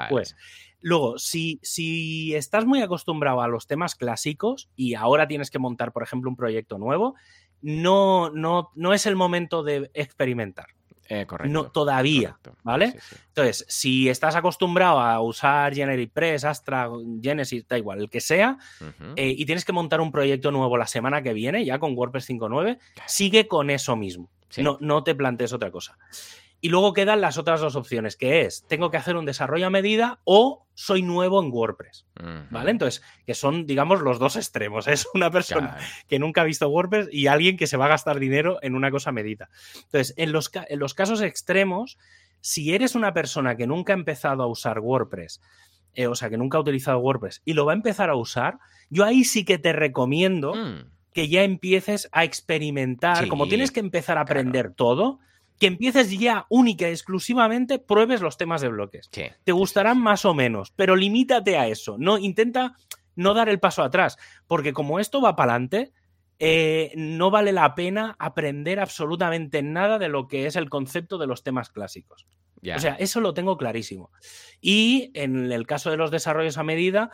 [0.86, 5.91] Luego, si, si estás muy acostumbrado a los temas clásicos y ahora tienes que montar,
[5.91, 7.16] por ejemplo, un proyecto nuevo,
[7.64, 10.68] no, no, no es el momento de experimentar.
[11.10, 11.52] Eh, correcto.
[11.52, 12.57] No, todavía, correcto.
[12.62, 12.91] ¿vale?
[12.91, 13.16] Sí, sí.
[13.30, 16.88] Entonces, si estás acostumbrado a usar GeneratePress, Astra,
[17.20, 18.60] Genesis, da igual, el que sea,
[19.16, 22.30] eh, y tienes que montar un proyecto nuevo la semana que viene, ya con WordPress
[22.30, 24.30] 5.9, sigue con eso mismo.
[24.49, 24.62] Sí.
[24.62, 25.98] No, no te plantees otra cosa.
[26.61, 29.69] Y luego quedan las otras dos opciones, que es, tengo que hacer un desarrollo a
[29.69, 32.07] medida o soy nuevo en WordPress.
[32.49, 32.72] ¿vale?
[32.72, 34.88] Entonces, que son, digamos, los dos extremos.
[34.88, 35.84] Es una persona Claro.
[36.07, 38.90] que nunca ha visto WordPress y alguien que se va a gastar dinero en una
[38.90, 39.49] cosa a medida.
[39.76, 41.98] Entonces, en los, en los casos extremos,
[42.41, 45.41] si eres una persona que nunca ha empezado a usar WordPress,
[45.94, 48.57] eh, o sea, que nunca ha utilizado WordPress y lo va a empezar a usar,
[48.90, 50.90] yo ahí sí que te recomiendo Mm.
[51.14, 54.40] que ya empieces a experimentar, Sí, como tienes que empezar a claro.
[54.41, 55.19] aprender todo,
[55.60, 59.10] que empieces ya única y exclusivamente, pruebes los temas de bloques.
[59.11, 59.23] Sí.
[59.44, 61.98] Te gustarán más o menos, pero limítate a eso.
[61.98, 62.76] No, intenta
[63.15, 64.18] no dar el paso atrás,
[64.48, 65.94] porque como esto va para adelante,
[66.38, 71.27] eh, no vale la pena aprender absolutamente nada de lo que es el concepto de
[71.27, 72.27] los temas clásicos.
[72.76, 74.11] O sea, eso lo tengo clarísimo.
[74.60, 77.11] Y en el caso de los desarrollos a medida,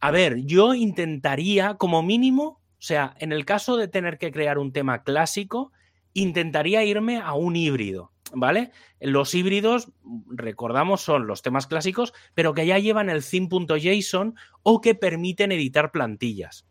[0.00, 4.58] a ver, yo intentaría como mínimo, o sea, en el caso de tener que crear
[4.58, 5.72] un tema clásico,
[6.18, 8.72] intentaría irme a un híbrido, ¿vale?
[9.00, 9.92] Los híbridos,
[10.28, 15.90] recordamos, son los temas clásicos, pero que ya llevan el theme.json o que permiten editar
[15.92, 16.66] plantillas.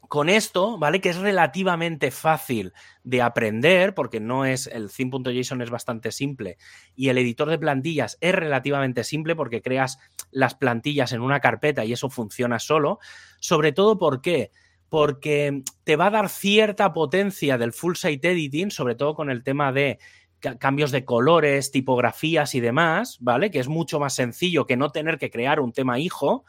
[0.00, 1.00] Con esto, ¿vale?
[1.00, 2.72] Que es relativamente fácil
[3.04, 6.56] de aprender, porque no es, el theme.json es bastante simple
[6.96, 9.98] y el editor de plantillas es relativamente simple porque creas
[10.32, 12.98] las plantillas en una carpeta y eso funciona solo.
[13.38, 14.50] Sobre todo, ¿por qué?
[14.90, 19.42] Porque te va a dar cierta potencia del full site editing, sobre todo con el
[19.42, 19.98] tema de
[20.40, 23.50] ca- cambios de colores, tipografías y demás, ¿vale?
[23.50, 26.44] Que es mucho más sencillo que no tener que crear un tema hijo,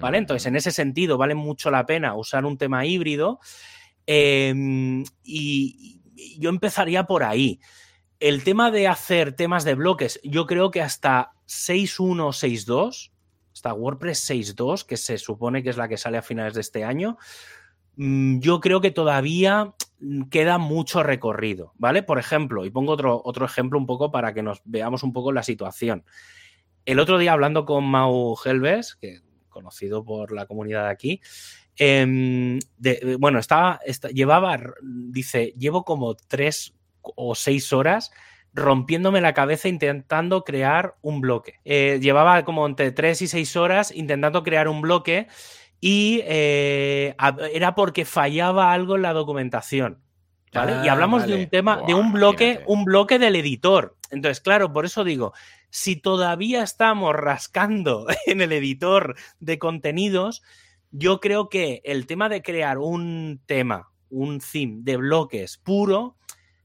[0.00, 0.18] ¿vale?
[0.18, 3.40] Entonces, en ese sentido, vale mucho la pena usar un tema híbrido.
[4.06, 6.00] eh, y,
[6.38, 7.60] yo empezaría por ahí.
[8.20, 13.10] El tema de hacer temas de bloques, yo creo que hasta 6.1, 6.2,
[13.52, 16.84] hasta WordPress 6.2, que se supone que es la que sale a finales de este
[16.84, 17.65] año, mm,
[17.96, 22.02] yo creo que todavía mm, queda mucho recorrido, ¿vale?
[22.02, 25.32] Por ejemplo, y pongo otro, otro ejemplo un poco para que nos veamos un poco
[25.32, 26.04] la situación.
[26.84, 31.20] El otro día hablando con Mau Helves, que conocido por la comunidad de aquí,
[31.76, 38.10] em, de- bueno, estaba, esta- llevaba, dice, llevo como tres o seis horas
[38.52, 41.60] rompiéndome la cabeza intentando crear un bloque.
[41.64, 45.28] Eh, llevaba como entre tres y seis horas intentando crear un bloque
[45.80, 47.14] y eh,
[47.52, 50.02] era porque fallaba algo en la documentación.
[50.52, 50.72] ¿Vale?
[50.84, 53.96] y Ah, hablamos de un tema, de un bloque, un bloque del editor.
[54.10, 55.34] Entonces, claro, por eso digo,
[55.68, 60.42] si todavía estamos rascando en el editor de contenidos,
[60.92, 66.16] yo creo que el tema de crear un tema, un theme de bloques puro,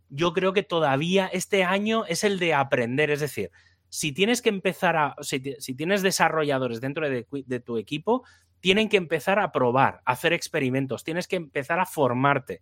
[0.09, 3.11] yo creo que todavía este año es el de aprender.
[3.11, 3.51] Es decir,
[3.89, 5.15] si tienes que empezar a.
[5.21, 8.23] Si, ti- si tienes desarrolladores dentro de tu equipo,
[8.61, 12.61] tienen que empezar a probar, a hacer experimentos, tienes que empezar a formarte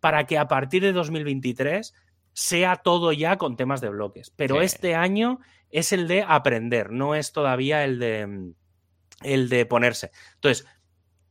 [0.00, 1.92] para que a partir de 2023
[2.32, 4.30] sea todo ya con temas de bloques.
[4.30, 4.64] Pero Sí.
[4.64, 5.38] este año
[5.70, 8.54] es el de aprender, no es todavía el de, mm,
[9.24, 10.10] el de ponerse.
[10.36, 10.66] Entonces,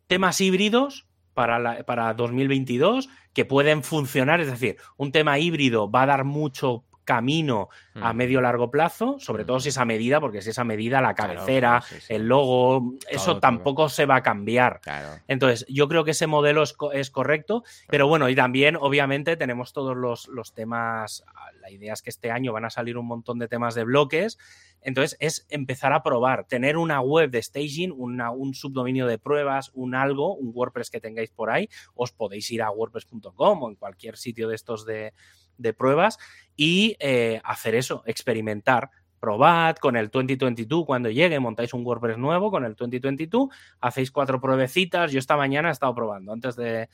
[0.08, 6.04] temas híbridos para, la- para 2022 que pueden funcionar, es decir, un tema híbrido va
[6.04, 6.86] a dar mucho
[7.16, 8.16] camino a Mm.
[8.16, 9.48] medio largo plazo, sobre Mm.
[9.48, 12.14] todo si es a medida, porque si es a medida la Claro, cabecera, sí, sí.
[12.14, 13.40] el logo, eso todo.
[13.42, 14.80] tampoco se va a cambiar.
[14.82, 15.20] Claro.
[15.28, 19.36] Entonces, yo creo que ese modelo es, co- es correcto, pero bueno, y también, obviamente,
[19.36, 21.24] tenemos todos los, los temas.
[21.28, 23.84] ah, La idea es que este año van a salir un montón de temas de
[23.84, 24.38] bloques.
[24.82, 29.70] Entonces, es empezar a probar, tener una web de staging, una- un subdominio de pruebas,
[29.76, 31.70] un algo, un WordPress que tengáis por ahí.
[31.94, 35.14] Os podéis ir a wordpress.com o en cualquier sitio de estos de,
[35.62, 36.18] de pruebas
[36.56, 38.90] y eh, hacer eso, experimentar.
[39.20, 44.42] Probad con el 2022 cuando llegue, montáis un WordPress nuevo con el 2022 hacéis cuatro
[44.42, 45.12] pruebecitas.
[45.12, 46.90] Yo esta mañana he estado probando antes de,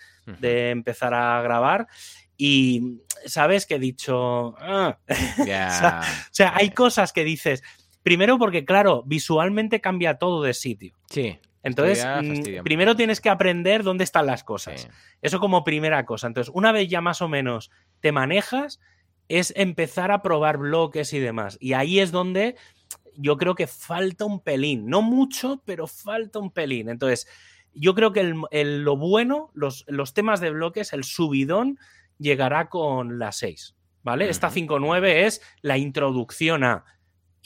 [0.70, 1.88] empezar a grabar
[2.36, 4.56] y sabes que he dicho...
[4.60, 4.98] "Ah".
[5.46, 7.64] Sea, O sea, hay Eh, cosas que dices,
[8.04, 10.96] primero porque claro, visualmente cambia todo de sitio.
[11.10, 11.40] Sí.
[11.68, 12.06] Entonces,
[12.60, 14.82] mm, primero tienes que aprender dónde están las cosas.
[14.82, 14.88] sí.
[15.22, 16.28] Eso como primera cosa.
[16.28, 17.70] Entonces, una vez ya más o menos
[18.00, 18.80] te manejas,
[19.30, 21.58] es empezar a probar bloques y demás.
[21.60, 22.56] Y ahí es donde
[23.16, 24.88] yo creo que falta un pelín.
[24.88, 26.88] No mucho, pero falta un pelín.
[26.90, 27.28] Entonces,
[27.74, 31.78] yo creo que el- el- lo bueno, los, los temas de bloques, el subidón,
[32.18, 33.76] llegará con la 6.
[34.04, 34.30] ¿Vale?
[34.30, 34.54] Esta Ujú.
[34.56, 36.86] 5.9 es la introducción a.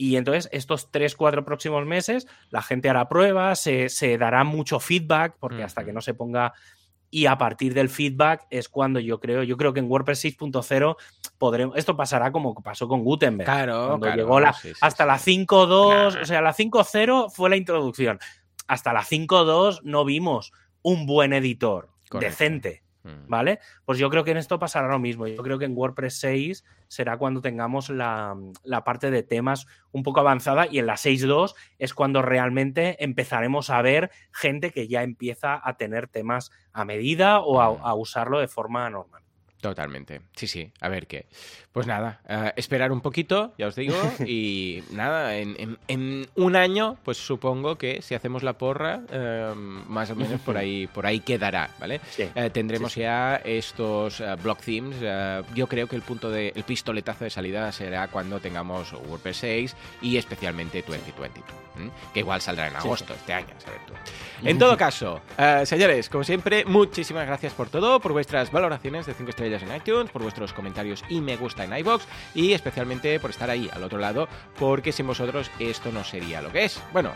[0.01, 5.35] Y entonces, estos 3-4 próximos meses, la gente hará pruebas, se, se dará mucho feedback,
[5.39, 6.53] porque hasta que no se ponga
[7.11, 10.95] y a partir del feedback es cuando yo creo, yo creo que en WordPress 6.0
[11.37, 13.47] podremos, esto pasará como pasó con Gutenberg.
[13.47, 15.35] Claro, cuando claro, llegó la, sí, sí, hasta sí.
[15.37, 16.21] la 5.2, Nah.
[16.21, 18.19] o sea, la 5.0 fue la introducción.
[18.65, 20.51] Hasta la 5.2 no vimos
[20.81, 22.27] un buen editor Correcto.
[22.31, 22.81] decente.
[23.27, 23.59] ¿Vale?
[23.85, 25.27] Pues yo creo que en esto pasará lo mismo.
[25.27, 30.03] Yo creo que en WordPress 6 será cuando tengamos la, la parte de temas un
[30.03, 35.03] poco avanzada y en la 6.2 es cuando realmente empezaremos a ver gente que ya
[35.03, 37.85] empieza a tener temas a medida o a, Mm.
[37.85, 39.23] a usarlo de forma normal.
[39.61, 40.21] Totalmente.
[40.35, 40.71] Sí, sí.
[40.81, 41.27] A ver qué.
[41.71, 43.95] Pues nada, eh, esperar un poquito, ya os digo.
[44.25, 49.53] Y nada, en, en- en un año, pues supongo que si hacemos la porra, eh,
[49.55, 52.01] más o menos por ahí, por ahí quedará, ¿vale?
[52.09, 52.27] Sí.
[52.35, 53.01] Eh, tendremos Sí, sí.
[53.01, 54.97] ya estos eh, block themes.
[55.53, 59.75] yo creo que el punto de el pistoletazo de salida será cuando tengamos WordPress 6
[60.01, 61.45] y especialmente 2022,
[61.77, 61.91] ¿m?
[62.13, 63.93] que igual saldrá en agosto este año, a saber tú.
[64.43, 65.21] En todo caso,
[65.65, 70.11] señores, como siempre, muchísimas gracias por todo, por vuestras valoraciones de 5 estrellas en iTunes,
[70.11, 73.99] por vuestros comentarios y me gusta en iBox y especialmente por estar ahí al otro
[73.99, 76.81] lado, porque sin vosotros esto no sería lo que es.
[76.93, 77.11] Bueno,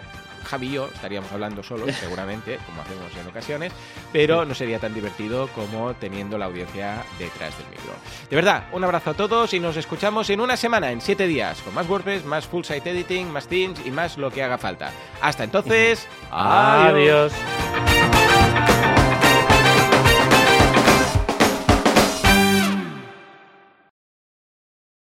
[0.45, 3.73] Javi y yo estaríamos hablando solos, seguramente, como hacemos en ocasiones,
[4.13, 7.93] pero no sería tan divertido como teniendo la audiencia detrás del micro.
[8.29, 11.61] De verdad, un abrazo a todos y nos escuchamos en una semana, en 7 días,
[11.61, 14.91] con más WordPress, más full site editing, más themes y más lo que haga falta.
[15.21, 17.33] Hasta entonces, adiós.
[17.33, 18.24] Adiós.